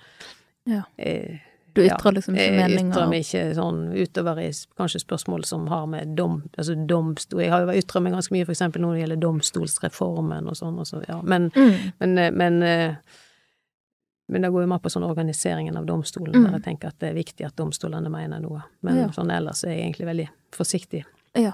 Ja. 0.66 0.82
eh, 0.98 1.38
Du 1.74 1.82
ja, 1.84 1.94
ytrer 1.94 2.12
liksom 2.16 2.34
ikke 2.34 2.68
Jeg 2.70 2.78
ytrer 2.80 3.08
meg 3.10 3.20
ikke 3.20 3.42
sånn 3.54 3.92
utover 3.92 4.38
i 4.40 4.48
kanskje 4.78 5.02
spørsmål 5.04 5.44
som 5.44 5.66
har 5.68 5.86
med 5.86 6.14
dom 6.16 6.38
Altså 6.56 6.74
domstol 6.88 7.42
Jeg 7.42 7.50
har 7.52 7.66
jo 7.66 7.76
ytra 7.76 8.00
meg 8.00 8.14
ganske 8.14 8.32
mye 8.32 8.46
for 8.46 8.52
eksempel 8.56 8.80
når 8.80 8.94
det 8.94 9.02
gjelder 9.04 9.20
domstolsreformen 9.26 10.48
og 10.48 10.56
sånn, 10.56 10.78
og 10.80 10.86
så, 10.88 11.02
ja. 11.08 11.20
Men, 11.22 11.50
Mm. 11.50 11.92
men, 12.00 12.18
eh, 12.18 12.30
men 12.30 12.62
eh, 12.62 12.96
men 14.28 14.42
det 14.42 14.50
går 14.50 14.62
jo 14.62 14.66
mer 14.66 14.78
på 14.82 14.90
sånn 14.90 15.04
organiseringen 15.08 15.76
av 15.76 15.84
domstolen, 15.86 16.32
Mm. 16.34 16.44
der 16.44 16.52
jeg 16.58 16.62
tenker 16.64 16.88
at 16.88 16.98
det 16.98 17.10
er 17.10 17.14
viktig 17.22 17.46
at 17.46 17.54
domstolene 17.56 18.10
mener 18.10 18.40
noe. 18.40 18.62
Men 18.82 18.96
Ja. 18.96 19.08
sånn 19.08 19.30
ellers 19.30 19.62
er 19.64 19.70
jeg 19.76 19.92
egentlig 19.94 20.06
veldig 20.06 20.28
forsiktig. 20.50 21.04
Ja. 21.36 21.52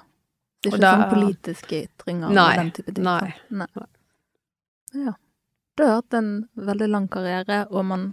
Det 0.63 0.73
er 0.73 0.77
ikke 0.77 0.81
da- 0.81 0.95
sånn 0.95 1.11
politiske 1.13 1.89
ytringer 1.89 2.31
Nei, 2.33 2.51
og 2.51 2.57
den 2.57 2.71
type 2.71 2.95
ting. 2.95 3.05
nei, 3.05 3.35
nei. 3.51 3.67
Ja. 4.95 5.15
Du 5.77 5.85
har 5.87 6.03
hatt 6.03 6.15
en 6.15 6.49
veldig 6.55 6.89
lang 6.93 7.09
karriere, 7.09 7.63
og 7.71 7.87
man 7.89 8.11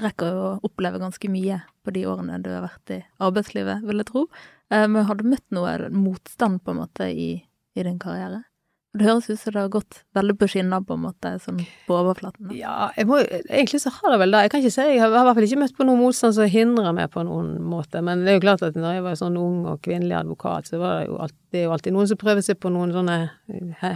rekker 0.00 0.32
jo 0.32 0.42
å 0.44 0.60
oppleve 0.68 1.00
ganske 1.00 1.30
mye 1.32 1.62
på 1.84 1.92
de 1.96 2.04
årene 2.08 2.40
du 2.44 2.50
har 2.52 2.66
vært 2.66 2.92
i 2.92 3.00
arbeidslivet, 3.24 3.82
vil 3.88 4.02
jeg 4.02 4.08
tro. 4.10 4.26
Eh, 4.70 4.86
Men 4.86 5.08
har 5.08 5.16
du 5.16 5.24
møtt 5.28 5.46
noe 5.50 5.88
motstand, 5.92 6.62
på 6.64 6.74
en 6.74 6.82
måte, 6.82 7.08
i, 7.08 7.32
i 7.74 7.82
din 7.86 7.98
karriere? 7.98 8.44
Det 8.92 9.06
høres 9.06 9.28
ut 9.30 9.38
som 9.38 9.54
det 9.54 9.60
har 9.62 9.68
gått 9.70 10.00
veldig 10.18 10.34
på 10.40 10.48
skinner, 10.50 10.82
på 10.82 10.96
en 10.96 11.04
måte, 11.04 11.30
sånn 11.38 11.60
på 11.86 11.94
overflaten. 11.94 12.50
Ja, 12.58 12.88
jeg 12.98 13.06
må, 13.06 13.20
egentlig 13.22 13.78
så 13.84 13.92
har 13.94 14.10
det 14.10 14.18
vel 14.24 14.34
det. 14.34 14.40
Jeg 14.42 14.50
kan 14.50 14.64
ikke 14.64 14.74
si, 14.74 14.86
jeg 14.90 14.98
har 14.98 15.12
i 15.12 15.14
hvert 15.14 15.36
fall 15.38 15.46
ikke 15.46 15.60
møtt 15.60 15.76
på 15.78 15.86
noen 15.86 16.00
motstand 16.02 16.34
som 16.34 16.50
hindrer 16.50 16.96
meg 16.96 17.12
på 17.14 17.22
noen 17.28 17.52
måte. 17.62 18.02
Men 18.02 18.24
det 18.26 18.32
er 18.32 18.40
jo 18.40 18.44
klart 18.48 18.64
at 18.66 18.74
når 18.74 18.96
jeg 18.96 19.04
var 19.06 19.20
sånn 19.20 19.38
ung 19.38 19.60
og 19.70 19.78
kvinnelig 19.86 20.16
advokat, 20.18 20.72
så 20.72 20.82
var 20.82 20.98
det 20.98 21.06
jo 21.06 21.20
alltid, 21.22 21.38
det 21.54 21.60
er 21.62 21.68
jo 21.68 21.74
alltid 21.76 21.96
noen 21.96 22.10
som 22.10 22.20
prøver 22.24 22.46
seg 22.48 22.58
på 22.58 22.72
noen 22.74 22.96
sånne 22.96 23.18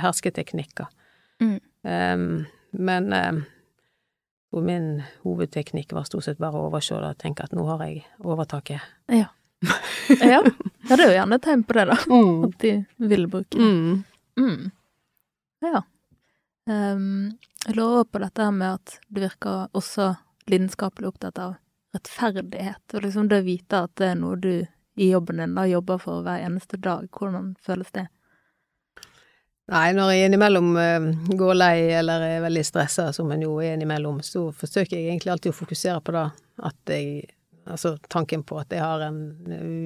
hersketeknikker. 0.05 0.87
Mm. 1.43 1.59
Em, 1.85 2.45
men 2.71 3.13
um, 3.13 3.45
min 4.65 5.03
hovedteknikk 5.23 5.93
var 5.93 6.07
stort 6.09 6.25
sett 6.25 6.39
bare 6.39 6.59
å 6.59 6.69
overse 6.69 6.97
det 6.97 7.11
og 7.15 7.21
tenke 7.21 7.45
at 7.45 7.55
nå 7.57 7.67
har 7.69 7.85
jeg 7.87 8.05
overtaket. 8.25 8.85
Ja. 9.21 9.31
ja. 10.21 10.43
det 10.89 10.97
er 10.99 11.07
jo 11.07 11.13
gjerne 11.15 11.37
et 11.39 11.45
tegn 11.47 11.63
på 11.65 11.77
det, 11.79 11.85
da. 11.89 11.95
Mm. 12.11 12.41
At 12.45 12.57
de 12.61 12.73
vil 13.09 13.27
bruke 13.33 13.57
det. 13.57 13.65
Mm. 13.65 14.03
Mm. 14.37 14.71
Ja. 15.65 15.81
Um, 16.69 17.39
jeg 17.65 17.77
lurer 17.79 18.05
på 18.05 18.21
dette 18.21 18.45
her 18.45 18.53
med 18.53 18.81
at 18.81 18.99
du 19.09 19.23
virker 19.25 19.71
også 19.73 20.11
lidenskapelig 20.53 21.09
opptatt 21.09 21.41
av 21.41 21.55
rettferdighet, 21.97 22.83
og 22.93 23.07
liksom 23.07 23.31
det 23.31 23.41
å 23.41 23.47
vite 23.47 23.81
at 23.87 23.95
det 24.01 24.11
er 24.11 24.21
noe 24.21 24.37
du 24.37 24.53
i 25.01 25.09
jobben 25.11 25.41
din 25.41 25.57
da 25.57 25.65
jobber 25.67 26.03
for 26.03 26.27
hver 26.27 26.45
eneste 26.45 26.77
dag. 26.77 27.09
Hvordan 27.13 27.55
føles 27.65 27.91
det? 27.97 28.07
Nei, 29.73 29.93
når 29.97 30.11
jeg 30.13 30.27
innimellom 30.29 30.75
eh, 30.77 31.07
går 31.41 31.55
lei 31.57 31.79
eller 31.97 32.21
er 32.27 32.43
veldig 32.45 32.65
stressa, 32.69 33.07
som 33.17 33.31
en 33.33 33.41
jo 33.47 33.55
er 33.65 33.79
innimellom, 33.79 34.19
så 34.27 34.51
forsøker 34.53 34.99
jeg 34.99 35.07
egentlig 35.09 35.33
alltid 35.33 35.55
å 35.55 35.57
fokusere 35.57 36.03
på 36.05 36.13
det. 36.19 36.27
At 36.71 36.93
jeg 36.97 37.31
Altså 37.65 37.95
tanken 38.13 38.43
på 38.45 38.59
at 38.61 38.69
jeg 38.77 38.83
har 38.85 39.01
en 39.07 39.23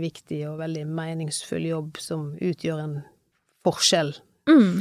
viktig 0.03 0.41
og 0.51 0.57
veldig 0.59 0.81
meningsfull 0.91 1.63
jobb 1.69 2.01
som 2.03 2.33
utgjør 2.43 2.81
en 2.83 2.97
forskjell. 3.63 4.11
Mm. 4.51 4.81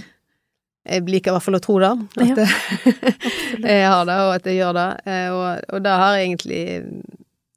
Jeg 0.90 1.04
liker 1.06 1.30
i 1.30 1.36
hvert 1.36 1.46
fall 1.46 1.60
å 1.60 1.62
tro 1.62 1.76
det, 1.84 1.92
at 2.18 2.26
Ja, 2.26 2.48
jeg, 2.48 3.06
jeg 3.70 3.84
har 3.86 4.02
det, 4.10 4.16
og 4.18 4.32
at 4.40 4.50
jeg 4.50 4.58
gjør 4.58 4.74
det. 4.80 4.88
Eh, 5.14 5.28
Og, 5.30 5.62
og 5.78 5.84
det 5.86 5.94
har 6.02 6.18
egentlig 6.24 6.64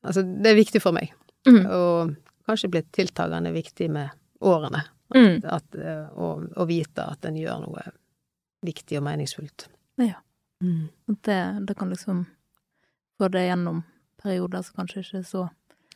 Altså, 0.04 0.26
det 0.28 0.52
er 0.52 0.60
viktig 0.60 0.82
for 0.84 0.92
meg, 0.92 1.08
Mm. 1.48 1.62
og 1.72 2.12
kanskje 2.44 2.68
blitt 2.76 2.92
tiltagende 2.92 3.54
viktig 3.56 3.88
med 3.96 4.12
årene. 4.44 4.82
Mm. 5.14 5.40
At, 5.44 5.74
eh, 5.74 6.08
og, 6.14 6.48
å 6.56 6.66
vite 6.68 7.04
at 7.04 7.24
en 7.24 7.36
gjør 7.36 7.64
noe 7.66 7.82
viktig 8.66 8.98
og 9.00 9.04
meningsfullt. 9.06 9.68
Ja. 10.00 10.18
Mm. 10.62 10.88
At 11.08 11.22
det, 11.28 11.40
det 11.68 11.76
kan 11.78 11.90
liksom 11.90 12.26
få 13.18 13.28
det 13.32 13.46
gjennom 13.46 13.82
perioder 14.22 14.62
som 14.62 14.76
kanskje 14.82 15.00
ikke 15.00 15.18
er 15.22 15.24
så 15.28 15.46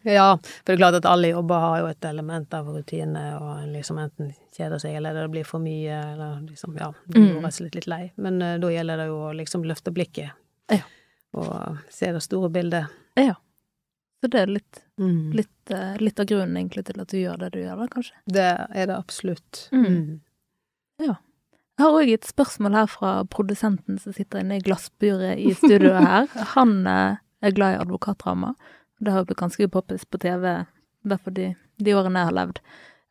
Ja, 0.04 0.36
for 0.36 0.66
det 0.68 0.74
er 0.74 0.80
klart 0.80 0.96
at 0.98 1.06
alle 1.08 1.30
jobber 1.30 1.60
har 1.62 1.78
jo 1.80 1.86
et 1.88 2.04
element 2.04 2.52
av 2.56 2.66
rutine, 2.68 3.22
og 3.40 3.62
en 3.62 3.70
liksom 3.72 3.96
enten 4.02 4.34
kjeder 4.52 4.78
seg, 4.82 4.98
eller 4.98 5.16
det 5.16 5.30
blir 5.32 5.46
for 5.48 5.62
mye, 5.64 5.96
eller 6.12 6.42
liksom, 6.44 6.74
ja, 6.76 6.90
du 7.06 7.16
Mm. 7.20 7.28
går 7.34 7.40
rett 7.40 7.46
og 7.46 7.56
slett 7.56 7.74
litt 7.78 7.86
lei. 7.88 8.02
Men 8.16 8.42
uh, 8.42 8.58
da 8.60 8.68
gjelder 8.72 9.00
det 9.00 9.06
jo 9.08 9.16
å 9.30 9.32
liksom 9.32 9.64
løfte 9.64 9.92
blikket. 9.96 10.36
Ja. 10.68 10.82
Og 11.32 11.78
se 11.90 12.12
det 12.12 12.20
store 12.22 12.50
bildet. 12.52 12.92
Ja. 13.16 13.34
Så 14.20 14.28
det 14.28 14.40
er 14.42 14.52
litt, 14.52 14.83
Mm. 15.00 15.32
litt, 15.34 15.70
eh, 15.74 15.96
litt 15.98 16.20
av 16.22 16.26
grunnen 16.30 16.56
egentlig 16.56 16.84
til 16.86 17.00
at 17.02 17.10
du 17.10 17.16
gjør 17.18 17.40
det 17.40 17.48
du 17.56 17.58
gjør, 17.58 17.80
da, 17.82 17.86
kanskje. 17.90 18.14
Det 18.30 18.50
er 18.70 18.86
det 18.86 18.94
absolutt. 18.94 19.64
Mm. 19.74 20.20
Jeg 21.02 21.82
har 21.82 21.96
òg 21.98 22.12
et 22.14 22.28
spørsmål 22.28 22.76
her 22.78 22.86
fra 22.86 23.14
produsenten 23.26 23.98
som 23.98 24.14
sitter 24.14 24.44
inne 24.44 24.60
i 24.60 24.64
glassburet 24.64 25.40
i 25.42 25.50
studioet 25.58 26.06
her. 26.06 26.28
Han 26.54 26.86
eh, 26.86 27.18
er 27.42 27.56
glad 27.56 27.74
i 27.74 27.82
advokatdrama. 27.82 28.54
Det 29.02 29.10
har 29.10 29.24
jo 29.24 29.30
blitt 29.32 29.42
ganske 29.42 29.70
poppis 29.74 30.06
på 30.06 30.20
TV, 30.22 30.46
i 30.62 31.10
hvert 31.10 31.24
fall 31.24 31.34
de, 31.34 31.48
de 31.82 31.96
årene 31.98 32.22
jeg 32.22 32.30
har 32.30 32.38
levd. 32.38 32.60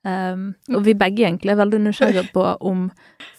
Um, 0.03 0.47
og 0.75 0.81
vi 0.83 0.95
begge 0.99 1.23
egentlig 1.23 1.53
er 1.53 1.61
veldig 1.61 1.79
nysgjerrige 1.85 2.25
på 2.35 2.43
om 2.67 2.89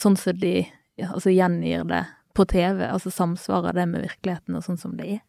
sånn 0.01 0.15
som 0.17 0.37
de 0.41 0.63
ja, 0.97 1.11
altså 1.11 1.33
gjengir 1.33 1.85
det 1.91 2.05
på 2.37 2.47
TV, 2.49 2.87
altså 2.89 3.13
samsvarer 3.13 3.77
det 3.77 3.85
med 3.91 4.05
virkeligheten 4.07 4.57
og 4.57 4.65
sånn 4.65 4.81
som 4.81 4.95
det 4.97 5.17
er. 5.17 5.21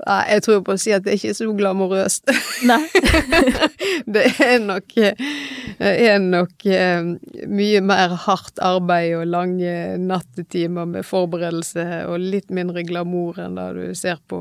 Nei, 0.00 0.20
jeg 0.32 0.44
tror 0.46 0.60
på 0.64 0.74
å 0.76 0.80
si 0.80 0.92
at 0.96 1.04
det 1.04 1.16
ikke 1.18 1.32
er 1.32 1.36
så 1.36 1.46
glamorøst. 1.56 2.30
Nei. 2.68 2.80
det 4.14 4.22
er 4.40 4.62
nok, 4.62 4.94
er 4.96 6.22
nok 6.22 6.64
eh, 6.70 7.10
mye 7.50 7.82
mer 7.84 8.14
hardt 8.24 8.62
arbeid 8.64 9.12
og 9.18 9.26
lange 9.28 9.74
nattetimer 10.00 10.88
med 10.88 11.04
forberedelse 11.06 11.84
og 12.08 12.22
litt 12.22 12.48
mindre 12.54 12.84
glamour 12.88 13.42
enn 13.44 13.58
det 13.58 13.68
du 13.76 13.98
ser 13.98 14.22
på, 14.30 14.40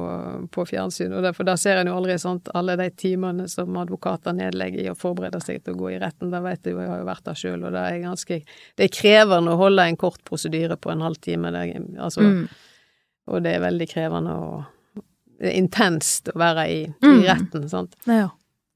på 0.53 0.67
fjernsyn. 0.69 1.17
Og 1.17 1.27
derfor, 1.27 1.47
da 1.49 1.57
ser 1.59 1.81
en 1.81 1.91
jo 1.91 1.97
aldri 1.99 2.15
sant, 2.21 2.51
alle 2.55 2.77
de 2.79 2.87
timene 2.95 3.49
som 3.51 3.75
advokater 3.81 4.37
nedlegger 4.39 4.85
i 4.85 4.89
å 4.93 4.97
forberede 4.99 5.43
seg 5.43 5.63
til 5.65 5.75
å 5.75 5.81
gå 5.83 5.93
i 5.95 5.99
retten. 5.99 6.31
Da 6.31 6.43
vet 6.45 6.63
du, 6.63 6.71
jeg 6.71 6.87
har 6.87 7.03
jo 7.03 7.11
vært 7.11 7.27
der 7.27 7.43
sjøl, 7.43 7.61
og 7.65 7.75
det 7.75 7.83
er 7.83 8.01
ganske 8.07 8.41
Det 8.79 8.87
er 8.87 8.95
krevende 8.95 9.53
å 9.53 9.59
holde 9.59 9.89
en 9.89 9.99
kort 9.99 10.23
prosedyre 10.27 10.79
på 10.79 10.93
en 10.93 11.03
halvtime. 11.03 11.51
Det, 11.51 11.63
altså, 11.99 12.23
mm. 12.23 12.43
Og 13.29 13.43
det 13.43 13.57
er 13.57 13.65
veldig 13.67 13.87
krevende 13.91 14.35
å 14.39 14.51
intenst 15.39 16.31
å 16.33 16.37
være 16.39 16.67
i, 16.71 16.81
mm. 17.03 17.15
i 17.15 17.27
retten, 17.27 17.69
sant. 17.71 17.95
Ja. 18.09 18.29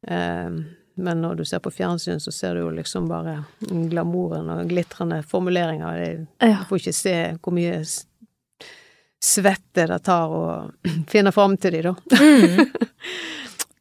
Eh, 0.08 0.50
men 0.96 1.22
når 1.22 1.36
du 1.36 1.46
ser 1.46 1.60
på 1.60 1.72
fjernsyn, 1.74 2.20
så 2.20 2.32
ser 2.32 2.56
du 2.56 2.62
jo 2.62 2.72
liksom 2.74 3.08
bare 3.10 3.44
glamouren 3.60 4.50
og 4.54 4.68
glitrende 4.70 5.24
formuleringer. 5.26 6.26
Du 6.38 6.66
får 6.70 6.82
ikke 6.82 6.94
se 6.94 7.16
hvor 7.42 7.56
mye 7.56 7.80
svette 9.24 9.88
det 9.88 10.00
tar 10.06 10.36
å 10.36 10.44
finne 11.14 11.32
fram 11.32 11.58
til 11.58 11.80
de, 11.80 11.82
da. 11.90 11.96
Mm. 12.20 12.66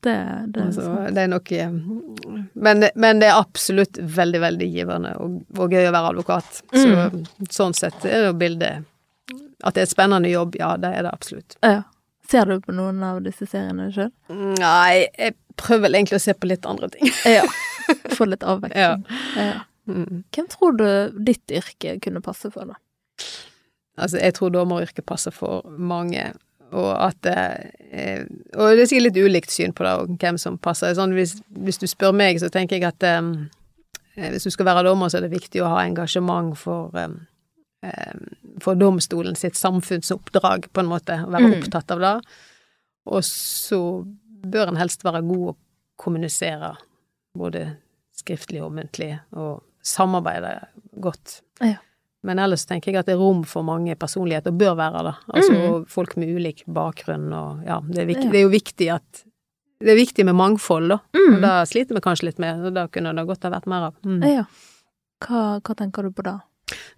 Det, 0.03 0.45
det, 0.47 0.63
altså, 0.65 0.83
det, 1.15 1.21
er 1.23 1.29
nok 1.31 1.53
eh, 1.55 1.75
men, 2.53 2.85
men, 2.99 3.21
det 3.23 3.29
er 3.29 3.37
absolutt 3.39 4.01
veldig, 4.03 4.41
veldig 4.43 4.67
givende 4.67 5.13
og, 5.23 5.37
og 5.55 5.77
gøy 5.77 5.87
å 5.87 5.93
være 5.95 6.09
advokat. 6.11 6.57
Så, 6.73 6.89
mm. 6.91 7.21
sånn 7.47 7.77
sett 7.79 8.09
er 8.09 8.17
det 8.17 8.33
jo 8.33 8.33
bildet 8.41 8.83
At 9.63 9.77
det 9.77 9.85
er 9.85 9.87
et 9.87 9.93
spennende 9.93 10.33
jobb, 10.33 10.59
ja, 10.59 10.73
det 10.83 10.91
er 10.91 11.07
det 11.07 11.13
absolutt. 11.15 11.55
Ja. 11.63 11.85
Ser 12.33 12.49
du 12.49 12.63
på 12.65 12.73
noen 12.73 13.03
av 13.05 13.21
disse 13.25 13.45
seriene 13.49 13.91
sjøl? 13.93 14.09
Nei, 14.33 15.05
jeg 15.19 15.37
prøver 15.61 15.87
vel 15.87 15.99
egentlig 15.99 16.17
å 16.17 16.25
se 16.25 16.35
på 16.37 16.49
litt 16.49 16.65
andre 16.69 16.89
ting. 16.95 17.11
ja. 17.37 17.45
Få 18.17 18.25
litt 18.31 18.47
avveksling. 18.47 19.05
Ja. 19.05 19.21
Ja. 19.37 19.61
Mm. 19.91 20.23
Hvem 20.33 20.49
tror 20.49 20.79
du 20.79 20.87
ditt 21.27 21.53
yrke 21.53 21.99
kunne 22.01 22.23
passe 22.25 22.49
for, 22.55 22.71
da? 22.71 22.79
Altså, 24.01 24.17
jeg 24.23 24.37
tror 24.39 24.53
dommeryrket 24.55 25.05
passer 25.05 25.35
for 25.35 25.67
mange, 25.77 26.31
og 26.73 26.93
at 26.97 27.29
eh, 27.29 28.23
Og 28.57 28.71
det 28.73 28.87
er 28.87 28.89
sikkert 28.89 29.11
litt 29.11 29.19
ulikt 29.21 29.53
syn 29.53 29.75
på 29.77 29.85
det, 29.85 29.93
og 29.93 30.15
hvem 30.23 30.39
som 30.41 30.57
passer. 30.57 30.95
Sånn, 30.97 31.13
hvis, 31.19 31.37
hvis, 31.53 31.83
du 31.83 31.85
spør 31.91 32.15
meg, 32.17 32.41
så 32.41 32.49
tenker 32.49 32.79
jeg 32.79 32.89
at 32.89 33.05
eh, 33.05 33.21
hvis 34.33 34.49
du 34.49 34.55
skal 34.55 34.71
være 34.71 34.87
dommer, 34.89 35.13
så 35.13 35.21
er 35.21 35.27
det 35.27 35.35
viktig 35.37 35.61
å 35.61 35.75
ha 35.75 35.85
engasjement 35.85 36.57
for 36.57 36.89
Eh, 36.97 37.11
for 38.63 38.79
domstolen 38.79 39.35
sitt 39.39 39.57
samfunnsoppdrag, 39.59 40.69
på 40.73 40.81
en 40.81 40.91
måte, 40.91 41.19
å 41.25 41.31
være 41.31 41.51
mm. 41.51 41.55
opptatt 41.59 41.95
av 41.95 42.03
det. 42.03 42.15
Og 43.11 43.25
så 43.27 43.81
bør 44.43 44.73
en 44.73 44.79
helst 44.79 45.03
være 45.07 45.23
god 45.27 45.53
å 45.53 45.57
kommunisere, 46.03 46.77
både 47.39 47.65
skriftlig 48.17 48.63
og 48.63 48.75
muntlig, 48.77 49.17
og 49.35 49.63
samarbeide 49.83 50.55
godt. 51.03 51.41
Ja. 51.63 51.81
Men 52.23 52.39
ellers 52.39 52.63
tenker 52.69 52.93
jeg 52.93 53.01
at 53.01 53.09
det 53.11 53.17
er 53.17 53.23
rom 53.23 53.43
for 53.49 53.67
mange 53.67 53.97
personligheter, 53.99 54.55
og 54.55 54.63
bør 54.63 54.77
være 54.79 55.03
det. 55.09 55.15
Altså 55.35 55.59
mm. 55.59 55.87
folk 55.91 56.15
med 56.23 56.31
ulik 56.37 56.63
bakgrunn 56.71 57.33
og 57.35 57.65
ja, 57.67 57.81
det 57.83 58.07
viktig, 58.13 58.29
ja. 58.29 58.35
det 58.35 58.39
er, 58.39 58.47
jo 58.47 58.53
viktig 58.53 58.91
at 58.95 59.25
Det 59.83 59.91
er 59.91 59.99
viktig 59.99 60.27
med 60.29 60.39
mangfold, 60.39 60.93
da. 60.95 61.01
Mm. 61.19 61.33
Og 61.33 61.43
det 61.43 61.57
sliter 61.73 61.99
vi 61.99 62.05
kanskje 62.05 62.29
litt 62.29 62.39
med, 62.43 62.63
og 62.63 62.77
da 62.79 62.87
kunne 62.87 63.15
det 63.19 63.27
godt 63.27 63.49
ha 63.49 63.51
vært 63.57 63.67
mer 63.67 63.89
av. 63.91 63.99
Mm. 64.07 64.23
Ja. 64.23 64.47
Hva, 65.27 65.43
hva 65.59 65.75
tenker 65.79 66.07
du 66.07 66.15
på 66.15 66.23
da? 66.27 66.37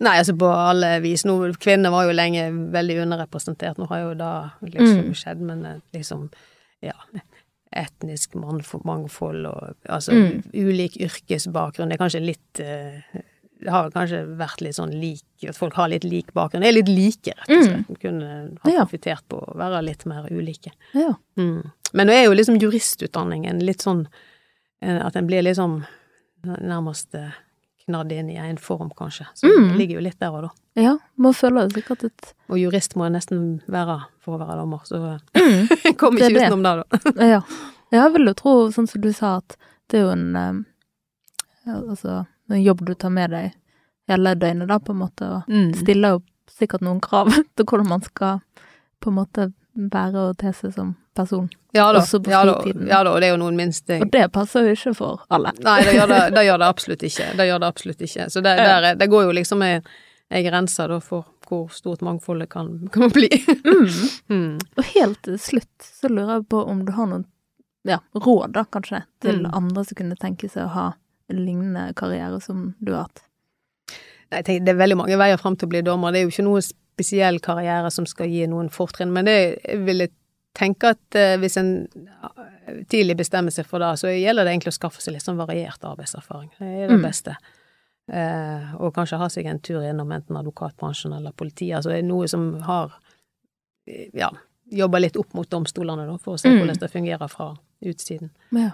Nei, 0.04 0.16
altså 0.20 0.34
på 0.38 0.48
alle 0.48 0.96
vis. 1.04 1.24
Nå, 1.28 1.36
kvinner 1.60 1.92
var 1.94 2.08
jo 2.08 2.16
lenge 2.16 2.48
veldig 2.74 2.98
underrepresentert. 3.04 3.78
Nå 3.80 3.88
har 3.90 4.02
jo 4.04 4.16
da 4.18 4.32
liksom 4.64 5.10
mm. 5.10 5.14
skjedd, 5.20 5.46
men 5.52 5.64
eh, 5.70 5.80
liksom 5.96 6.28
Ja. 6.84 6.96
Etnisk 7.74 8.36
mangfold 8.38 9.46
og 9.50 9.88
altså 9.90 10.14
mm. 10.14 10.42
ulik 10.54 10.98
yrkesbakgrunn. 11.02 11.90
Det 11.90 11.96
er 11.96 12.02
kanskje 12.04 12.20
litt 12.22 12.60
uh, 12.62 13.22
Det 13.64 13.72
har 13.72 13.88
kanskje 13.90 14.20
vært 14.38 14.62
litt 14.62 14.76
sånn 14.76 14.92
lik 14.94 15.48
At 15.48 15.58
folk 15.58 15.74
har 15.74 15.90
litt 15.90 16.04
lik 16.06 16.30
bakgrunn. 16.38 16.62
Det 16.62 16.70
er 16.70 16.76
litt 16.76 16.92
like, 16.92 17.34
rett 17.34 17.50
og 17.50 17.64
slett. 17.64 17.88
Mm. 17.88 17.98
Kunne 18.04 18.28
ha 18.62 18.76
profitert 18.84 19.26
på 19.26 19.40
å 19.42 19.56
være 19.58 19.82
litt 19.88 20.06
mer 20.06 20.28
ulike. 20.30 20.70
Ja. 20.94 21.16
Mm. 21.40 21.64
Men 21.94 22.10
nå 22.10 22.14
er 22.14 22.28
jo 22.28 22.36
liksom 22.36 22.60
juristutdanningen 22.62 23.58
litt 23.64 23.82
sånn 23.82 24.04
eh, 24.82 25.00
At 25.02 25.18
en 25.18 25.26
blir 25.26 25.42
liksom 25.46 25.80
nærmest 26.44 27.16
knadd 27.86 28.12
inn 28.12 28.30
i 28.32 28.36
en 28.40 28.58
form, 28.58 28.90
kanskje. 28.96 29.26
Så 29.34 29.46
mm. 29.46 29.68
det 29.68 29.78
ligger 29.78 30.00
jo 30.00 30.04
litt 30.06 30.20
der 30.20 30.34
og 30.34 30.46
da. 30.46 30.50
Ja, 30.80 30.96
man 31.20 31.34
føler 31.36 31.68
det 31.68 31.78
sikkert 31.78 32.04
ut. 32.04 32.30
Og 32.50 32.58
jurist 32.58 32.96
må 32.98 33.06
jeg 33.06 33.14
nesten 33.16 33.42
være 33.70 34.00
for 34.24 34.36
å 34.36 34.40
være 34.42 34.58
dommer, 34.62 34.84
så 34.88 35.00
mm. 35.36 35.96
kommer 36.00 36.24
ikke 36.24 36.40
utenom 36.40 36.64
det, 36.64 36.74
da. 36.80 37.14
ja. 37.36 37.42
Jeg 37.94 38.14
vil 38.16 38.30
jo 38.30 38.36
tro, 38.38 38.54
sånn 38.74 38.88
som 38.90 39.04
du 39.04 39.12
sa, 39.14 39.36
at 39.42 39.58
det 39.90 40.00
er 40.00 40.08
jo 40.08 40.14
en 40.14 40.30
um, 40.36 40.62
Altså, 41.64 42.26
en 42.52 42.60
jobb 42.60 42.82
du 42.84 42.90
tar 42.92 43.08
med 43.08 43.30
deg 43.32 43.54
hele 44.10 44.34
døgnet, 44.36 44.68
da, 44.68 44.76
på 44.84 44.92
en 44.92 44.98
måte, 45.00 45.24
og 45.24 45.46
mm. 45.48 45.70
stiller 45.80 46.16
jo 46.16 46.18
sikkert 46.52 46.84
noen 46.84 47.00
krav 47.04 47.30
til 47.56 47.64
hvordan 47.64 47.88
man 47.88 48.04
skal 48.04 48.42
på 49.00 49.12
en 49.12 49.16
måte 49.16 49.46
være 49.74 50.28
og 50.30 50.38
te 50.40 50.52
seg 50.54 50.74
som 50.74 50.94
person. 51.14 51.48
Ja 51.74 51.88
da, 51.92 52.00
også 52.02 52.20
på 52.22 52.30
ja, 52.30 52.44
da, 52.46 52.56
ja 52.64 53.02
da, 53.02 53.12
og 53.12 53.20
det 53.22 53.28
er 53.28 53.34
jo 53.34 53.40
noen 53.42 53.58
minste 53.58 53.98
Og 54.02 54.10
det 54.14 54.24
passer 54.34 54.66
jo 54.66 54.74
ikke 54.74 54.94
for 54.98 55.22
alle. 55.34 55.52
Nei, 55.66 55.76
det 55.86 55.94
gjør 55.96 56.10
det, 56.10 56.22
det, 56.36 56.46
gjør 56.48 56.62
det 56.62 56.70
absolutt 56.70 57.04
ikke. 57.10 57.28
Det 57.38 57.46
gjør 57.48 57.62
det 57.62 57.70
absolutt 57.74 58.02
ikke. 58.08 58.26
Så 58.30 58.42
det, 58.44 58.56
der, 58.58 58.88
det 58.98 59.08
går 59.10 59.28
jo 59.28 59.36
liksom 59.38 59.62
ei, 59.66 59.76
ei 60.34 60.42
grense 60.46 60.88
da 60.90 60.98
for 61.02 61.28
hvor 61.44 61.68
stort 61.74 62.02
mangfoldet 62.06 62.50
kan, 62.54 62.72
kan 62.94 63.12
bli. 63.14 63.30
mm. 63.64 63.94
Mm. 64.34 64.58
Og 64.76 64.90
helt 64.94 65.20
til 65.26 65.38
slutt 65.38 65.86
så 66.00 66.08
lurer 66.08 66.38
jeg 66.38 66.46
på 66.54 66.62
om 66.64 66.80
du 66.86 66.92
har 66.96 67.10
noen 67.10 67.26
ja, 67.84 67.98
råd, 68.16 68.54
da, 68.54 68.64
kanskje, 68.72 69.02
til 69.20 69.42
mm. 69.44 69.50
andre 69.52 69.84
som 69.84 69.98
kunne 69.98 70.16
tenke 70.16 70.48
seg 70.48 70.64
å 70.64 70.72
ha 70.72 70.86
en 71.28 71.40
lignende 71.44 71.90
karriere 71.98 72.40
som 72.40 72.70
du 72.80 72.94
har 72.94 73.06
hatt? 73.06 73.24
Nei, 74.32 74.40
tenker, 74.40 74.64
det 74.64 74.72
er 74.72 74.80
veldig 74.80 74.96
mange 75.02 75.18
veier 75.20 75.40
fram 75.40 75.58
til 75.60 75.68
å 75.68 75.74
bli 75.74 75.82
dommer. 75.84 76.14
Det 76.14 76.22
er 76.22 76.26
jo 76.26 76.32
ikke 76.32 76.46
noe 76.46 76.62
spesiell 76.94 77.40
karriere 77.42 77.90
som 77.92 78.06
skal 78.08 78.30
gi 78.30 78.46
noen 78.50 78.70
fortrinn, 78.72 79.12
men 79.14 79.28
det 79.28 79.38
vil 79.86 80.06
jeg 80.06 80.14
tenke 80.54 80.94
at 80.94 81.18
eh, 81.18 81.34
hvis 81.42 81.58
en 81.58 81.72
tidlig 82.90 83.18
bestemmer 83.18 83.54
seg 83.54 83.66
for 83.68 83.82
det, 83.82 83.90
så 84.00 84.12
gjelder 84.12 84.46
det 84.46 84.54
egentlig 84.54 84.74
å 84.74 84.78
skaffe 84.78 85.02
seg 85.02 85.16
litt 85.16 85.26
sånn 85.26 85.40
variert 85.40 85.82
arbeidserfaring. 85.84 86.52
Det 86.58 86.70
er 86.70 86.92
det 86.92 87.00
mm. 87.00 87.04
beste. 87.04 87.34
Eh, 88.12 88.74
og 88.78 88.94
kanskje 88.94 89.18
ha 89.20 89.28
seg 89.32 89.48
en 89.50 89.60
tur 89.64 89.82
innom 89.82 90.12
enten 90.14 90.38
advokatbransjen 90.38 91.16
eller 91.16 91.34
politiet. 91.36 91.80
Altså 91.80 91.98
noe 92.06 92.30
som 92.30 92.52
har 92.68 92.94
ja, 94.14 94.30
jobba 94.70 95.02
litt 95.02 95.18
opp 95.20 95.34
mot 95.36 95.50
domstolene, 95.50 96.06
da, 96.08 96.16
for 96.22 96.36
å 96.36 96.40
se 96.40 96.52
mm. 96.52 96.58
hvordan 96.60 96.80
det 96.80 96.90
fungerer 96.92 97.30
fra 97.32 97.50
utsiden. 97.84 98.32
Ja. 98.54 98.72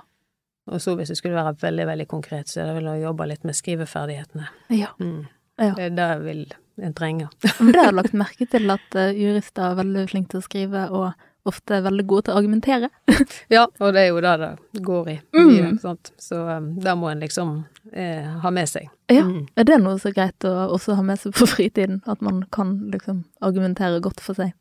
Og 0.70 0.82
så 0.82 0.94
hvis 0.98 1.10
det 1.10 1.18
skulle 1.18 1.38
være 1.38 1.56
veldig, 1.62 1.86
veldig 1.88 2.06
konkret, 2.10 2.50
så 2.50 2.62
er 2.62 2.70
det 2.70 2.78
vel 2.78 2.90
å 2.92 2.98
jobbe 3.00 3.26
litt 3.30 3.46
med 3.48 3.56
skriveferdighetene. 3.58 4.50
Ja. 4.76 4.92
Mm. 5.00 5.24
ja. 5.58 5.72
Det, 5.78 5.88
det 5.96 6.10
vil 6.26 6.44
en 6.80 6.94
trenger. 6.96 7.32
Men 7.58 7.72
det 7.72 7.80
har 7.80 7.90
jeg 7.90 7.98
lagt 7.98 8.14
merke 8.16 8.46
til 8.50 8.70
at 8.72 8.96
uh, 8.98 9.10
jurister 9.16 9.66
er 9.66 9.80
veldig 9.80 10.06
flinke 10.10 10.34
til 10.34 10.40
å 10.42 10.46
skrive, 10.46 10.86
og 10.94 11.26
ofte 11.48 11.78
er 11.78 11.84
veldig 11.84 12.04
gode 12.08 12.26
til 12.26 12.34
å 12.34 12.40
argumentere. 12.40 12.90
ja, 13.54 13.66
og 13.80 13.94
det 13.96 14.04
er 14.04 14.08
jo 14.10 14.22
det 14.24 14.34
det 14.40 14.82
går 14.84 15.12
i. 15.12 15.16
Mm. 15.36 15.78
Så 15.80 16.40
um, 16.44 16.72
det 16.80 16.96
må 17.00 17.10
en 17.10 17.22
liksom 17.24 17.54
eh, 17.92 18.26
ha 18.42 18.52
med 18.54 18.68
seg. 18.70 18.90
Ja, 19.10 19.24
mm. 19.26 19.46
Er 19.56 19.68
det 19.68 19.78
noe 19.82 19.98
så 20.02 20.12
greit 20.14 20.46
å 20.48 20.52
også 20.76 20.98
ha 20.98 21.04
med 21.06 21.20
seg 21.22 21.34
på 21.36 21.48
fritiden? 21.48 22.02
At 22.10 22.20
man 22.24 22.42
kan 22.52 22.76
liksom 22.92 23.24
argumentere 23.40 24.02
godt 24.04 24.20
for 24.24 24.38
seg? 24.38 24.52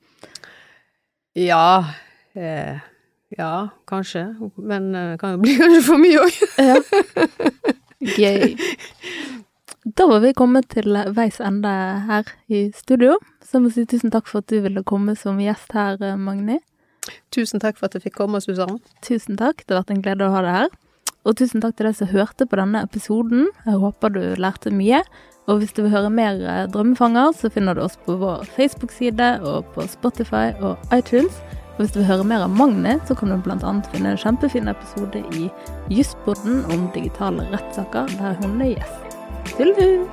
Ja. 1.37 1.83
Eh, 2.33 2.79
ja, 3.37 3.53
kanskje. 3.89 4.25
Men 4.57 4.93
det 4.95 5.05
eh, 5.13 5.17
kan 5.21 5.35
jo 5.35 5.43
bli 5.43 5.57
kanskje 5.61 5.83
for 5.85 6.01
mye 6.01 6.23
òg. 6.23 6.41
ja. 6.69 6.79
Gøy. 7.99 8.55
Da 9.95 10.05
var 10.07 10.19
vi 10.19 10.33
kommet 10.35 10.67
til 10.69 10.97
veis 11.15 11.39
ende 11.41 11.69
her 12.05 12.27
i 12.51 12.67
studio. 12.75 13.15
Så 13.41 13.57
jeg 13.57 13.63
må 13.63 13.71
si 13.73 13.85
tusen 13.89 14.11
takk 14.13 14.27
for 14.29 14.43
at 14.43 14.51
du 14.51 14.59
ville 14.61 14.83
komme 14.85 15.15
som 15.17 15.39
gjest 15.41 15.71
her, 15.73 15.97
Magni. 16.19 16.59
Tusen 17.33 17.63
takk 17.63 17.79
for 17.79 17.87
at 17.87 17.95
jeg 17.97 18.05
fikk 18.05 18.19
komme, 18.19 18.41
Susanne. 18.43 18.77
Tusen 19.05 19.39
takk, 19.39 19.63
det 19.63 19.73
har 19.73 19.81
vært 19.81 19.95
en 19.95 20.03
glede 20.05 20.27
å 20.27 20.35
ha 20.35 20.43
deg 20.45 20.57
her. 20.57 20.77
Og 21.27 21.39
tusen 21.39 21.63
takk 21.63 21.77
til 21.77 21.89
deg 21.89 21.97
som 21.97 22.11
hørte 22.11 22.45
på 22.45 22.59
denne 22.59 22.83
episoden. 22.85 23.49
Jeg 23.65 23.81
håper 23.81 24.13
du 24.13 24.21
lærte 24.39 24.73
mye. 24.75 25.01
Og 25.49 25.63
hvis 25.63 25.73
du 25.73 25.81
vil 25.81 25.93
høre 25.95 26.11
mer 26.13 26.37
eh, 26.37 26.65
Drømmefanger, 26.69 27.33
så 27.39 27.49
finner 27.49 27.73
du 27.73 27.81
oss 27.87 27.97
på 28.05 28.19
vår 28.21 28.45
Facebook-side 28.53 29.31
og 29.47 29.71
på 29.73 29.87
Spotify 29.89 30.51
og 30.59 30.77
iTunes. 30.93 31.41
Og 31.77 31.85
hvis 31.85 31.95
du 31.95 32.01
vil 32.01 32.09
høre 32.11 32.27
mer 32.27 32.45
av 32.45 32.53
Magni, 32.53 32.99
så 33.07 33.17
kan 33.17 33.33
du 33.33 33.39
bl.a. 33.41 33.75
finne 33.89 34.13
en 34.13 34.21
kjempefin 34.21 34.69
episode 34.69 35.23
i 35.39 35.47
Jusspodden 35.89 36.65
om 36.69 36.89
digitale 36.93 37.47
rettssaker, 37.55 38.11
der 38.19 38.37
hun 38.43 38.59
er 38.61 38.75
gjest. 38.75 39.08
Till 39.57 39.73
nu! 39.77 40.07